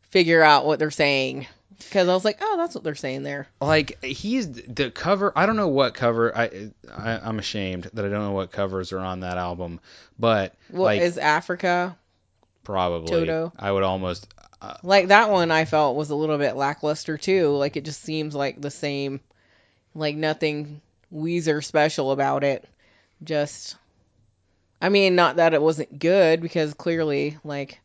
[0.09, 1.47] figure out what they're saying.
[1.79, 3.47] Because I was like, oh, that's what they're saying there.
[3.61, 5.33] Like he's the cover.
[5.35, 6.35] I don't know what cover.
[6.37, 9.79] I, I I'm ashamed that I don't know what covers are on that album,
[10.19, 11.97] but What like is Africa?
[12.63, 13.51] probably Toto?
[13.57, 14.27] I would almost
[14.61, 17.49] uh, Like that one I felt was a little bit lackluster too.
[17.55, 19.21] Like it just seems like the same,
[19.95, 20.81] like nothing
[21.13, 22.67] Weezer special about it.
[23.23, 23.75] Just,
[24.81, 27.79] I mean, not that it wasn't good because clearly, like,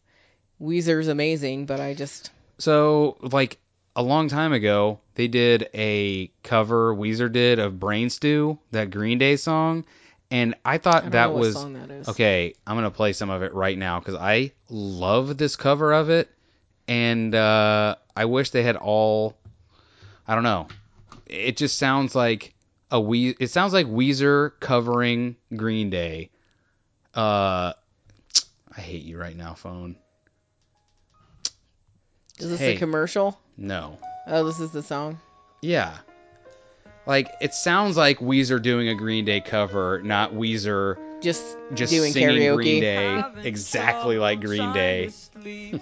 [0.61, 3.59] Weezer's amazing, but I just, So, like
[3.97, 9.19] a long time ago, they did a cover Weezer did of Brain Stew, that Green
[9.19, 9.85] Day song,
[10.31, 12.09] and I I thought don't that was song that is.
[12.09, 12.55] okay.
[12.67, 16.29] I'm gonna play some of it right now because I love this cover of it,
[16.89, 19.37] and uh, I wish they had all.
[20.27, 20.69] I don't know.
[21.27, 22.55] It just sounds like
[22.91, 23.31] a we.
[23.39, 26.31] It sounds like Weezer covering Green Day.
[27.15, 27.75] Uh,
[28.77, 29.97] I hate you right now, phone.
[32.39, 32.75] Is this Hey.
[32.77, 33.39] a commercial?
[33.57, 33.99] No.
[34.27, 35.19] Oh, this is the song.
[35.63, 35.97] Yeah.
[37.07, 41.45] Like it sounds like Weezer doing a Green Day cover, not Weezer Just,
[41.75, 42.55] just doing singing karaoke.
[42.57, 45.11] Green Day exactly like Green Day.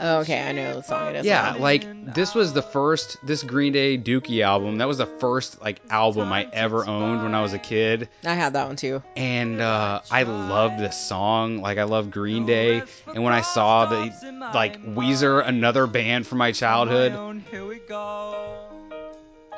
[0.00, 1.26] okay, I know the song it is.
[1.26, 4.78] Yeah, like this was the first this Green Day Dookie album.
[4.78, 8.34] That was the first like album I ever owned when I was a kid, I
[8.34, 9.02] had that one too.
[9.16, 11.58] and uh, I loved this song.
[11.58, 16.38] Like I love Green Day, and when I saw the like Weezer, another band from
[16.38, 17.12] my childhood,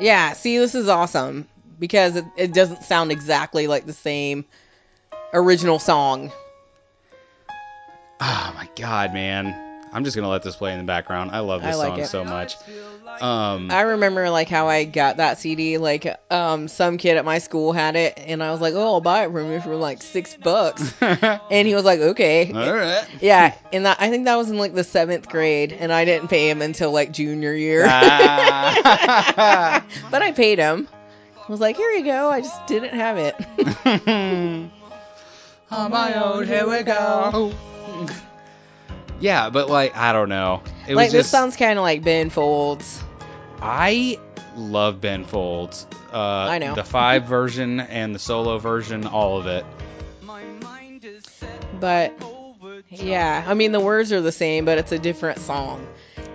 [0.00, 1.46] Yeah, see, this is awesome
[1.78, 4.44] because it, it doesn't sound exactly like the same
[5.32, 6.32] original song.
[8.20, 9.69] oh my god, man!
[9.92, 11.32] I'm just gonna let this play in the background.
[11.32, 12.06] I love this I like song it.
[12.06, 12.56] so much.
[13.20, 15.78] Um, I remember like how I got that CD.
[15.78, 19.00] Like, um, some kid at my school had it, and I was like, "Oh, I'll
[19.00, 20.94] buy it from you for like six bucks."
[21.50, 23.04] And he was like, "Okay." All right.
[23.20, 26.28] Yeah, and that I think that was in like the seventh grade, and I didn't
[26.28, 27.84] pay him until like junior year.
[27.86, 29.84] Ah.
[30.10, 30.88] but I paid him.
[31.36, 33.34] I was like, "Here you go." I just didn't have it.
[35.72, 37.52] On my own, here we go.
[39.20, 40.62] Yeah, but like I don't know.
[40.88, 43.02] It like was this just sounds kind of like Ben Folds.
[43.62, 44.18] I
[44.56, 45.86] love Ben Folds.
[46.12, 46.74] Uh, I know.
[46.74, 49.64] the five version and the solo version, all of it.
[51.78, 52.12] But
[52.88, 55.86] yeah, I mean the words are the same, but it's a different song.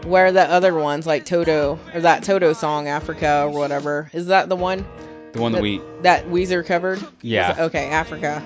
[0.06, 4.50] Where the other ones like Toto or that Toto song Africa or whatever is that
[4.50, 4.86] the one?
[5.34, 7.04] The one that we that Weezer covered.
[7.22, 7.52] Yeah.
[7.52, 8.42] It- okay, Africa.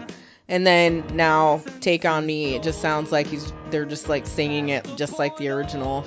[0.50, 2.56] And then now Take on Me.
[2.56, 6.04] It just sounds like he's they're just like singing it just like the original.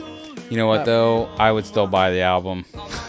[0.50, 0.84] You know what Oh.
[0.84, 1.24] though?
[1.38, 2.64] I would still buy the album.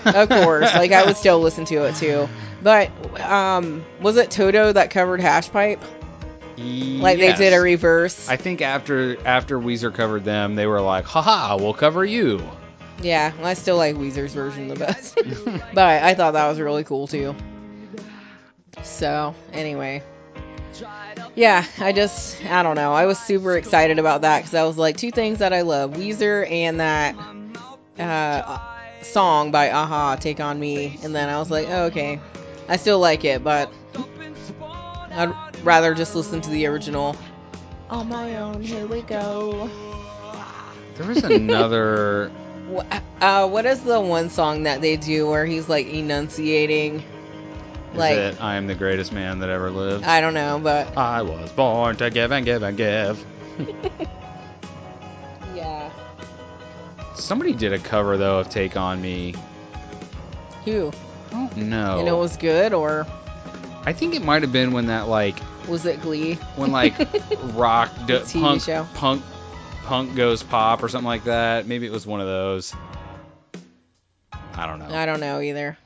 [0.06, 2.30] Of course, like I would still listen to it too.
[2.62, 2.90] But
[3.20, 5.82] um, was it Toto that covered Hash Pipe?
[6.56, 7.38] Like Yes.
[7.40, 8.30] they did a reverse.
[8.30, 12.42] I think after after Weezer covered them, they were like, "Haha, we'll cover you."
[13.02, 15.16] Yeah, I still like Weezer's version the best.
[15.74, 17.36] but I thought that was really cool too.
[18.84, 20.04] So, anyway.
[21.36, 22.94] Yeah, I just, I don't know.
[22.94, 25.94] I was super excited about that because I was like, two things that I love
[25.94, 27.16] Weezer and that
[27.98, 28.60] uh,
[29.02, 31.00] song by a-ha, Take On Me.
[31.04, 32.20] And then I was like, oh, okay.
[32.68, 33.72] I still like it, but
[35.12, 35.34] I'd
[35.64, 37.16] rather just listen to the original.
[37.90, 39.70] On my own, here we go.
[40.96, 42.32] There was another.
[43.22, 47.04] Uh, what is the one song that they do where he's like enunciating?
[47.96, 50.04] Like, is it I am the greatest man that ever lived?
[50.04, 53.24] I don't know, but I was born to give and give and give.
[55.56, 55.92] yeah.
[57.16, 59.36] Somebody did a cover though of Take on Me.
[60.66, 60.92] Who?
[61.56, 62.00] No.
[62.00, 63.06] And it was good, or
[63.86, 65.38] I think it might have been when that like
[65.68, 66.34] was it Glee?
[66.56, 66.98] when like
[67.54, 68.88] rock d- TV punk show.
[68.96, 69.24] punk
[69.84, 71.68] punk goes pop or something like that.
[71.68, 72.74] Maybe it was one of those.
[74.56, 74.94] I don't know.
[74.94, 75.78] I don't know either.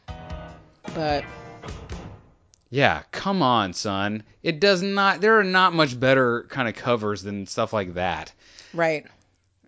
[0.94, 1.24] But
[2.70, 4.24] Yeah, come on, son.
[4.44, 5.22] It does not.
[5.22, 8.34] There are not much better kind of covers than stuff like that.
[8.74, 9.06] right,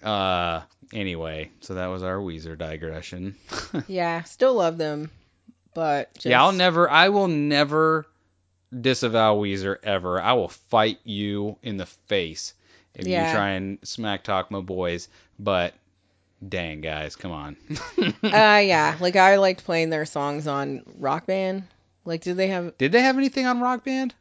[0.04, 0.62] Uh,
[0.94, 3.36] anyway, so that was our Weezer digression.
[3.88, 5.12] yeah, still love them,
[5.74, 6.90] but just, Yeah, I'll never.
[6.90, 8.06] I will never
[8.78, 10.22] disavow Weezer ever.
[10.22, 12.54] I will fight you in the face
[12.94, 13.28] if Yeah.
[13.28, 15.08] you try and smack talk my boys.
[15.40, 15.74] But
[16.48, 17.56] dang, guys, come on.
[18.24, 21.64] Uh, yeah, like I liked playing their songs on Rock Band.
[22.10, 22.76] Like, did they have?
[22.80, 24.16] Did they have anything on Rock Band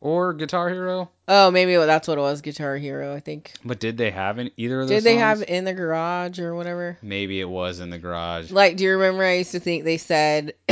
[0.00, 1.10] or Guitar Hero?
[1.26, 3.12] Oh, maybe that's what it was, Guitar Hero.
[3.14, 3.52] I think.
[3.64, 5.02] But did they have any, either of those?
[5.02, 5.40] Did they songs?
[5.40, 6.98] have in the garage or whatever?
[7.02, 8.52] Maybe it was in the garage.
[8.52, 10.54] Like, do you remember I used to think they said,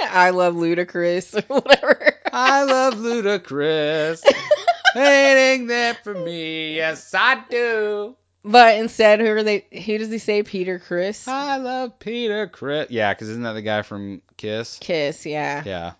[0.00, 2.12] "I love Ludacris" or whatever?
[2.32, 4.24] I love Ludacris.
[4.96, 8.16] Waiting that for me, yes I do.
[8.42, 9.66] But instead, who are they?
[9.70, 10.42] Who does he say?
[10.42, 11.28] Peter Criss?
[11.28, 12.88] I love Peter Criss.
[12.90, 14.78] Yeah, because isn't that the guy from Kiss?
[14.78, 15.62] Kiss, yeah.
[15.66, 15.92] Yeah.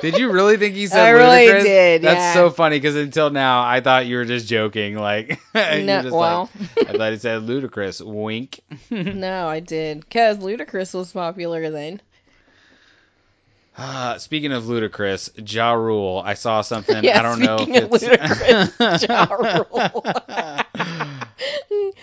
[0.00, 1.62] did you really think he said I really Ludacris?
[1.62, 2.34] did, That's yeah.
[2.34, 4.96] so funny because until now I thought you were just joking.
[4.96, 8.04] Like, No, just well, like, I thought he said Ludacris.
[8.04, 8.60] Wink.
[8.90, 10.00] no, I did.
[10.00, 12.00] Because Ludacris was popular then.
[13.76, 17.02] Uh, speaking of Ludacris, Ja Rule, I saw something.
[17.02, 19.24] Yeah, I don't know speaking if of it's Ludacris, Ja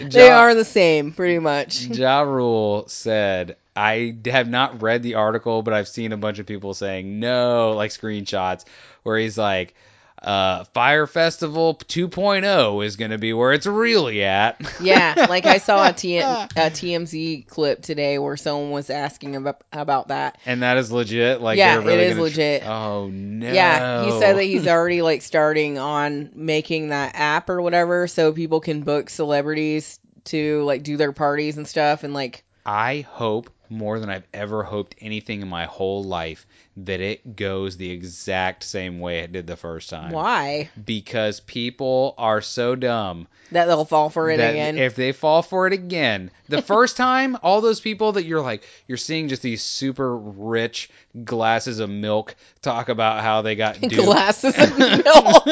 [0.01, 0.09] Rule.
[0.09, 1.85] they are the same, pretty much.
[1.85, 6.45] Ja Rule said, I have not read the article, but I've seen a bunch of
[6.45, 8.65] people saying no, like screenshots,
[9.03, 9.75] where he's like,
[10.21, 14.61] uh, Fyre Festival 2.0 is going to be where it's really at.
[14.79, 19.63] Yeah, like I saw a, T- a TMZ clip today where someone was asking about
[19.71, 20.37] about that.
[20.45, 21.41] and that is legit.
[21.41, 22.67] Like, Yeah, really it is tr- legit.
[22.67, 23.51] oh, no.
[23.51, 28.31] Yeah, he said that he's already like starting on making that app or whatever, so
[28.31, 33.49] people can book celebrities to like do their parties and stuff, and like I hope
[33.71, 36.45] more than I've ever hoped anything in my whole life
[36.77, 40.11] that it goes the exact same way it did the first time.
[40.11, 44.77] why Because people are so dumb that they'll fall for it again.
[44.77, 48.63] if they fall for it again, the first time, all those people that you're like,
[48.87, 50.89] you're seeing just these super rich
[51.25, 53.95] glasses of milk talk about how they got duped.
[53.95, 55.45] Glasses of milk.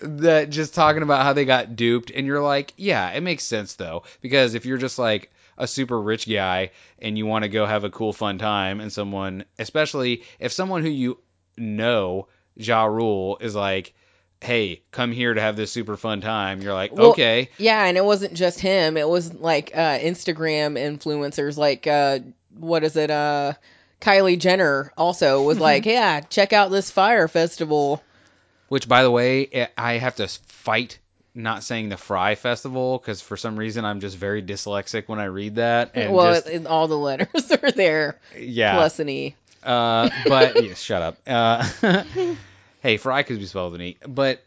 [0.00, 3.74] that just talking about how they got duped and you're like yeah it makes sense
[3.74, 7.66] though because if you're just like a super rich guy and you want to go
[7.66, 11.18] have a cool fun time and someone especially if someone who you
[11.56, 12.26] know
[12.56, 13.94] Ja Rule is like
[14.40, 17.96] hey come here to have this super fun time you're like Well, okay yeah, and
[17.96, 18.96] it wasn't just him.
[18.96, 22.18] It was like uh, Instagram influencers, like uh,
[22.58, 23.10] what is it?
[23.10, 23.52] Uh,
[24.00, 28.02] Kylie Jenner also was like, yeah, check out this Fyre festival.
[28.68, 30.98] which by the way I have to fight
[31.34, 35.24] not saying the Fry Festival because for some reason I'm just very dyslexic when I
[35.24, 39.34] read that and well, just, it, all the letters are there, yeah plus an e.
[39.62, 41.16] Uh, but yeah, shut up.
[41.26, 42.04] Uh,
[42.80, 44.44] hey, Fry could be spelled with an E, but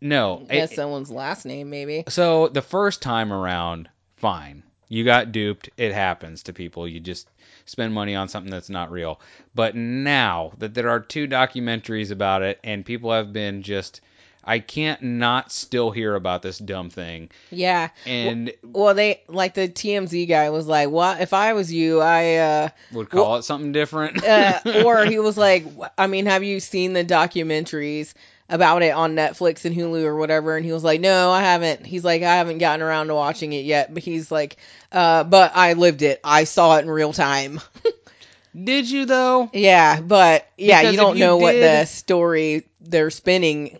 [0.00, 0.46] no.
[0.48, 2.04] That's someone's last name, maybe.
[2.08, 4.62] so the first time around, fine.
[4.88, 5.70] You got duped.
[5.76, 6.86] It happens to people.
[6.86, 7.26] You just
[7.64, 9.20] spend money on something that's not real.
[9.54, 14.00] But now that there are two documentaries about it and people have been just
[14.44, 17.30] I can't not still hear about this dumb thing.
[17.50, 17.90] Yeah.
[18.06, 22.00] And Well, they like the TMZ guy was like, "What if I was you?
[22.00, 24.24] I uh, would call it something different.
[24.24, 25.64] uh or he was like,
[25.96, 28.14] I mean, have you seen the documentaries
[28.48, 30.56] about it on Netflix and Hulu or whatever?
[30.56, 31.86] And he was like, No, I haven't.
[31.86, 33.94] He's like, I haven't gotten around to watching it yet.
[33.94, 34.56] But he's like,
[34.90, 36.20] uh, but I lived it.
[36.24, 37.60] I saw it in real time.
[38.64, 39.48] Did you though?
[39.52, 43.78] Yeah, but yeah, Because you don't you know what the story they're spinning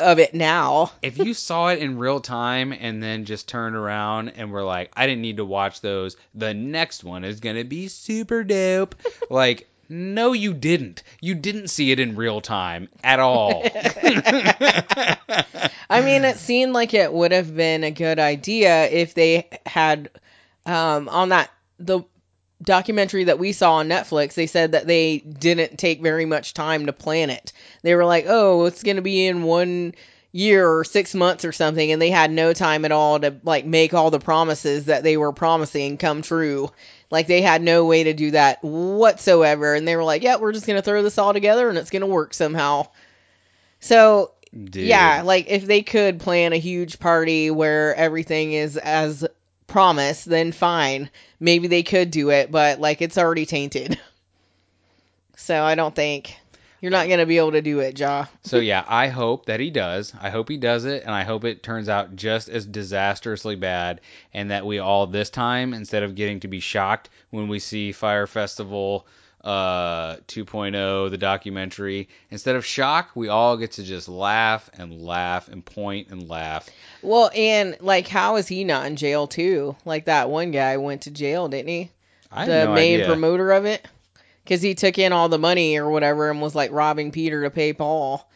[0.00, 0.92] of it now.
[1.02, 4.90] if you saw it in real time and then just turned around and were like,
[4.96, 8.94] I didn't need to watch those, the next one is going to be super dope.
[9.30, 11.02] like, no, you didn't.
[11.20, 13.62] You didn't see it in real time at all.
[15.88, 20.10] I mean, it seemed like it would have been a good idea if they had
[20.64, 22.02] um, on that the
[22.66, 24.34] documentary that we saw on Netflix.
[24.34, 27.54] They said that they didn't take very much time to plan it.
[27.82, 29.94] They were like, "Oh, it's going to be in one
[30.32, 33.64] year or 6 months or something," and they had no time at all to like
[33.64, 36.70] make all the promises that they were promising come true.
[37.10, 40.52] Like they had no way to do that whatsoever, and they were like, "Yeah, we're
[40.52, 42.88] just going to throw this all together and it's going to work somehow."
[43.80, 44.84] So Dude.
[44.84, 49.24] yeah, like if they could plan a huge party where everything is as
[49.76, 51.10] promised, then fine.
[51.38, 54.00] Maybe they could do it, but like it's already tainted.
[55.38, 56.34] So I don't think
[56.80, 58.24] you're not going to be able to do it, Ja.
[58.42, 60.14] So yeah, I hope that he does.
[60.18, 64.00] I hope he does it, and I hope it turns out just as disastrously bad,
[64.32, 67.92] and that we all this time, instead of getting to be shocked when we see
[67.92, 69.06] Fyre Festival
[69.46, 75.48] uh 2.0 the documentary instead of shock we all get to just laugh and laugh
[75.48, 76.68] and point and laugh
[77.00, 79.76] Well, and like how is he not in jail too?
[79.84, 81.90] Like that one guy went to jail, didn't he?
[82.32, 83.06] I the no main idea.
[83.06, 83.86] promoter of it
[84.42, 87.50] because he took in all the money or whatever and was like robbing Peter to
[87.50, 88.28] pay Paul,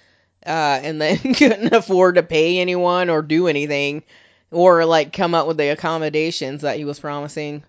[0.47, 4.05] uh, and then couldn't afford to pay anyone or do anything,
[4.53, 7.65] or like come up with the accommodations that he was promising.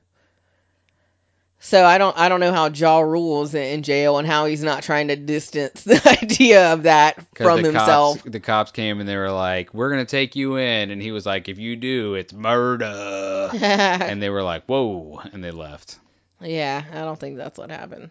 [1.64, 4.82] So I don't I don't know how Ja Rule's in jail and how he's not
[4.82, 8.18] trying to distance the idea of that from the himself.
[8.18, 11.12] Cops, the cops came and they were like, "We're gonna take you in," and he
[11.12, 16.00] was like, "If you do, it's murder." and they were like, "Whoa," and they left.
[16.42, 18.10] yeah, I don't think that's what happened.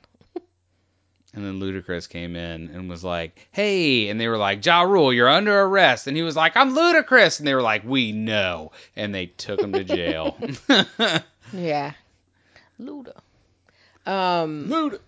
[1.33, 5.13] And then Ludacris came in and was like, "Hey," and they were like, "Ja Rule,
[5.13, 8.73] you're under arrest." And he was like, "I'm Ludacris," and they were like, "We know,"
[8.97, 10.37] and they took him to jail.
[11.53, 11.93] Yeah,
[12.81, 13.13] Luda.
[14.11, 14.99] Um, Luda.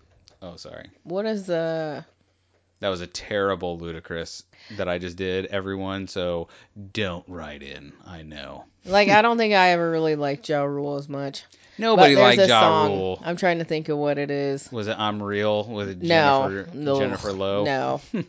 [0.41, 0.89] Oh, sorry.
[1.03, 2.03] what is uh
[2.79, 4.43] That was a terrible ludicrous
[4.77, 6.07] that I just did, everyone.
[6.07, 6.47] So
[6.93, 7.93] don't write in.
[8.05, 8.65] I know.
[8.85, 11.43] Like I don't think I ever really liked Ja Rule as much.
[11.77, 12.91] Nobody liked Ja song.
[12.91, 13.21] Rule.
[13.25, 14.71] I'm trying to think of what it is.
[14.71, 17.65] Was it I'm Real with Jennifer no, Jennifer Lowe?
[17.65, 18.01] No.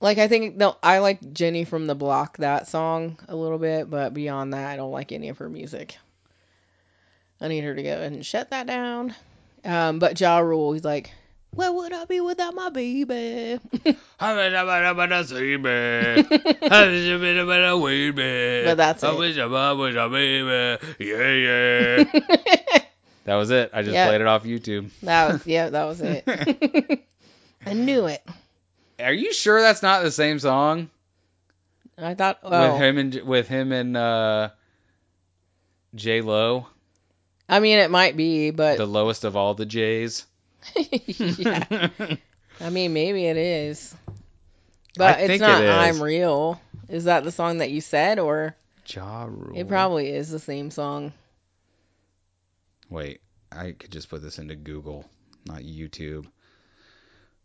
[0.00, 3.88] like I think no, I like Jenny from the Block that song a little bit,
[3.88, 5.98] but beyond that, I don't like any of her music.
[7.40, 9.14] I need her to go and shut that down.
[9.66, 11.10] Um, but Ja Rule, he's like,
[11.50, 13.58] where would I be without my baby?
[18.64, 19.18] but that's I it.
[19.18, 20.78] wish I was a baby.
[21.04, 22.04] Yeah, yeah.
[23.24, 23.70] that was it.
[23.72, 24.06] I just Yeah.
[24.08, 24.90] played it off YouTube.
[25.02, 27.02] that was yeah, that was it.
[27.66, 28.24] I knew it.
[29.00, 30.88] Are you sure that's not the same song
[31.98, 34.50] I thought, oh, with him and with him and uh,
[35.94, 36.66] J Lo,
[37.48, 40.26] I mean, it might be, but the lowest of all the J's?
[40.76, 41.88] yeah.
[42.60, 43.94] I mean, maybe it is.
[44.96, 45.74] But I it's think not it is.
[45.74, 46.60] I'm Real.
[46.88, 48.56] Is that the song that you said or
[48.86, 49.56] Ja Rule.
[49.56, 51.12] it probably is the same song.
[52.88, 53.20] Wait,
[53.50, 55.04] I could just put this into Google,
[55.44, 56.26] not YouTube.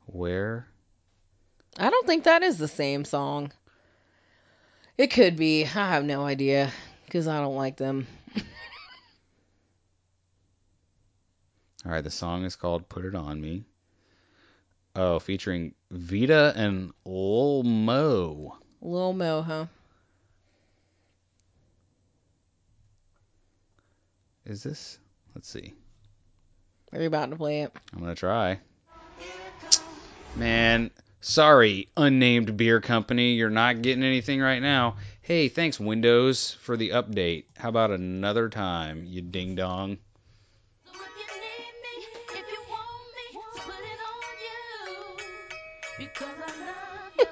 [0.05, 0.67] Where?
[1.77, 3.51] I don't think that is the same song.
[4.97, 5.63] It could be.
[5.63, 6.71] I have no idea
[7.09, 8.07] cuz I don't like them.
[11.85, 13.63] All right, the song is called "Put It On Me."
[14.95, 18.57] Oh, featuring Vita and Lil Mo.
[18.81, 19.65] Lil Mo, huh?
[24.45, 24.99] Is this?
[25.33, 25.73] Let's see.
[26.91, 27.71] Are you about to play it?
[27.93, 28.59] I'm gonna try.
[30.35, 30.91] Man,
[31.21, 34.97] sorry, unnamed beer company, you're not getting anything right now.
[35.21, 37.45] Hey, thanks Windows for the update.
[37.57, 39.97] How about another time, you ding dong?
[46.01, 47.29] Because I love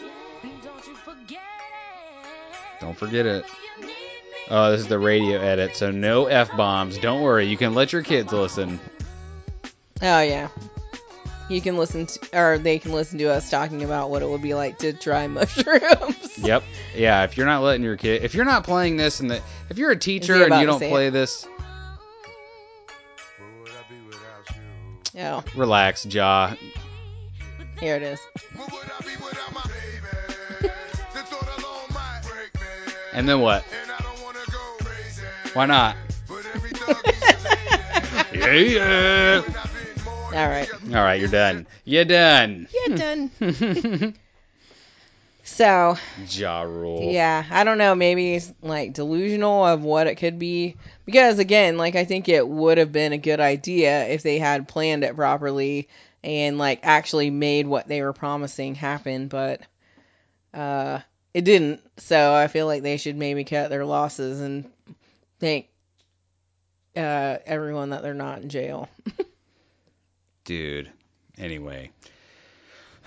[0.00, 0.08] you.
[0.62, 2.80] Don't you forget it.
[2.80, 3.44] Don't forget it.
[3.44, 3.96] If you need me,
[4.50, 6.98] Oh, this is the radio edit, so no f bombs.
[6.98, 8.78] Don't worry, you can let your kids listen.
[10.02, 10.48] Oh yeah.
[11.48, 14.42] you can listen to, or they can listen to us talking about what it would
[14.42, 16.38] be like to try mushrooms.
[16.38, 16.62] Yep.
[16.94, 17.24] Yeah.
[17.24, 19.40] If you're not letting your kid, if you're not playing this, and the,
[19.70, 21.12] if you're a teacher and you don't play it?
[21.12, 21.44] this,
[23.38, 24.56] Where would I be without
[25.14, 25.22] you?
[25.22, 26.54] Oh, relax, Ja.
[27.82, 28.20] Here it is.
[28.54, 30.72] Where would I be without my baby?
[31.12, 32.92] The thought alone might break me.
[33.12, 33.64] And then what?
[33.82, 35.22] And I don't wanna go crazy.
[35.52, 35.96] Why not?
[36.28, 37.44] But every thug needs
[38.32, 38.74] a lady.
[38.74, 38.84] Yeah.
[38.84, 39.40] yeah.
[39.40, 40.68] When I've been more All right.
[40.94, 41.66] All right, you're done.
[41.84, 42.68] You're done.
[42.86, 44.14] Yeah, done.
[45.44, 45.98] So,
[46.28, 47.10] Ja Rule.
[47.12, 47.96] yeah, I don't know.
[47.96, 50.76] Maybe it's like delusional of what it could be.
[51.04, 54.68] Because, again, like, I think it would have been a good idea if they had
[54.68, 55.88] planned it properly
[56.24, 59.28] and, like, actually made what they were promising happen.
[59.28, 59.62] But,
[60.54, 61.00] uh,
[61.34, 61.80] it didn't.
[61.98, 64.70] So I feel like they should maybe cut their losses and
[65.40, 65.68] thank
[66.96, 68.88] uh, everyone that they're not in jail.
[70.44, 70.90] dude.
[71.38, 71.90] Anyway,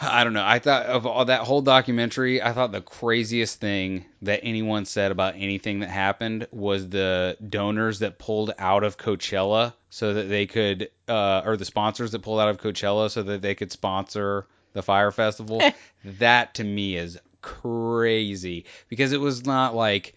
[0.01, 0.45] I don't know.
[0.45, 5.11] I thought of all that whole documentary, I thought the craziest thing that anyone said
[5.11, 10.47] about anything that happened was the donors that pulled out of Coachella so that they
[10.47, 14.47] could, uh, or the sponsors that pulled out of Coachella so that they could sponsor
[14.73, 15.61] the Fyre Festival.
[16.03, 20.15] that to me is crazy because it was not like,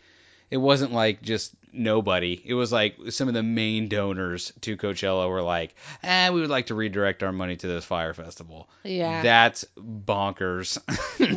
[0.51, 2.41] it wasn't like just nobody.
[2.45, 6.51] It was like some of the main donors to Coachella were like, eh, we would
[6.51, 8.69] like to redirect our money to this Fyre festival.
[8.85, 9.23] Yeah.
[9.23, 10.79] That's bonkers.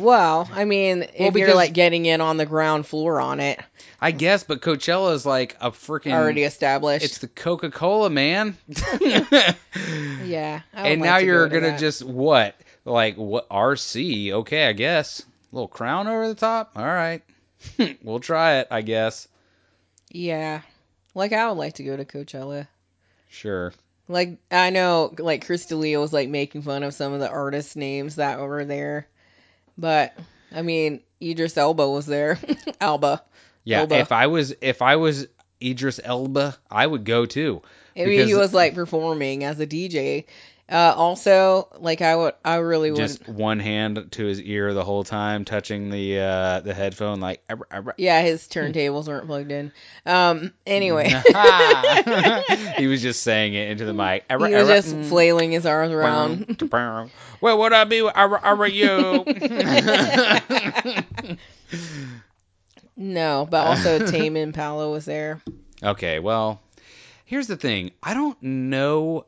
[0.00, 3.60] well, I mean, if you're like getting in on the ground floor on it,
[4.00, 6.12] I guess, but Coachella is like a freaking.
[6.12, 7.04] already established.
[7.04, 8.56] It's the Coca Cola, man.
[10.24, 10.62] yeah.
[10.72, 11.80] And like now you're go gonna that.
[11.80, 12.56] just what?
[12.84, 13.48] Like what?
[13.48, 14.32] RC?
[14.32, 15.20] Okay, I guess.
[15.20, 16.72] A little crown over the top.
[16.74, 17.22] All right,
[18.02, 18.68] we'll try it.
[18.70, 19.28] I guess.
[20.10, 20.62] Yeah.
[21.14, 22.66] Like I would like to go to Coachella.
[23.28, 23.72] Sure.
[24.08, 27.76] Like I know like Chris D'Elia was like making fun of some of the artist
[27.76, 29.06] names that were there.
[29.78, 30.16] But
[30.54, 32.38] I mean, Idris Elba was there.
[32.80, 33.22] Alba.
[33.64, 33.80] Yeah.
[33.80, 33.98] Elba.
[33.98, 35.26] If I was if I was
[35.62, 37.62] Idris Elba, I would go too.
[37.96, 40.24] I mean, he was like performing as a DJ.
[40.72, 42.96] Uh, also, like I would, I really would.
[42.96, 47.42] Just one hand to his ear the whole time, touching the uh, the headphone, like.
[47.46, 49.70] "Abra- abra." Yeah, his turntables weren't plugged in.
[50.06, 50.54] Um.
[50.66, 51.08] Anyway,
[52.78, 54.24] he was just saying it into the mic.
[54.30, 56.56] he was just flailing his arms around.
[57.42, 58.00] Well, would I be?
[58.00, 59.24] Are, are you?
[62.96, 65.42] no, but also Tame Impala was there.
[65.82, 66.62] okay, well,
[67.26, 67.90] here's the thing.
[68.02, 69.26] I don't know.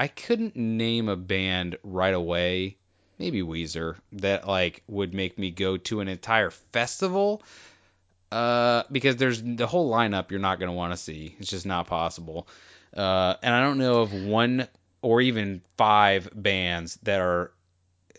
[0.00, 2.78] I couldn't name a band right away.
[3.18, 7.42] Maybe Weezer that like would make me go to an entire festival.
[8.32, 11.36] Uh, because there's the whole lineup you're not gonna want to see.
[11.38, 12.48] It's just not possible.
[12.96, 14.68] Uh, and I don't know of one
[15.02, 17.52] or even five bands that are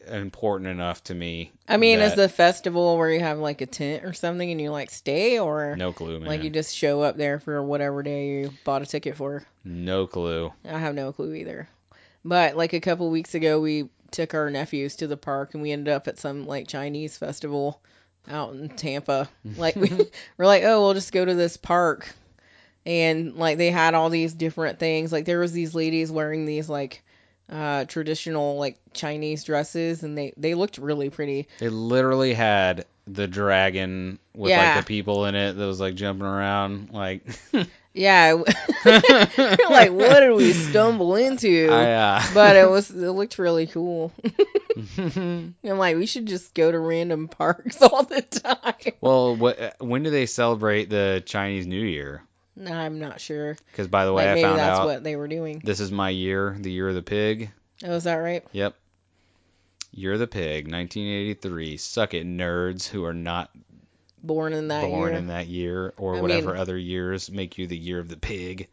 [0.08, 1.52] important enough to me.
[1.68, 4.72] I mean, is the festival where you have like a tent or something and you
[4.72, 6.28] like stay, or no clue, man.
[6.28, 9.44] like you just show up there for whatever day you bought a ticket for?
[9.64, 10.52] no clue.
[10.68, 11.70] I have no clue either.
[12.24, 15.72] But like a couple weeks ago, we took our nephews to the park and we
[15.72, 17.82] ended up at some like Chinese festival
[18.30, 19.30] out in Tampa.
[19.58, 19.90] Like we
[20.38, 22.14] we're like, oh, we'll just go to this park,
[22.86, 25.12] and like they had all these different things.
[25.12, 27.04] Like there was these ladies wearing these like
[27.52, 31.48] uh traditional like Chinese dresses, and they they looked really pretty.
[31.60, 34.76] They literally had the dragon with Yeah.
[34.76, 36.92] like the people in it that was like jumping around.
[36.92, 37.24] Like,
[37.94, 38.34] Yeah,
[38.86, 41.68] like what did we stumble into?
[41.70, 44.14] I, uh, but it was it looked really cool.
[44.98, 48.94] I'm like, we should just go to random parks all the time.
[49.02, 49.76] well, what?
[49.80, 52.24] When do they celebrate the Chinese New Year?
[52.56, 53.56] No, I'm not sure.
[53.72, 55.62] Because by the way, Like I maybe found that's out what they were doing.
[55.64, 57.52] this is my year, the year of the pig.
[57.84, 58.44] Oh, is that right?
[58.52, 58.76] Yep.
[59.94, 61.76] Year of the Pig, 1983.
[61.78, 63.50] Suck it, nerds who are not
[64.24, 65.18] Born in that born year.
[65.20, 68.18] in that year or I whatever mean- other years make you the year of the
[68.18, 68.68] pig.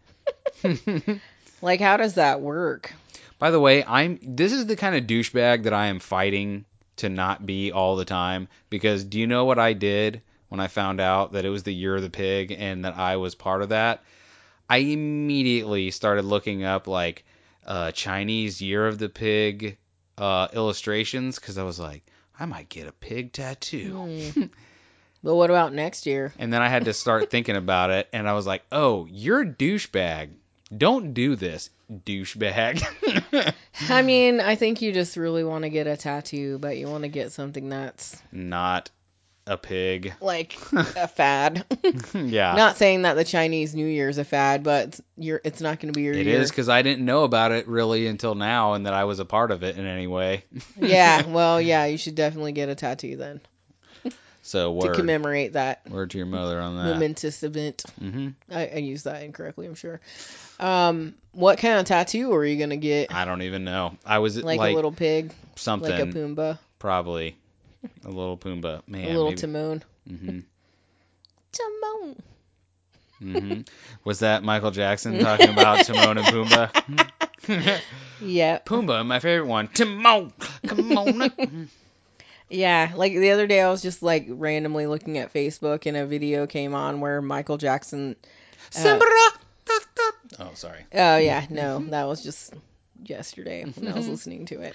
[1.61, 2.93] Like, how does that work?
[3.41, 6.65] By the way, I'm this is the kind of douchebag that I am fighting
[6.99, 10.69] to not be all the time because do you know what I did when I
[10.69, 13.62] found out that it was the year of the pig and that I was part
[13.62, 14.03] of that?
[14.69, 17.25] I immediately started looking up like
[17.66, 19.79] uh, Chinese year of the pig
[20.19, 22.05] uh, illustrations because I was like,
[22.39, 24.31] I might get a pig tattoo.
[24.35, 24.43] Hmm.
[25.23, 26.33] but what about next year?
[26.39, 29.41] And then I had to start thinking about it, and I was like, "Oh, you're
[29.41, 30.31] a douchebag.
[30.77, 33.55] Don't do this, douchebag."
[33.89, 37.03] I mean, I think you just really want to get a tattoo, but you want
[37.03, 38.91] to get something that's Not
[39.49, 40.12] a pig.
[40.20, 41.65] like a fad.
[42.15, 42.55] yeah.
[42.55, 45.93] Not saying that the Chinese New Year's a fad, but it's, you're, it's not going
[45.93, 46.41] to be your It year.
[46.41, 49.25] is because I didn't know about it really until now, and that I was a
[49.25, 50.45] part of it in any way.
[50.81, 53.41] yeah, well, yeah, you should definitely get a tattoo then
[54.43, 56.85] So what to commemorate that word to your mother on that.
[56.95, 57.85] momentous event.
[57.99, 60.01] hmm I, I used that incorrectly, I'm sure.
[60.61, 63.15] Um, what kind of tattoo are you going to get?
[63.15, 63.97] I don't even know.
[64.05, 67.37] I was Like, like, a little pig, something, like a Pumbaa, probably
[68.05, 68.83] a little Pumbaa.
[68.87, 69.41] Man, a little maybe.
[69.41, 69.85] Timon.
[70.09, 70.41] hmm
[71.53, 72.23] Timon.
[73.21, 73.61] hmm
[74.05, 77.13] Was that Michael Jackson talking about Timon and Pumbaa?
[78.21, 78.59] Yeah.
[78.59, 79.69] Pumbaa, my favorite one.
[79.69, 80.33] Timon,
[80.67, 81.69] come on.
[82.51, 86.07] Yeah, like the other day I was just like randomly looking at Facebook and a
[86.07, 88.17] video came on where Michael Jackson
[88.71, 89.05] Simba.
[90.41, 90.85] Oh, sorry.
[90.95, 92.53] Oh yeah, no, that was just
[93.05, 94.75] yesterday when I was listening to it.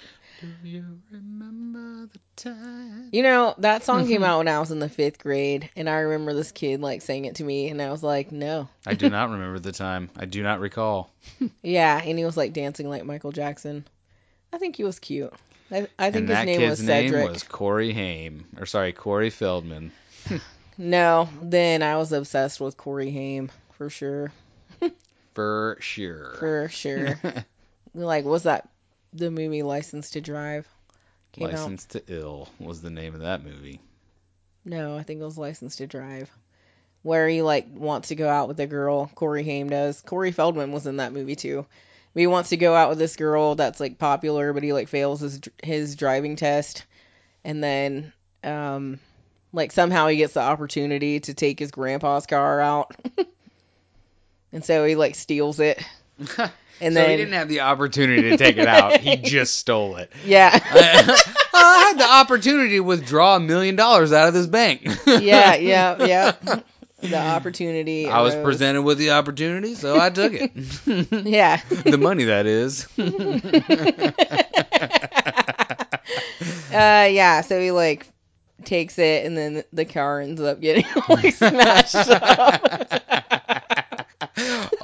[0.62, 3.08] Do you remember the time?
[3.12, 4.24] You know, that song came mm-hmm.
[4.24, 7.24] out when I was in the fifth grade, and I remember this kid like saying
[7.24, 8.68] it to me, and I was like, no.
[8.86, 10.10] I do not remember the time.
[10.16, 11.10] I do not recall.
[11.62, 13.86] Yeah, and he was like dancing like Michael Jackson.
[14.52, 15.32] I think he was cute.
[15.70, 18.92] I, I think and his that name kid's was name was Corey Haim, or sorry,
[18.92, 19.92] Corey Feldman.
[20.76, 24.32] No, then I was obsessed with Corey Haim for sure,
[25.34, 26.34] For sure.
[26.34, 27.20] for sure.
[27.94, 28.68] like, was that
[29.14, 30.68] the movie License to Drive?
[31.32, 31.52] Came out?
[31.52, 33.80] License to Ill was the name of that movie.
[34.64, 36.30] No, I think it was License to Drive.
[37.02, 40.00] Where he like wants to go out with a girl, Corey Haim does.
[40.00, 41.66] Corey Feldman was in that movie too.
[42.14, 44.88] But he wants to go out with this girl that's like popular, but he like
[44.88, 46.86] fails his his driving test,
[47.44, 48.12] and then
[48.42, 49.00] um
[49.52, 52.94] like somehow he gets the opportunity to take his grandpa's car out,
[54.52, 55.84] and so he like steals it,
[56.80, 59.00] and so then he didn't have the opportunity to take it out.
[59.00, 60.12] He just stole it.
[60.24, 60.50] yeah
[61.52, 64.82] I had the opportunity to withdraw a million dollars out of this bank.
[65.06, 66.32] yeah yeah yeah
[67.00, 68.08] the opportunity.
[68.08, 68.44] I was arose.
[68.44, 70.50] presented with the opportunity, so I took it.
[71.26, 71.60] Yeah.
[71.84, 72.88] the money, that is.
[76.72, 78.08] uh yeah so he like
[78.64, 83.23] takes it and then the car ends up getting like smashed up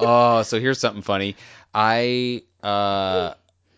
[0.01, 1.35] oh, so here's something funny.
[1.73, 3.33] I uh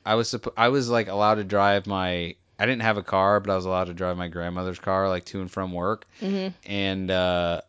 [0.05, 3.39] I was suppo- I was like allowed to drive my I didn't have a car,
[3.39, 6.05] but I was allowed to drive my grandmother's car like to and from work.
[6.19, 7.61] hmm And uh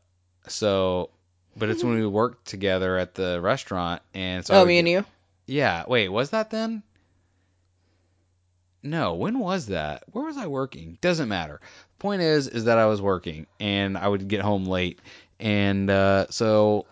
[0.48, 1.10] so
[1.56, 5.04] but it's when we worked together at the restaurant and so oh me and you
[5.46, 6.82] Yeah, wait, was that then?
[8.82, 10.04] No, when was that?
[10.12, 10.98] Where was I working?
[11.00, 11.60] Doesn't matter.
[11.62, 15.00] The point is, is that I was working and I would get home late,
[15.40, 16.86] and uh, so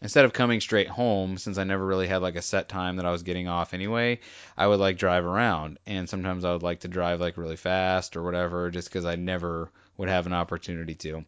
[0.00, 3.06] instead of coming straight home, since I never really had like a set time that
[3.06, 4.20] I was getting off anyway,
[4.56, 8.16] I would like drive around, and sometimes I would like to drive like really fast
[8.16, 11.24] or whatever, just because I never would have an opportunity to,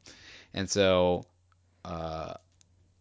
[0.55, 1.27] and so
[1.85, 2.35] uh,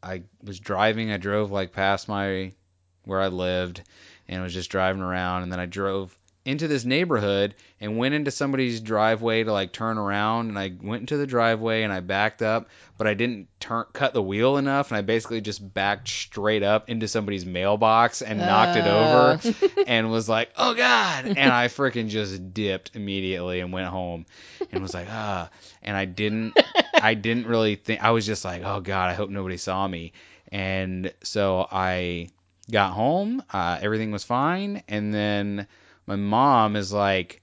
[0.01, 1.11] I was driving.
[1.11, 2.53] I drove like past my
[3.05, 3.81] where I lived
[4.27, 8.31] and was just driving around and then I drove into this neighborhood and went into
[8.31, 12.41] somebody's driveway to like turn around and I went into the driveway and I backed
[12.41, 16.63] up but I didn't turn cut the wheel enough and I basically just backed straight
[16.63, 19.83] up into somebody's mailbox and knocked it over Oh.
[19.87, 24.25] and was like, "Oh God!" And I freaking just dipped immediately and went home,
[24.71, 25.49] and was like, "Ah!"
[25.83, 26.57] And I didn't,
[26.93, 28.03] I didn't really think.
[28.03, 30.13] I was just like, "Oh God, I hope nobody saw me."
[30.51, 32.29] And so I
[32.71, 35.67] got home, uh, everything was fine, and then
[36.09, 37.41] my mom is like,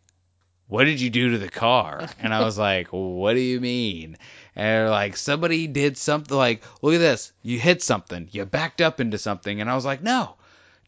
[0.67, 4.17] "What did you do to the car?" And I was like, "What do you mean?"
[4.57, 8.81] And they're like, somebody did something like, look at this, you hit something, you backed
[8.81, 10.35] up into something, and I was like, no,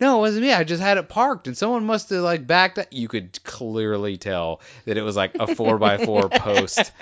[0.01, 0.53] no, it wasn't me.
[0.53, 2.87] I just had it parked, and someone must have like backed up.
[2.91, 6.93] You could clearly tell that it was like a four by four post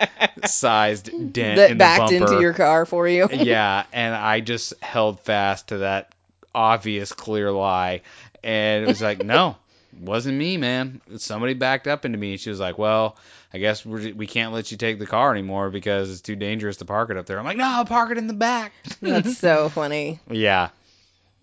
[0.44, 3.28] sized dent that in the backed into your car for you.
[3.32, 6.15] Yeah, and I just held fast to that
[6.55, 8.01] obvious clear lie,
[8.43, 9.57] and it was like, no,
[10.01, 11.01] wasn't me, man.
[11.16, 12.32] Somebody backed up into me.
[12.32, 13.16] And she was like, well,
[13.52, 16.78] I guess we're, we can't let you take the car anymore because it's too dangerous
[16.78, 17.39] to park it up there.
[17.39, 18.73] I'm like, no, I'll park it in the back.
[19.01, 20.70] that's so funny yeah.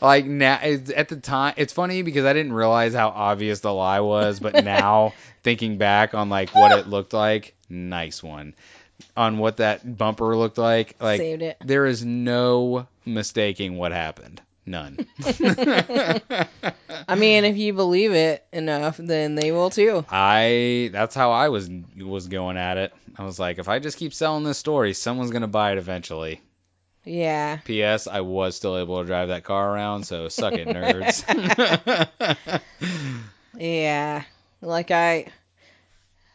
[0.00, 4.00] like now at the time it's funny because I didn't realize how obvious the lie
[4.00, 8.54] was, but now thinking back on like what it looked like, nice one.
[9.16, 14.40] On what that bumper looked like, like there is no mistaking what happened.
[14.64, 15.04] None.
[17.08, 21.48] i mean if you believe it enough then they will too I that's how I
[21.48, 22.92] was was going at it.
[23.16, 26.40] I was like, if I just keep selling this story, someone's gonna buy it eventually.
[27.04, 28.06] yeah P.S.
[28.06, 31.26] I was still able to drive that car around, so suck it, nerds.
[33.58, 34.22] yeah
[34.60, 35.26] like i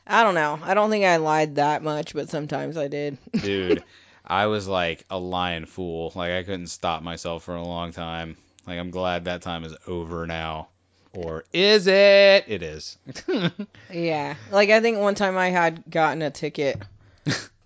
[0.09, 0.57] I don't know.
[0.63, 3.17] I don't think I lied that much, but sometimes I did.
[3.33, 3.83] Dude,
[4.27, 6.11] I was like a lying fool.
[6.15, 8.35] Like I couldn't stop myself for a long time.
[8.67, 10.67] Like I'm glad that time is over now.
[11.13, 12.45] Or is it?
[12.47, 12.97] It is.
[13.91, 14.35] Yeah.
[14.51, 16.81] Like I think one time I had gotten a ticket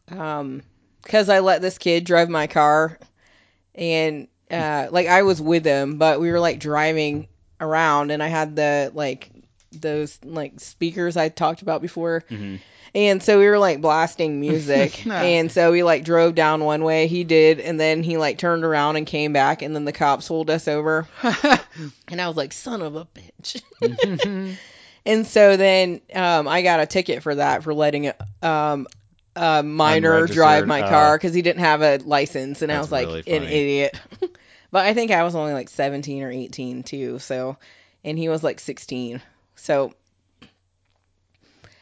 [0.09, 0.61] um
[1.03, 2.99] cuz I let this kid drive my car
[3.73, 7.27] and uh like I was with him, but we were like driving
[7.59, 9.31] around and I had the like
[9.71, 12.23] those like speakers I talked about before.
[12.29, 12.59] Mhm.
[12.93, 15.05] And so we were like blasting music.
[15.07, 18.65] and so we like drove down one way, he did, and then he like turned
[18.65, 21.07] around and came back and then the cops pulled us over.
[22.09, 24.57] And I was like, son of a bitch.
[25.05, 28.87] and so then um, I got a ticket for that for letting a, um,
[29.33, 30.89] a minor drive my oh.
[30.89, 32.61] car because he didn't have a license.
[32.61, 33.97] And I was like, really an idiot.
[34.71, 37.19] but I think I was only like 17 or 18 too.
[37.19, 37.57] So,
[38.03, 39.21] and he was like 16.
[39.55, 39.93] So,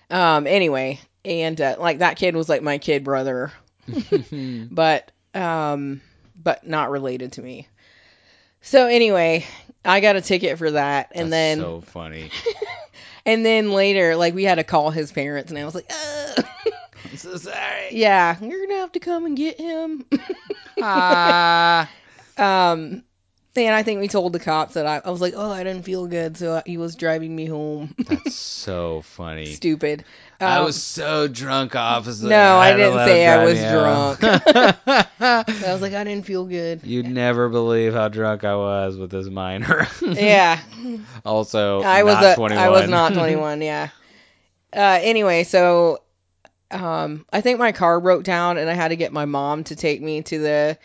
[0.10, 3.52] um, anyway, and uh, like that kid was like my kid brother
[4.72, 6.02] but um
[6.41, 7.68] but not related to me.
[8.61, 9.45] So anyway,
[9.86, 12.30] I got a ticket for that and That's then so funny.
[13.26, 16.41] and then later like we had to call his parents and I was like, uh,
[17.06, 17.90] I'm so sorry.
[17.91, 20.06] "Yeah, you're going to have to come and get him."
[20.81, 21.90] Ah.
[22.38, 23.03] um
[23.55, 25.84] and I think we told the cops that I, I was like, "Oh, I didn't
[25.84, 29.45] feel good, so he was driving me home." That's so funny.
[29.47, 30.05] Stupid.
[30.39, 32.27] I Um, was so drunk, officer.
[32.27, 34.19] No, I to didn't say I was drunk.
[35.19, 39.11] I was like, "I didn't feel good." You'd never believe how drunk I was with
[39.11, 39.88] this minor.
[40.01, 40.59] Yeah.
[41.26, 42.63] also, I was not a, 21.
[42.63, 43.61] I was not 21.
[43.61, 43.89] Yeah.
[44.73, 45.99] Uh, anyway, so
[46.71, 49.76] um, I think my car broke down, and I had to get my mom to
[49.76, 50.77] take me to the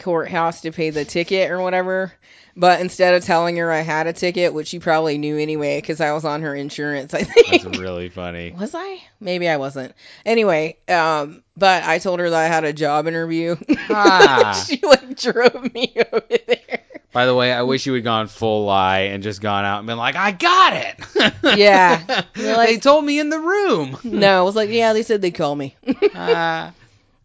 [0.00, 2.12] courthouse to pay the ticket or whatever.
[2.56, 6.00] But instead of telling her I had a ticket, which she probably knew anyway, because
[6.00, 7.62] I was on her insurance, I think.
[7.62, 8.50] That's really funny.
[8.58, 9.02] was I?
[9.20, 9.94] Maybe I wasn't.
[10.26, 13.56] Anyway, um, but I told her that I had a job interview.
[13.88, 14.62] Ah.
[14.68, 16.80] she like drove me over there.
[17.12, 19.86] By the way, I wish you had gone full lie and just gone out and
[19.86, 21.56] been like, I got it.
[21.56, 22.22] Yeah.
[22.36, 23.96] You're they told me in the room.
[24.04, 25.74] No, I was like, yeah, they said they'd call me.
[26.14, 26.72] Ah.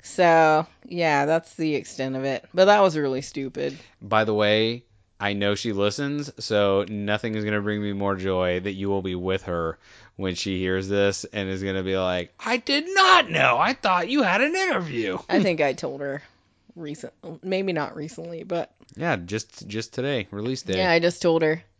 [0.05, 2.45] So yeah, that's the extent of it.
[2.53, 3.77] But that was really stupid.
[4.01, 4.83] By the way,
[5.19, 8.87] I know she listens, so nothing is going to bring me more joy that you
[8.89, 9.79] will be with her
[10.15, 13.57] when she hears this and is going to be like, I did not know.
[13.57, 15.17] I thought you had an interview.
[15.29, 16.21] I think I told her
[16.75, 17.11] recent,
[17.43, 20.77] maybe not recently, but Yeah, just just today, release day.
[20.77, 21.63] yeah, I just told her.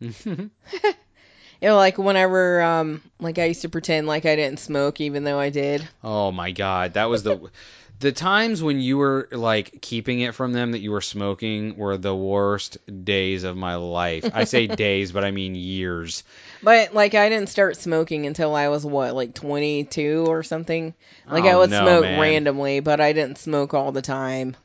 [1.62, 5.24] You know, like whenever, um, like I used to pretend like I didn't smoke, even
[5.24, 5.88] though I did.
[6.04, 7.50] oh my god, that was the
[7.98, 11.96] the times when you were like keeping it from them that you were smoking were
[11.96, 14.28] the worst days of my life.
[14.34, 16.22] I say days, but I mean years.
[16.62, 20.94] But like I didn't start smoking until I was what, like 22 or something.
[21.30, 22.20] Like I Oh, would no, smoke man.
[22.20, 24.56] randomly, but I didn't smoke all the time.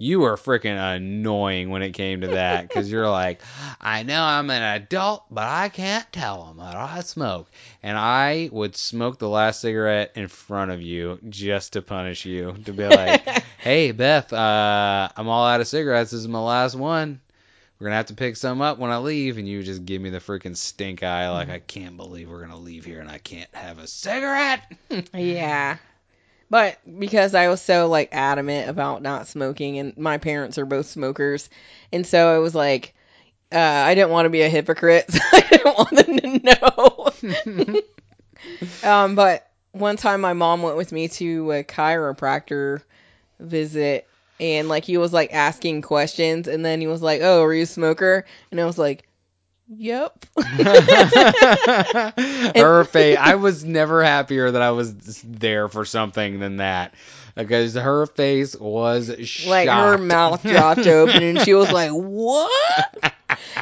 [0.00, 3.42] You were freaking annoying when it came to that because you're like,
[3.82, 7.50] I know I'm an adult, but I can't tell them that I smoke.
[7.82, 12.54] And I would smoke the last cigarette in front of you just to punish you.
[12.64, 13.26] To be like,
[13.58, 16.12] hey, Beth, uh, I'm all out of cigarettes.
[16.12, 17.20] This is my last one.
[17.78, 19.36] We're going to have to pick some up when I leave.
[19.36, 21.28] And you just give me the freaking stink eye.
[21.30, 24.62] Like, I can't believe we're going to leave here and I can't have a cigarette.
[25.14, 25.76] Yeah.
[26.50, 30.86] But because I was so like adamant about not smoking and my parents are both
[30.86, 31.48] smokers
[31.92, 32.94] and so it was like
[33.52, 35.06] uh, I didn't want to be a hypocrite.
[35.12, 37.80] So I didn't want them to know.
[38.88, 42.82] um but one time my mom went with me to a chiropractor
[43.38, 44.06] visit
[44.40, 47.64] and like he was like asking questions and then he was like, "Oh, are you
[47.64, 49.06] a smoker?" And I was like,
[49.70, 50.26] "Yep."
[52.56, 53.16] her face.
[53.20, 56.94] I was never happier that I was there for something than that
[57.36, 59.48] because her face was shocked.
[59.48, 63.14] like her mouth dropped open and she was like what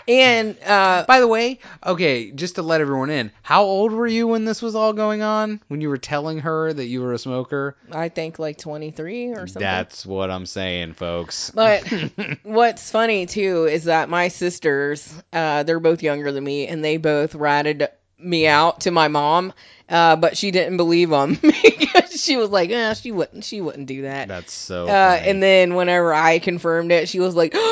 [0.06, 4.26] and uh By the way, okay, just to let everyone in, how old were you
[4.26, 5.60] when this was all going on?
[5.68, 7.76] When you were telling her that you were a smoker?
[7.92, 11.50] i think like 23 or something That's what I'm saying, folks.
[11.50, 11.82] but
[12.42, 16.96] what's funny too is that my sisters uh they're both younger than me and they
[16.96, 17.88] both ratted
[18.18, 19.52] me out to my mom
[19.88, 21.38] uh but she didn't believe them
[22.24, 24.88] she was like eh, she wouldn't she wouldn't do that That's so.
[24.88, 27.54] uh, and then whenever I confirmed it, she was like,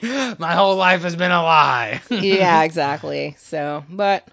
[0.02, 2.00] My whole life has been a lie.
[2.10, 4.26] "Yeah, exactly." So, but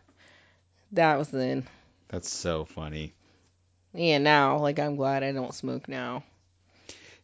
[0.94, 1.68] that was then.
[2.08, 3.14] That's so funny.
[3.94, 6.24] Yeah, now, like, I'm glad I don't smoke now.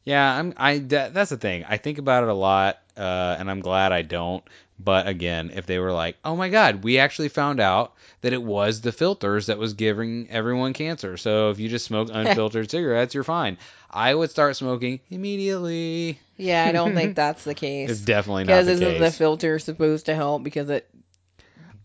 [0.03, 0.53] Yeah, I'm.
[0.57, 1.63] I that, that's the thing.
[1.67, 4.43] I think about it a lot, uh, and I'm glad I don't.
[4.79, 8.41] But again, if they were like, "Oh my God, we actually found out that it
[8.41, 13.13] was the filters that was giving everyone cancer," so if you just smoke unfiltered cigarettes,
[13.13, 13.57] you're fine.
[13.89, 16.19] I would start smoking immediately.
[16.37, 17.91] Yeah, I don't think that's the case.
[17.91, 20.89] It's definitely not Because isn't the filter supposed to help because it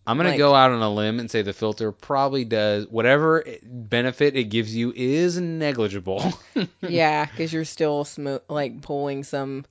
[0.09, 4.35] I'm gonna go out on a limb and say the filter probably does whatever benefit
[4.35, 6.33] it gives you is negligible.
[6.81, 9.65] yeah, because you're still smoke like pulling some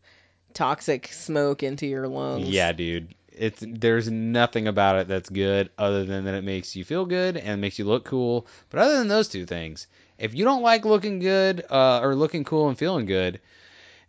[0.58, 2.48] toxic smoke into your lungs.
[2.48, 3.14] Yeah, dude.
[3.30, 7.36] It's there's nothing about it that's good other than that it makes you feel good
[7.36, 8.48] and makes you look cool.
[8.68, 9.86] But other than those two things,
[10.18, 13.40] if you don't like looking good uh, or looking cool and feeling good,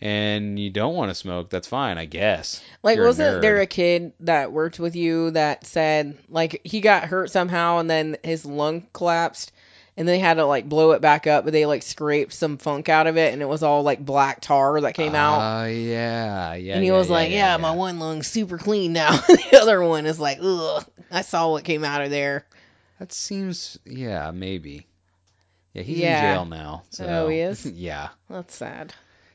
[0.02, 2.64] and you don't want to smoke, that's fine, I guess.
[2.82, 7.04] Like, You're wasn't there a kid that worked with you that said like he got
[7.04, 9.52] hurt somehow and then his lung collapsed
[10.00, 12.88] and they had to like blow it back up, but they like scraped some funk
[12.88, 15.64] out of it and it was all like black tar that came out.
[15.64, 16.76] Oh yeah, yeah.
[16.76, 19.60] and he yeah, was yeah, like, yeah, "Yeah, my one lung's super clean now." the
[19.62, 22.46] other one is like, "Ugh, I saw what came out of there."
[23.00, 24.88] That seems yeah, maybe.
[25.74, 26.84] Yeah, he's in jail now.
[26.92, 27.06] So.
[27.06, 27.66] Oh, he is?
[27.66, 28.10] yeah.
[28.30, 28.94] That's sad.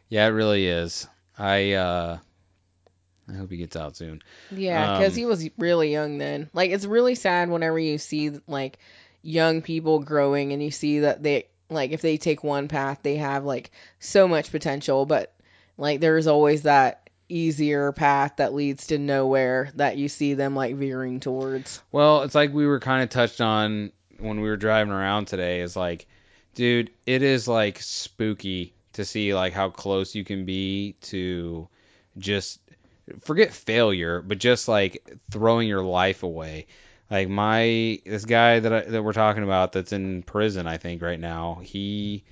[0.08, 1.06] Yeah, it really is.
[1.38, 2.18] I uh
[3.28, 4.22] I hope he gets out soon.
[4.50, 6.50] Yeah, because Um, he was really young then.
[6.52, 8.78] Like, it's really sad whenever you see like
[9.24, 13.16] young people growing and you see that they like if they take one path, they
[13.16, 15.34] have like so much potential, but
[15.76, 20.76] like there's always that easier path that leads to nowhere that you see them like
[20.76, 21.80] veering towards.
[21.90, 25.62] Well, it's like we were kind of touched on when we were driving around today.
[25.62, 26.06] Is like,
[26.54, 31.66] dude, it is like spooky to see like how close you can be to
[32.18, 32.60] just
[33.22, 36.66] forget failure, but just like throwing your life away.
[37.10, 41.02] Like my this guy that I, that we're talking about that's in prison, I think
[41.02, 41.60] right now.
[41.62, 42.24] He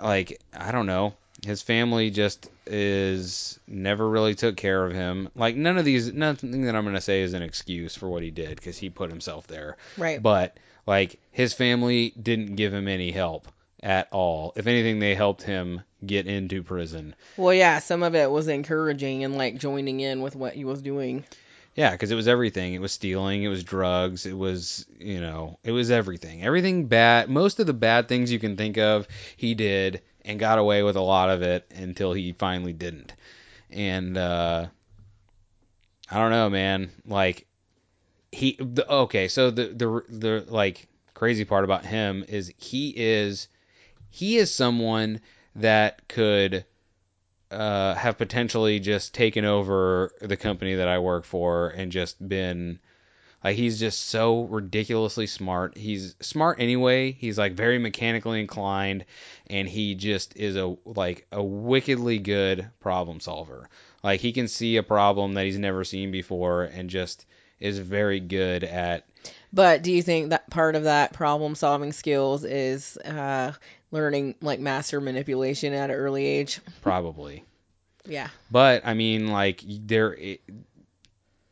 [0.00, 1.14] like I don't know.
[1.44, 5.28] His family just is never really took care of him.
[5.34, 8.30] Like none of these, nothing that I'm gonna say is an excuse for what he
[8.30, 9.76] did because he put himself there.
[9.98, 10.22] Right.
[10.22, 10.56] But
[10.86, 13.48] like his family didn't give him any help
[13.82, 14.52] at all.
[14.56, 17.14] If anything, they helped him get into prison.
[17.36, 20.82] Well, yeah, some of it was encouraging and like joining in with what he was
[20.82, 21.24] doing.
[21.74, 22.74] Yeah, because it was everything.
[22.74, 23.42] It was stealing.
[23.42, 24.26] It was drugs.
[24.26, 26.42] It was, you know, it was everything.
[26.42, 27.30] Everything bad.
[27.30, 30.96] Most of the bad things you can think of, he did and got away with
[30.96, 33.14] a lot of it until he finally didn't.
[33.70, 34.66] And uh,
[36.10, 36.90] I don't know, man.
[37.06, 37.46] Like
[38.30, 38.56] he.
[38.60, 43.48] The, okay, so the the the like crazy part about him is he is
[44.10, 45.20] he is someone
[45.56, 46.66] that could
[47.52, 52.78] uh, have potentially just taken over the company that I work for and just been
[53.44, 55.76] like he's just so ridiculously smart.
[55.76, 57.12] He's smart anyway.
[57.12, 59.04] He's like very mechanically inclined
[59.48, 63.68] and he just is a like a wickedly good problem solver.
[64.02, 67.26] Like he can see a problem that he's never seen before and just
[67.58, 69.04] is very good at
[69.52, 73.52] But do you think that part of that problem solving skills is uh,
[73.92, 76.60] learning like master manipulation at an early age?
[76.80, 77.44] probably.
[78.04, 78.28] Yeah.
[78.50, 80.40] But I mean, like there, it,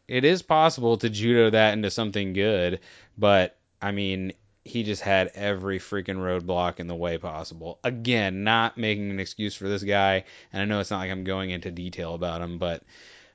[0.08, 2.80] it is possible to judo that into something good.
[3.16, 4.32] But I mean,
[4.64, 7.78] he just had every freaking roadblock in the way possible.
[7.84, 10.24] Again, not making an excuse for this guy.
[10.52, 12.82] And I know it's not like I'm going into detail about him, but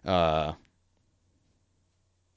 [0.06, 0.54] uh,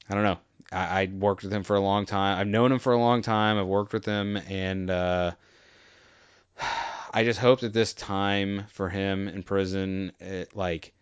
[0.09, 0.39] I don't know.
[0.71, 2.39] I, I worked with him for a long time.
[2.39, 3.57] I've known him for a long time.
[3.57, 5.31] I've worked with him, and uh,
[7.13, 10.93] I just hope that this time for him in prison, it, like,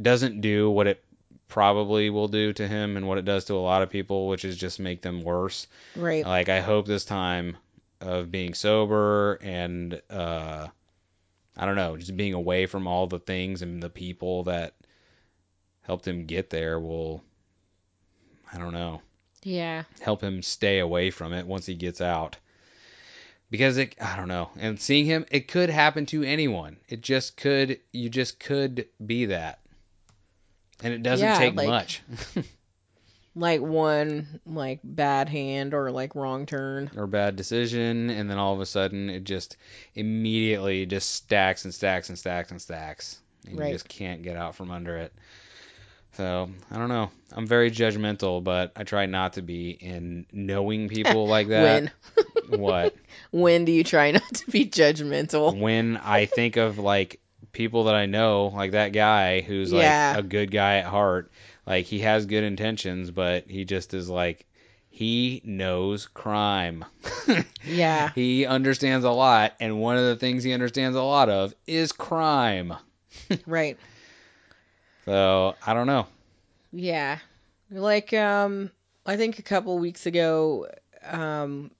[0.00, 1.02] doesn't do what it
[1.48, 4.44] probably will do to him and what it does to a lot of people, which
[4.44, 5.66] is just make them worse.
[5.96, 6.24] Right.
[6.24, 7.56] Like, I hope this time
[8.00, 10.68] of being sober and, uh,
[11.56, 14.74] I don't know, just being away from all the things and the people that
[15.82, 17.22] helped him get there will,
[18.52, 19.00] I don't know,
[19.42, 19.84] Yeah.
[20.00, 22.36] help him stay away from it once he gets out.
[23.54, 26.76] Because it, I don't know, and seeing him, it could happen to anyone.
[26.88, 29.60] It just could, you just could be that.
[30.82, 32.02] And it doesn't Yeah, take like- much.
[33.36, 36.90] Like one like bad hand or like wrong turn.
[36.96, 39.56] or bad decision, and then all of a sudden it just
[39.94, 43.68] immediately just stacks and stacks and stacks and stacks, and Right.
[43.68, 45.12] you just can't get out from under it.
[46.16, 47.10] So I don't know.
[47.32, 49.70] I'm very judgmental, but I try not to be.
[49.70, 51.90] In knowing people like that,
[52.48, 52.94] when what
[53.32, 55.58] when do you try not to be judgmental?
[55.60, 57.20] when I think of like
[57.52, 60.12] people that I know, like that guy who's Yeah.
[60.16, 61.30] like a good guy at heart,
[61.66, 64.46] like he has good intentions, but he just is like
[64.90, 66.84] he knows crime.
[67.66, 68.10] Yeah.
[68.14, 71.92] he understands a lot, and one of the things he understands a lot of is
[71.92, 72.74] crime.
[73.46, 73.78] Right.
[75.04, 76.06] So I don't know.
[76.72, 77.18] Yeah.
[77.70, 78.70] Like um
[79.06, 80.68] I think a couple weeks ago
[81.06, 81.70] um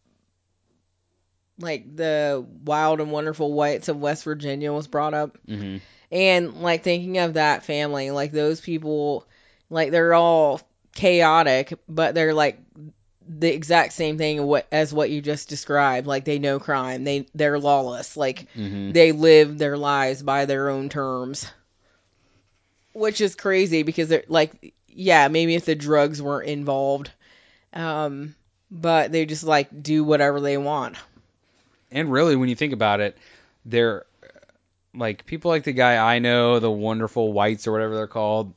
[1.59, 5.39] like the wild and wonderful whites of West Virginia was brought up.
[5.47, 5.79] Hmm
[6.11, 9.27] and like thinking of that family like those people
[9.69, 10.61] like they're all
[10.95, 12.59] chaotic but they're like
[13.27, 16.07] the exact same thing what as what you just described.
[16.07, 17.05] Like they know crime.
[17.05, 18.17] They they're lawless.
[18.17, 21.51] Like hmm they live their lives by their own terms
[22.95, 27.11] which is crazy because they're like yeah maybe if the drugs weren't involved
[27.75, 28.35] um
[28.71, 30.97] but they just like do whatever they want
[31.91, 33.17] And really, when you think about it,
[33.65, 34.05] they're
[34.95, 38.55] like people like the guy I know, the wonderful whites or whatever they're called.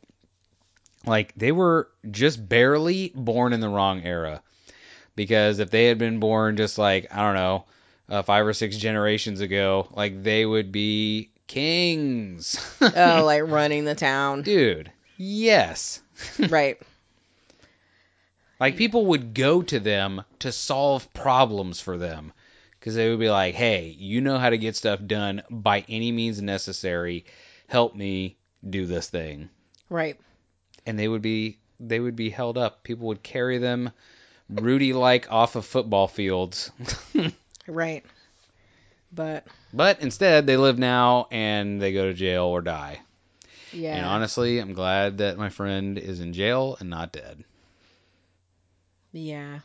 [1.06, 4.42] Like they were just barely born in the wrong era.
[5.16, 7.66] Because if they had been born just like I don't know,
[8.10, 12.60] uh, five or six generations ago, like they would be kings.
[12.82, 16.02] oh like running the town Dude, yes.
[16.49, 16.80] right
[18.60, 22.34] Like people would go to them to solve problems for them
[22.80, 26.11] because they would be like, "Hey, you know how to get stuff done by any
[26.11, 27.26] means necessary.
[27.68, 28.38] Help me
[28.68, 29.49] do this thing."
[29.90, 30.19] right
[30.86, 32.84] And they would be they would be held up.
[32.84, 33.91] People would carry them
[34.49, 36.72] Rudy like off of football fields.
[37.68, 38.06] right
[39.18, 43.02] but but instead, they live now and they go to jail or die.
[43.73, 47.44] yeah And honestly, I'm glad that my friend is in jail and not dead.
[49.11, 49.60] Yeah.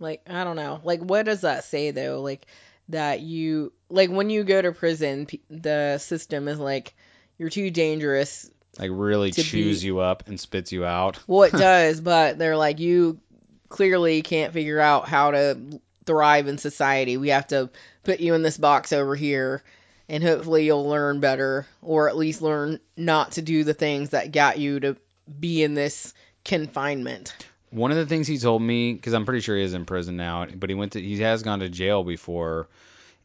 [0.00, 0.80] Like, I don't know.
[0.82, 2.20] Like, what does that say, though?
[2.20, 2.46] Like,
[2.88, 6.94] that you, like, when you go to prison, the system is like,
[7.38, 8.50] you're too dangerous.
[8.78, 11.18] Like really chews be- you up and spits you out.
[11.26, 13.20] Well, it does, but they're like, you
[13.68, 15.58] clearly can't figure out how to
[16.04, 17.16] thrive in society.
[17.16, 17.70] We have to
[18.04, 19.62] put you in this box over here,
[20.08, 24.32] and hopefully you'll learn better, or at least learn not to do the things that
[24.32, 24.96] got you to
[25.38, 26.14] be in this
[26.44, 27.34] confinement.
[27.70, 30.16] One of the things he told me, because I'm pretty sure he is in prison
[30.16, 32.68] now, but he went to he has gone to jail before,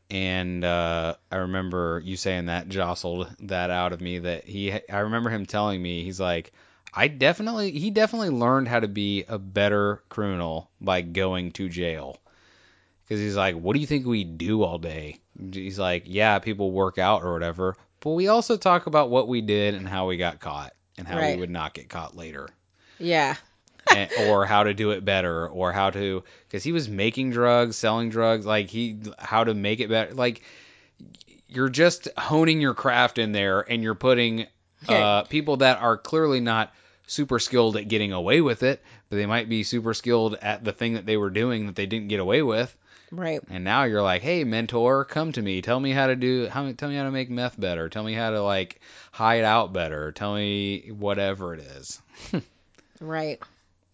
[0.10, 4.20] and uh, I remember you saying that jostled that out of me.
[4.20, 6.54] That he, I remember him telling me he's like,
[6.94, 12.18] I definitely he definitely learned how to be a better criminal by going to jail.
[13.08, 15.18] Because he's like, what do you think we do all day?
[15.54, 19.42] He's like, yeah, people work out or whatever, but we also talk about what we
[19.42, 21.36] did and how we got caught and how Right.
[21.36, 22.50] we would not get caught later
[23.00, 23.36] Yeah.
[23.96, 27.78] and, or how to do it better or how to because he was making drugs
[27.78, 30.42] selling drugs like he how to make it better like
[31.48, 34.46] you're just honing your craft in there and you're putting
[34.90, 36.74] uh, people that are clearly not
[37.06, 40.74] super skilled at getting away with it but they might be super skilled at the
[40.74, 42.76] thing that they were doing that they didn't get away with
[43.12, 43.42] Right.
[43.50, 46.72] and now you're like hey mentor come to me tell me how to do how
[46.74, 48.82] tell me how to make meth better tell me how to like
[49.12, 52.02] hide out better tell me whatever it is
[53.00, 53.40] Right.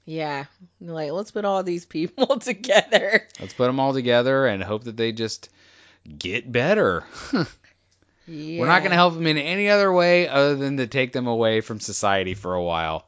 [0.06, 0.46] Yeah.
[0.82, 3.28] Like, let's put all these people together.
[3.40, 5.50] Let's put them all together and hope that they just
[6.18, 7.04] get better.
[8.26, 8.62] Yeah.
[8.62, 11.28] We're not going to help them in any other way other than to take them
[11.28, 13.06] away from society for a while.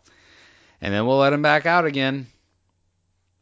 [0.81, 2.27] And then we'll let them back out again.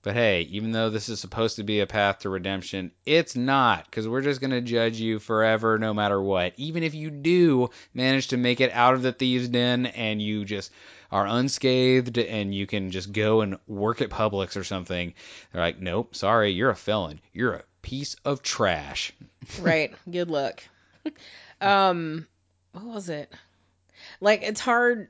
[0.03, 3.85] But hey, even though this is supposed to be a path to redemption, it's not,
[3.85, 6.53] because we're just going to judge you forever no matter what.
[6.57, 10.43] Even if you do manage to make it out of the thieves' den and you
[10.43, 10.71] just
[11.09, 15.13] are unscathed and you can just go and work at Publix or something,
[15.51, 17.21] they're like, nope, sorry, you're a felon.
[17.31, 19.13] You're a piece of trash.
[19.61, 19.93] Right.
[20.09, 20.63] Good luck.
[21.61, 22.27] um,
[22.71, 23.31] what was it?
[24.21, 25.09] Like, it's hard.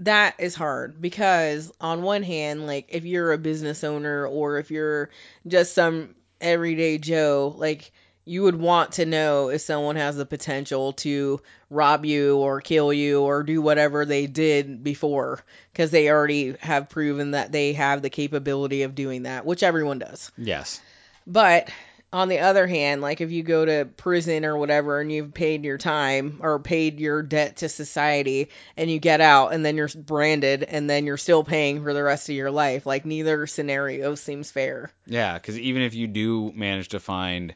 [0.00, 4.70] That is hard because, on one hand, like, if you're a business owner or if
[4.70, 5.10] you're
[5.46, 7.92] just some everyday Joe, like,
[8.24, 12.92] you would want to know if someone has the potential to rob you or kill
[12.92, 18.00] you or do whatever they did before because they already have proven that they have
[18.00, 20.32] the capability of doing that, which everyone does.
[20.38, 20.80] Yes.
[21.26, 21.70] But
[22.14, 25.64] on the other hand, like if you go to prison or whatever and you've paid
[25.64, 29.88] your time or paid your debt to society and you get out and then you're
[29.88, 34.14] branded and then you're still paying for the rest of your life, like neither scenario
[34.14, 34.92] seems fair.
[35.06, 37.52] Yeah, because even if you do manage to find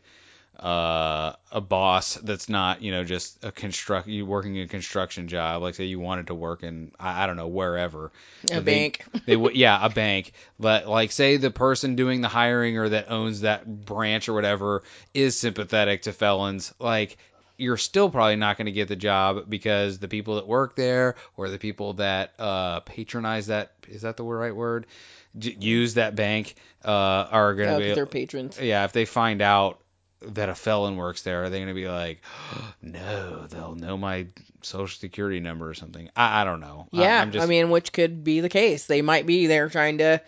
[0.59, 5.63] uh, a boss that's not, you know, just a construct you working a construction job,
[5.63, 8.13] like say you wanted to work in, I, I don't know, wherever.
[8.51, 9.05] A They- bank.
[9.27, 10.33] They would, yeah, a bank.
[10.59, 14.83] But like, say the person doing the hiring or that owns that branch or whatever
[15.13, 17.19] is sympathetic to felons, like
[17.59, 21.17] you're still probably not going to get the job because the people that work there
[21.37, 24.87] or the people that uh, patronize that is that the right word
[25.35, 26.55] use that bank
[26.85, 26.91] uh,
[27.31, 28.59] are going to be they're patrons.
[28.61, 29.81] yeah, if they find out
[30.23, 32.21] that a felon works there, are they going to be like,
[32.83, 34.27] no, they'll know my
[34.63, 36.09] social security number or something?
[36.17, 36.89] I, I don't know.
[36.93, 38.87] I- Yeah, I'm just, I mean, which could be the case.
[38.87, 40.21] They might be there trying to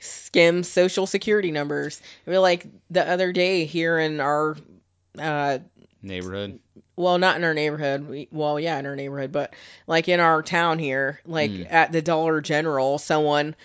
[0.00, 2.00] skim social security numbers.
[2.26, 4.56] I mean, like the other day here in our,
[5.18, 5.58] uh,
[6.02, 6.60] neighborhood.
[6.94, 8.08] well, not in our neighborhood.
[8.08, 9.54] We, well, yeah, in our neighborhood, but
[9.86, 11.66] like in our town here, like Mm.
[11.72, 13.56] at the Dollar General, someone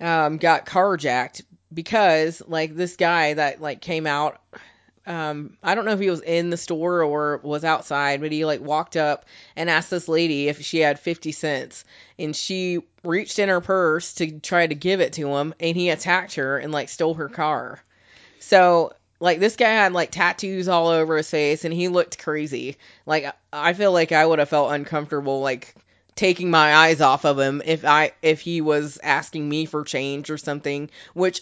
[0.00, 1.42] um, got carjacked
[1.72, 4.40] because like this guy that like came out.
[5.08, 8.44] Um, I don't know if he was in the store or was outside, but he
[8.44, 9.24] like walked up
[9.56, 11.84] and asked this lady if she had 50 cents.
[12.18, 15.88] And she reached in her purse to try to give it to him, and he
[15.88, 17.82] attacked her and like stole her car.
[18.40, 22.76] So, like, this guy had like tattoos all over his face, and he looked crazy.
[23.06, 25.74] Like, I feel like I would have felt uncomfortable, like,
[26.16, 30.28] taking my eyes off of him if I if he was asking me for change
[30.28, 31.40] or something, which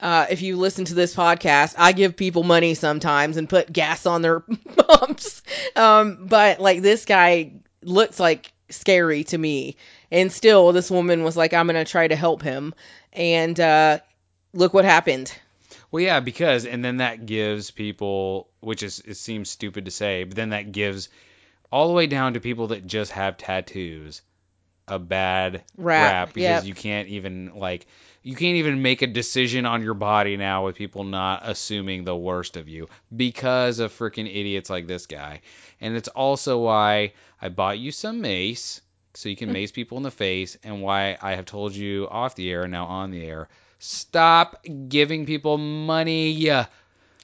[0.00, 4.06] uh, if you listen to this podcast, I give people money sometimes and put gas
[4.06, 4.40] on their
[4.76, 5.42] pumps.
[5.74, 7.52] Um, but like this guy
[7.82, 9.76] looks like scary to me.
[10.10, 12.74] And still, this woman was like, I'm going to try to help him.
[13.12, 13.98] And uh,
[14.52, 15.32] look what happened.
[15.90, 20.24] Well, yeah, because and then that gives people, which is it seems stupid to say,
[20.24, 21.08] but then that gives
[21.72, 24.22] all the way down to people that just have tattoos
[24.86, 26.64] a bad Rap, rap because yep.
[26.64, 27.86] you can't even like
[28.22, 32.16] you can't even make a decision on your body now with people not assuming the
[32.16, 35.40] worst of you because of freaking idiots like this guy.
[35.80, 38.80] And it's also why I bought you some mace
[39.14, 42.34] so you can mace people in the face and why I have told you off
[42.34, 46.30] the air and now on the air stop giving people money.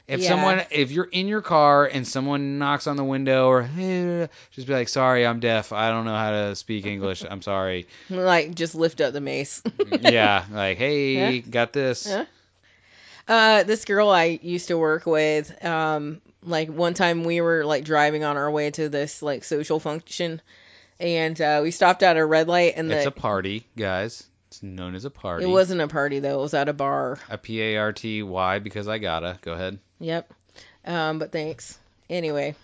[0.06, 0.28] If Yeah.
[0.28, 3.62] someone, if you're in your car and someone knocks on the window or
[4.50, 5.72] just be like, sorry, I'm deaf.
[5.72, 7.24] I don't know how to speak English.
[7.28, 7.86] I'm sorry.
[8.10, 9.62] Like, just lift up the mace.
[10.00, 11.40] yeah, like, hey, Yeah.
[11.50, 12.06] got this.
[12.06, 12.24] Yeah.
[13.26, 17.84] Uh, this girl I used to work with, um, like one time we were like
[17.84, 20.42] driving on our way to this like social function,
[21.00, 24.26] and uh, we stopped at a red light, and It's the a party, guys.
[24.54, 25.44] It's known as a party.
[25.44, 27.18] it wasn't a party though; it was at a bar.
[27.28, 29.36] a P A R T Y because I gotta.
[29.42, 29.80] Go ahead.
[29.98, 30.32] Yep.
[30.84, 31.76] Um, but thanks.
[32.08, 32.54] Anyway.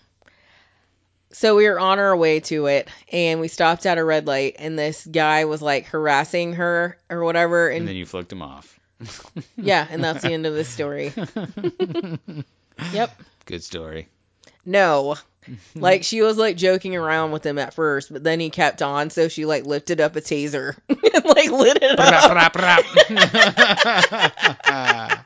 [1.33, 4.57] So we were on our way to it and we stopped at a red light
[4.59, 8.41] and this guy was like harassing her or whatever And and, then you flicked him
[8.41, 8.79] off.
[9.57, 11.13] yeah, and that's the end of this story.
[12.93, 13.21] Yep.
[13.45, 14.07] Good story.
[14.65, 15.15] No.
[15.75, 19.09] Like she was like joking around with him at first, but then he kept on,
[19.09, 22.55] so she like lifted up a taser and like lit it up.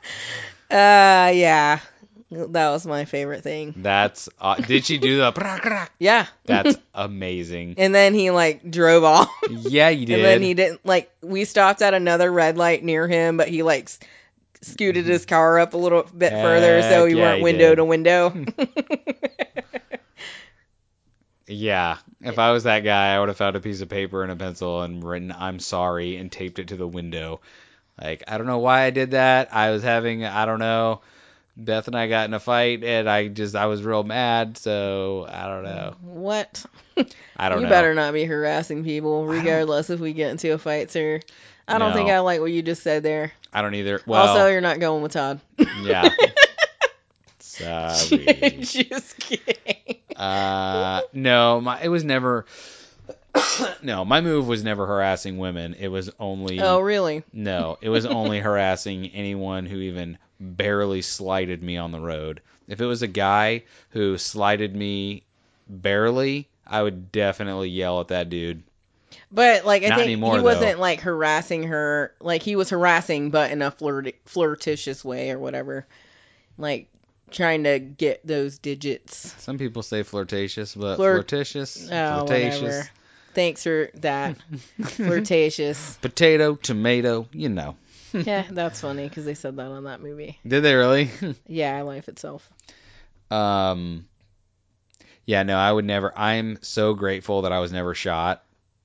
[0.68, 1.80] Uh yeah.
[2.28, 3.72] That was my favorite thing.
[3.76, 4.28] That's.
[4.40, 5.88] Uh, did she do the?
[6.00, 6.26] Yeah.
[6.44, 7.76] That's amazing.
[7.78, 9.30] And then he like drove off.
[9.48, 10.16] Yeah, you did.
[10.16, 13.62] And then he didn't like we stopped at another red light near him, but he
[13.62, 13.88] like
[14.62, 17.68] scooted his car up a little bit further so Heck we yeah, weren't he window
[17.68, 17.76] did.
[17.76, 18.44] to window.
[21.48, 24.32] Yeah, if I was that guy, I would have found a piece of paper and
[24.32, 27.40] a pencil and written "I'm sorry" and taped it to the window.
[28.00, 29.54] Like I don't know why I did that.
[29.54, 31.02] I was having I don't know.
[31.56, 35.26] Beth and I got in a fight and I just I was real mad, so
[35.28, 35.94] I don't know.
[36.02, 36.64] what?
[37.36, 37.70] I don't you know.
[37.70, 41.20] better not be harassing people, regardless if we get into a fight, sir.
[41.68, 43.32] I don't think I like what you just said there.
[43.52, 44.00] I don't either.
[44.06, 45.40] Well, also, you're not going with Todd.
[45.82, 46.08] yeah.
[47.58, 48.58] Sorry.
[48.60, 49.96] just kidding.
[50.14, 52.46] Uh, no, my it was never.
[53.82, 55.74] no, my move was never harassing women.
[55.78, 56.60] It was only.
[56.60, 57.22] Oh, really?
[57.32, 62.40] No, it was only harassing anyone who even barely slighted me on the road.
[62.68, 65.22] If it was a guy who slighted me
[65.68, 68.62] barely, I would definitely yell at that dude.
[69.30, 70.82] But like, I Not think anymore, he wasn't though.
[70.82, 72.12] like harassing her.
[72.20, 75.86] Like he was harassing, but in a flirt flirtatious way or whatever.
[76.58, 76.88] Like
[77.30, 79.34] trying to get those digits.
[79.42, 82.90] Some people say flirtatious, but Flirt- flirtatious, Oh, flirtatious, whatever.
[83.34, 84.36] Thanks for that.
[84.82, 85.98] Flirtatious.
[86.00, 87.76] potato, tomato, you know.
[88.12, 90.38] Yeah, that's funny because they said that on that movie.
[90.46, 91.10] Did they really?
[91.46, 92.48] Yeah, Life itself.
[93.30, 94.06] Um,
[95.26, 96.16] yeah, no, I would never.
[96.16, 98.42] I'm so grateful that I was never shot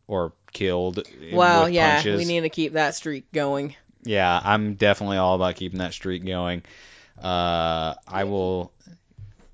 [0.08, 1.08] or killed.
[1.32, 2.18] Well, yeah, punches.
[2.18, 3.76] we need to keep that streak going.
[4.04, 6.64] Yeah, I'm definitely all about keeping that streak going.
[7.22, 8.72] Uh, I will,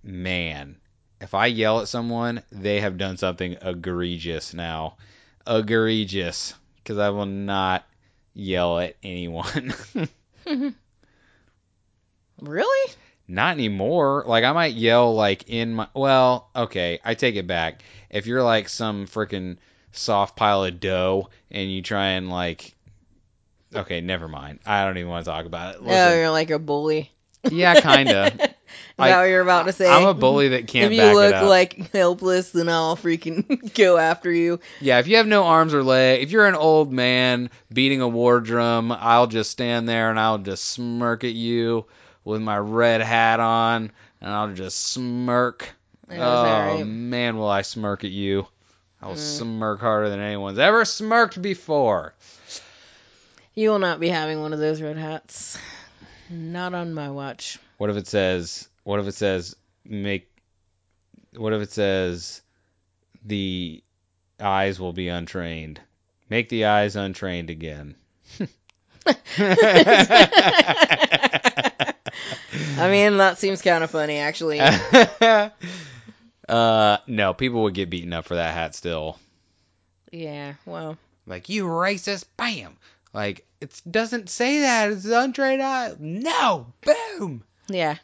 [0.04, 0.78] man.
[1.20, 4.98] If I yell at someone, they have done something egregious now.
[5.46, 7.86] Egregious, because I will not
[8.34, 9.74] yell at anyone.
[12.42, 12.94] Really?
[13.28, 14.24] Not anymore.
[14.26, 17.84] Like I might yell like in my well, okay, I take it back.
[18.10, 19.58] If you're like some freaking
[19.92, 22.74] soft pile of dough and you try and like
[23.76, 24.60] Okay, never mind.
[24.66, 25.82] I don't even want to talk about it.
[25.82, 27.12] Oh, Listen, you're like a bully.
[27.52, 28.34] Yeah, kinda.
[28.98, 29.88] Is that what you're about to say?
[29.90, 34.32] I'm a bully that can't if you look like helpless, then I'll freaking go after
[34.32, 34.60] you.
[34.82, 38.08] Yeah, if you have no arms or leg, if you're an old man beating a
[38.08, 41.86] war drum, I'll just stand there and I'll just smirk at you
[42.26, 45.70] with my red hat on, and I'll just smirk.
[46.08, 46.88] That oh was alright.
[46.88, 48.48] man, will I smirk at you?
[49.02, 49.38] I will Mm.
[49.38, 52.16] smirk harder than anyone's ever smirked before.
[53.54, 55.58] You will not be having one of those red hats.
[56.30, 57.58] Not on my watch.
[57.78, 58.68] What if it says?
[58.84, 59.56] What if it says
[59.86, 60.30] make?
[61.36, 62.42] What if it says
[63.26, 63.84] the
[64.40, 65.80] eyes will be untrained?
[66.30, 67.96] Make the eyes untrained again.
[72.78, 74.60] I mean, that seems kind of funny, actually.
[76.50, 79.18] uh, no, people would get beaten up for that hat still.
[80.12, 82.76] yeah, well, Like you racist, bam.
[83.14, 84.92] Like it doesn't say that.
[84.92, 85.94] It's untrained eye.
[86.00, 87.44] No, boom.
[87.68, 87.98] yeah.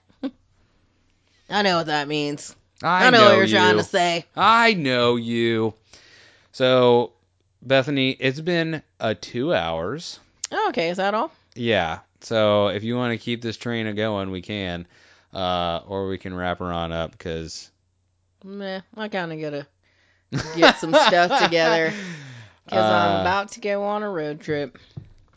[1.50, 2.56] I know what that means.
[2.82, 3.56] I, I, know, what you're you.
[3.56, 4.26] trying to say.
[4.36, 5.74] I know you.
[6.52, 7.14] So,
[7.62, 10.20] Bethany, it's been uh, two hours.
[10.52, 11.32] Oh, okay, is that all?
[11.56, 12.00] Yeah.
[12.22, 14.88] So if you want to keep this train a going, we can,
[15.34, 17.70] uh, or we can wrap her on up because
[18.44, 19.68] Meh, I kind of gotta
[20.56, 21.94] get some stuff together
[22.66, 24.78] because I'm Uh, about to go on a road trip.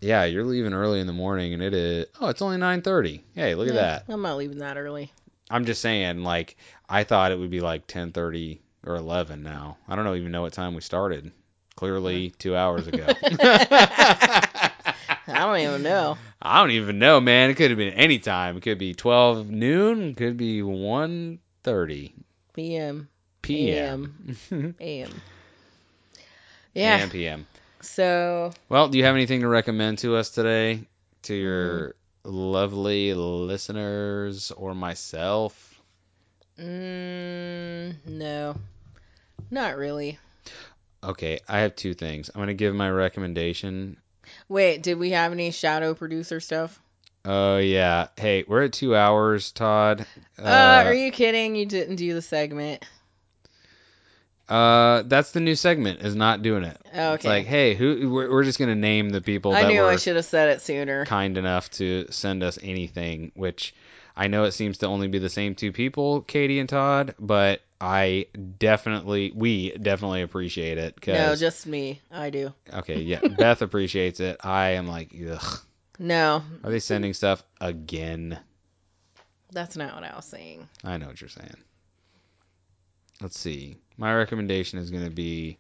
[0.01, 2.07] Yeah, you're leaving early in the morning, and it is.
[2.21, 3.23] Oh, it's only 9:30.
[3.35, 4.05] Hey, look at that.
[4.09, 5.13] I'm not leaving that early.
[5.51, 6.57] I'm just saying, like,
[6.89, 9.79] I thought it would be like 10:30 or 11 now.
[9.89, 11.33] I don't even know what time we started.
[11.77, 13.07] Clearly, two hours ago.
[13.13, 14.73] I
[15.27, 16.17] don't even know.
[16.43, 17.51] I don't even know, man.
[17.51, 18.57] It could have been any time.
[18.57, 20.11] It could be 12 noon.
[20.11, 22.13] It could be 1:30
[22.55, 23.09] PM,
[23.43, 24.75] p.m.
[24.81, 25.21] AM.
[26.73, 26.97] Yeah.
[26.99, 27.47] and p.m.
[27.81, 30.87] So Well, do you have anything to recommend to us today,
[31.23, 31.95] to your
[32.25, 35.81] lovely listeners or myself?
[36.59, 38.57] Mm, no,
[39.51, 40.19] not really.
[41.05, 42.31] Okay, I have two things.
[42.35, 43.99] I'm gonna give my recommendation.
[44.49, 46.81] Wait, did we have any shadow producer stuff?
[47.25, 48.09] Oh yeah.
[48.17, 50.07] Hey, we're at two hours, Todd.
[50.39, 51.57] Uh, are you kidding?
[51.57, 52.85] You didn't do the segment.
[54.49, 56.01] Uh, that's the new segment.
[56.03, 56.81] Is not doing it.
[56.95, 58.11] Oh, It's like, hey, who?
[58.11, 60.49] We're, we're just gonna name the people I that knew were I should have said
[60.51, 61.05] it sooner.
[61.05, 63.33] kind enough to send us anything.
[63.35, 63.75] Which
[64.17, 67.61] I know it seems to only be the same two people, Katie and Todd, but
[67.81, 68.27] I
[68.59, 70.99] definitely, we definitely appreciate it.
[70.99, 72.01] 'cause- No, just me.
[72.11, 72.55] I do.
[72.73, 73.21] Okay, yeah.
[73.39, 74.39] Beth appreciates it.
[74.43, 75.61] I am like, ugh.
[75.99, 78.39] No, Are they sending stuff again?
[79.53, 80.69] that's not what I was saying.
[80.85, 81.57] I know what you're saying.
[83.21, 83.77] Let's see.
[83.99, 85.59] My recommendation is going to be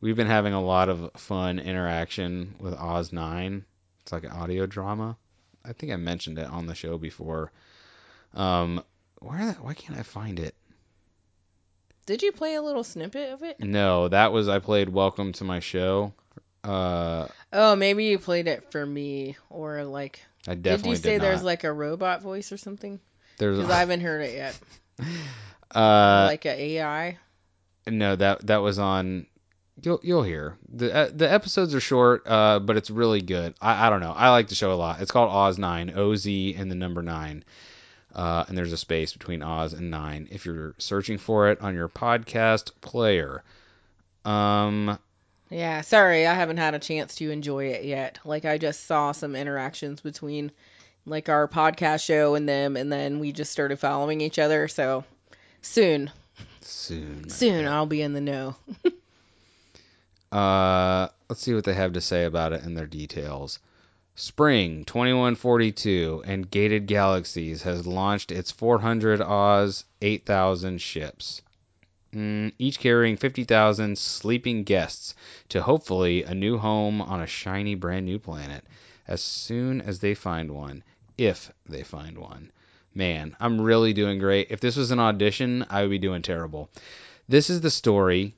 [0.00, 3.64] we've been having a lot of fun interaction with Oz 9.
[4.02, 5.16] It's like an audio drama.
[5.64, 7.52] I think I mentioned it on the show before.
[8.34, 8.82] Um,
[9.20, 10.54] where why can't I find it?
[12.06, 13.60] Did you play a little snippet of it?
[13.60, 16.12] No, that was I played Welcome to my show.
[16.64, 21.12] Uh, Oh, maybe you played it for me, or like, I definitely did you say
[21.12, 23.00] did there's like a robot voice or something?
[23.38, 24.58] There's Because I haven't heard it yet.
[25.70, 27.18] uh, like a AI.
[27.86, 29.26] No, that that was on.
[29.82, 33.54] You'll you'll hear the uh, the episodes are short, uh, but it's really good.
[33.60, 34.12] I, I don't know.
[34.12, 35.00] I like the show a lot.
[35.00, 37.44] It's called Oz Nine, O Z and the number nine,
[38.14, 41.74] uh, and there's a space between Oz and nine if you're searching for it on
[41.74, 43.42] your podcast player.
[44.24, 44.98] Um,
[45.48, 48.20] Yeah, sorry, I haven't had a chance to enjoy it yet.
[48.24, 50.52] Like, I just saw some interactions between,
[51.06, 54.68] like, our podcast show and them, and then we just started following each other.
[54.68, 55.04] So,
[55.62, 56.10] soon,
[56.60, 57.28] soon.
[57.28, 58.56] soon, I'll be in the know.
[60.32, 63.58] Uh, let's see what they have to say about it in their details.
[64.14, 71.42] Spring 2142 and Gated Galaxies has launched its 400 Oz 8000 ships,
[72.14, 75.16] mm, each carrying 50,000 sleeping guests
[75.48, 78.64] to hopefully a new home on a shiny brand new planet
[79.08, 80.84] as soon as they find one,
[81.18, 82.52] if they find one.
[83.00, 84.48] Man, I'm really doing great.
[84.50, 86.68] If this was an audition, I would be doing terrible.
[87.30, 88.34] This is the story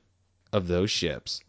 [0.53, 1.41] of those ships.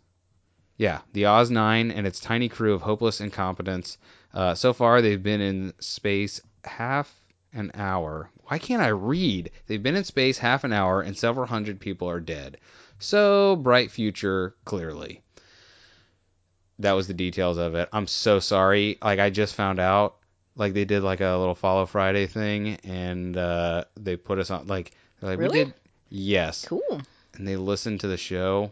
[0.78, 4.00] Yeah, the Oz 9 and its tiny crew of hopeless incompetents.
[4.34, 7.14] Uh, so far, they've been in space half
[7.54, 8.32] an hour.
[8.46, 9.52] Why can't I read?
[9.68, 12.58] They've been in space half an hour and several hundred people are dead.
[12.98, 15.22] So, bright future, clearly.
[16.80, 17.90] That was the details of it.
[17.94, 18.98] I'm so sorry.
[19.04, 20.16] Like, I just found out.
[20.56, 24.68] Like, they did like a little Follow Friday thing and uh, they put us on.
[24.68, 25.60] Like, like, Really?
[25.60, 25.74] we did.
[26.10, 27.02] Yes Cool.
[27.36, 28.72] and they listened to the show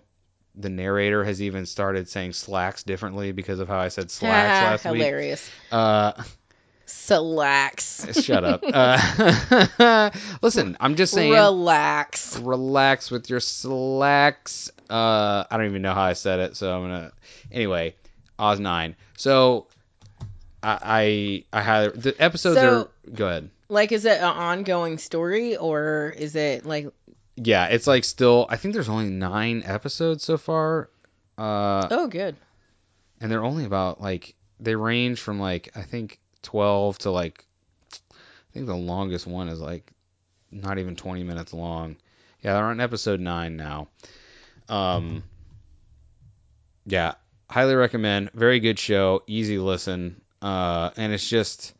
[0.56, 4.94] the narrator has even started saying slacks differently because of how I said slacks last
[4.94, 5.02] week.
[5.02, 5.50] Hilarious.
[5.72, 6.12] Uh,
[6.86, 8.22] Slacks.
[8.24, 8.64] shut up.
[9.80, 10.10] Uh,
[10.42, 11.32] listen, I'm just saying.
[11.32, 12.38] Relax.
[12.38, 14.72] relax with your slacks.
[14.90, 17.12] Uh, I don't even know how I said it, so I'm gonna.
[17.52, 17.96] Anyway,
[18.38, 18.96] Oz nine.
[19.18, 19.68] So,
[20.64, 23.12] I I, I had the episodes So- are.
[23.12, 23.50] Go ahead.
[23.70, 26.90] Like, is it an ongoing story or is it like?
[27.38, 28.46] Yeah, it's like still.
[28.50, 30.90] I think there's only nine episodes so far.
[31.38, 32.36] Uh, Oh, good.
[33.22, 37.46] and they're only about like they range from like I think 12 to like
[38.12, 39.90] I think the longest one is like
[40.52, 41.96] not even 20 minutes long.
[42.42, 43.88] Yeah, they're on episode 9 now.
[44.68, 45.24] Um
[46.86, 47.14] yeah,
[47.50, 48.32] highly recommend.
[48.34, 50.21] Very good show, easy listen.
[50.42, 51.74] Uh and it's just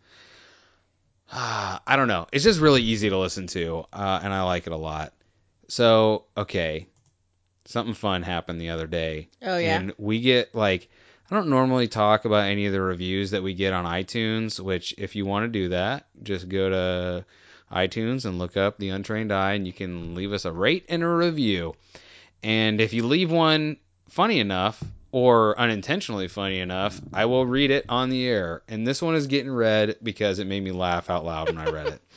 [1.32, 2.28] ah, I don't know.
[2.32, 5.14] It's just really easy to listen to, uh, and I like it a lot.
[5.68, 6.88] So, okay,
[7.66, 9.30] something fun happened the other day.
[9.42, 9.80] Oh yeah.
[9.80, 10.90] And we get like
[11.30, 14.94] I don't normally talk about any of the reviews that we get on iTunes, which
[14.98, 17.26] if you want to do that, just go to
[17.72, 21.04] iTunes and look up The Untrained Eye and you can leave us a rate and
[21.04, 21.76] a review.
[22.44, 23.78] And if you leave one
[24.10, 28.62] funny enough or unintentionally funny enough, I will read it on the air.
[28.68, 31.70] And this one is getting read because it made me laugh out loud when I
[31.70, 32.02] read it.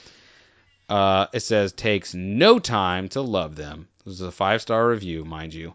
[0.86, 3.88] Uh, it says takes no time to love them.
[4.04, 5.74] This is a five star review, mind you.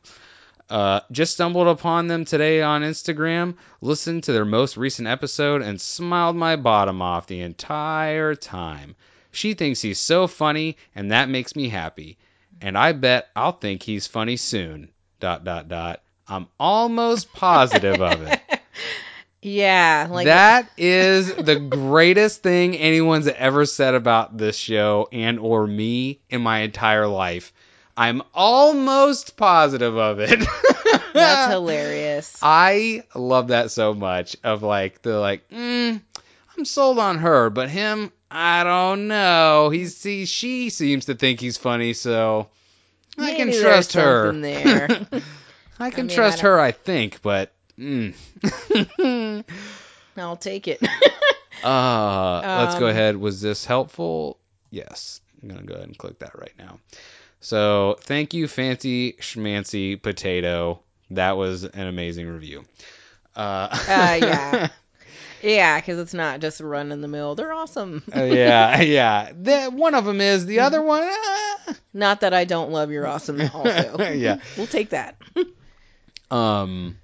[0.69, 5.81] Uh, just stumbled upon them today on Instagram, listened to their most recent episode, and
[5.81, 8.95] smiled my bottom off the entire time.
[9.31, 12.19] She thinks he's so funny, and that makes me happy.
[12.61, 14.91] And I bet I'll think he's funny soon.
[15.19, 16.03] Dot dot dot.
[16.29, 18.39] I'm almost positive of it.
[19.41, 20.07] Yeah.
[20.11, 26.19] Like that is the greatest thing anyone's ever said about this show and or me
[26.29, 27.53] in my entire life.
[27.95, 30.39] I'm almost positive of it.
[31.13, 32.37] That's hilarious.
[32.41, 34.37] I love that so much.
[34.43, 36.01] Of like the like, mm,
[36.57, 39.69] I'm sold on her, but him, I don't know.
[39.69, 42.47] He he, she seems to think he's funny, so
[43.17, 44.31] I can trust her.
[44.33, 45.07] there.
[45.79, 47.51] I can mean, trust don't- her, I think, but.
[47.77, 48.13] Mm.
[50.17, 50.81] I'll take it.
[51.61, 53.17] Uh, let's go Um, ahead.
[53.17, 54.39] Was this helpful?
[54.71, 55.19] Yes.
[55.43, 56.79] I'm going to go ahead and click that right now.
[57.41, 60.79] So, thank you, Fancy Schmancy Potato.
[61.11, 62.63] That was an amazing review.
[63.35, 64.67] Uh, Uh, yeah.
[65.43, 67.35] yeah, because it's not just run in the mill.
[67.35, 68.03] They're awesome.
[68.15, 69.31] Uh, yeah, yeah.
[69.37, 70.45] The, one of them is.
[70.45, 73.97] The other one, uh, Not that I don't love your awesome also.
[74.13, 74.37] Yeah.
[74.55, 75.17] We'll take that.
[76.31, 76.97] Um,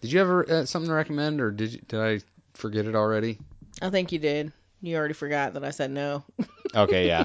[0.00, 2.20] did you ever uh, something to recommend, or did you, did I
[2.54, 3.38] forget it already?
[3.82, 4.52] I think you did.
[4.82, 6.24] You already forgot that I said no.
[6.72, 7.24] Okay, yeah.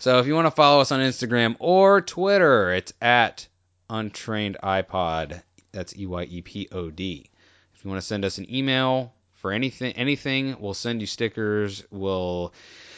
[0.00, 3.46] so if you want to follow us on Instagram or Twitter, it's at
[3.88, 5.40] UntrainedEyePod.
[5.70, 7.30] That's E Y E P O D.
[7.72, 11.84] If you want to send us an email for anything, anything, we'll send you stickers.
[11.92, 12.52] We'll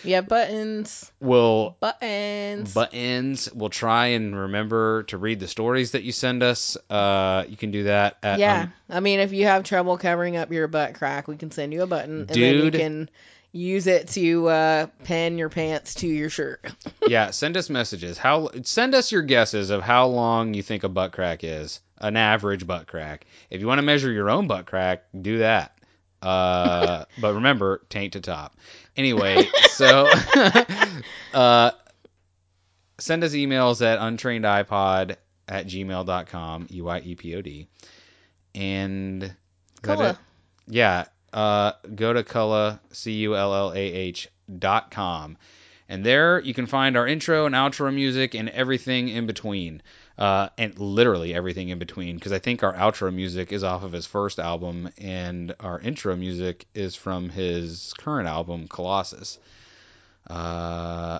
[0.04, 1.10] Yeah, buttons.
[1.20, 2.72] we'll Buttons.
[2.74, 3.52] buttons.
[3.52, 6.76] We'll try and remember to read the stories that you send us.
[6.90, 8.62] Uh, you can do that at yeah.
[8.62, 11.72] um, I mean, if you have trouble covering up your butt crack, we can send
[11.72, 12.20] you a button.
[12.20, 13.10] And then you can
[13.52, 16.64] use it to uh, pin your pants to your shirt.
[17.06, 18.18] yeah, send us messages.
[18.18, 21.80] How send us your guesses of how long you think a butt crack is.
[21.98, 23.26] An average butt crack.
[23.48, 25.78] If you want to measure your own butt crack, do that.
[26.20, 28.56] Uh, but remember, taint to top.
[28.96, 30.06] Anyway, so
[31.34, 31.70] uh,
[32.98, 35.16] send us emails at untrainedeyepod
[35.48, 37.68] at gmail.com, E Y E P O D.
[38.54, 39.34] And
[39.82, 40.16] Cool.
[40.66, 41.06] Yeah.
[41.32, 44.28] Uh, go to Cullah, C U L L A H
[44.58, 45.36] dot com.
[45.88, 49.82] And there you can find our intro and outro music and everything in between.
[50.18, 53.92] Uh, and literally everything in between, because I think our outro music is off of
[53.92, 59.38] his first album, and our intro music is from his current album, Cullahsus.
[60.28, 61.18] Uh,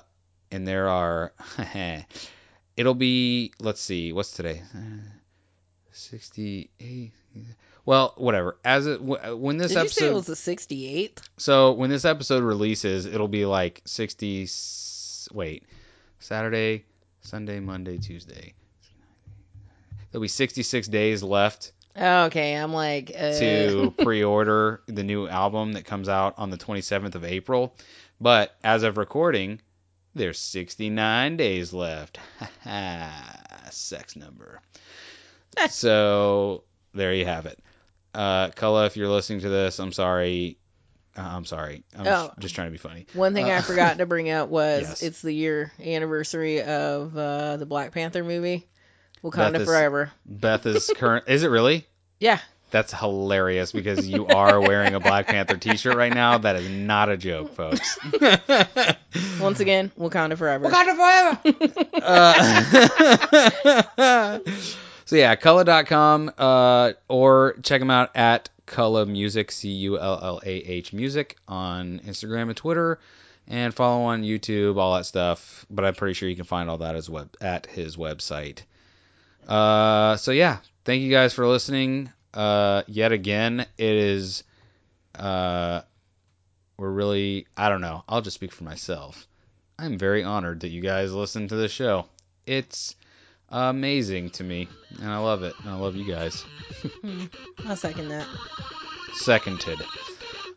[0.51, 1.33] and there are,
[2.77, 4.63] it'll be, let's see, what's today?
[5.93, 7.13] 68.
[7.85, 8.59] Well, whatever.
[8.65, 11.19] As it, when this Did you episode, it was the 68th?
[11.37, 14.49] so when this episode releases, it'll be like 60.
[15.33, 15.65] Wait,
[16.21, 16.85] Saturday,
[17.23, 18.55] Sunday, Monday, Tuesday.
[20.13, 22.55] There'll be 66 days left Oh, okay.
[22.55, 27.25] I'm like, uh, to pre-order the new album that comes out on the 27th of
[27.25, 27.75] April.
[28.19, 29.61] But as of recording,
[30.15, 32.19] there's 69 days left.
[33.71, 34.61] Sex number.
[35.71, 36.65] so
[36.95, 37.59] there you have it.
[38.15, 40.59] Uh, Cullah, if you're listening to this, I'm sorry.
[41.17, 41.85] Uh, I'm sorry.
[41.95, 42.33] I'm Oh.
[42.39, 43.07] just trying to be funny.
[43.13, 45.03] One thing Uh, I forgot to bring up was yes.
[45.03, 48.67] it's the year anniversary of uh, the Black Panther movie.
[49.23, 50.11] Wakanda Beth is- forever.
[50.27, 51.25] Beth is current.
[51.29, 51.87] Is it really?
[52.21, 52.39] Yeah.
[52.71, 56.39] That's hilarious because you are wearing a Black Panther T-shirt right now.
[56.39, 57.99] That is not a joke, folks.
[59.39, 60.71] Once again, Wakanda forever.
[61.95, 62.59] Uh,
[65.05, 70.41] so yeah, Cullah.com uh, or check them out at Cullah Music, C U L L
[70.43, 72.99] A H Music on Instagram and Twitter,
[73.47, 75.67] and follow on YouTube, all that stuff.
[75.69, 78.63] But I'm pretty sure you can find all that as web at his website.
[79.47, 82.11] Uh, so yeah, thank you guys for listening.
[82.33, 84.45] Uh, yet again, it is.
[85.15, 85.83] Uh,
[86.77, 87.47] we're really.
[87.57, 88.05] I don't know.
[88.09, 89.27] I'll just speak for myself.
[89.79, 92.07] I'm very honored that you guys listen to the show.
[92.47, 92.95] It's
[93.49, 94.69] amazing to me,
[95.01, 95.55] and I love it.
[95.61, 96.45] And I love you guys.
[97.67, 98.27] I'll second that.
[99.15, 99.81] Seconded.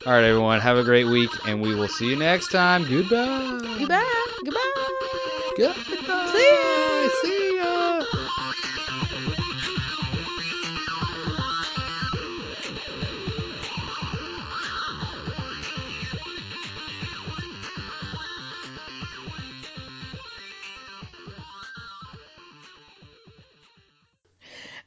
[0.06, 0.60] All right, everyone.
[0.62, 2.84] Have a great week, and we will see you next time.
[2.88, 3.60] Goodbye.
[3.80, 4.32] Goodbye.
[4.46, 5.54] Goodbye.
[5.58, 6.30] Goodbye.
[6.32, 7.10] See ya.
[7.22, 7.45] See ya.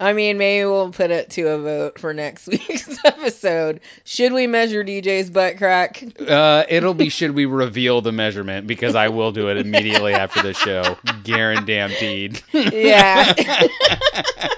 [0.01, 3.81] I mean, maybe we'll put it to a vote for next week's episode.
[4.05, 6.03] Should we measure DJ's butt crack?
[6.21, 10.43] Uh, it'll be should we reveal the measurement because I will do it immediately after
[10.43, 12.43] the show, guaranteed.
[12.53, 13.35] Yeah.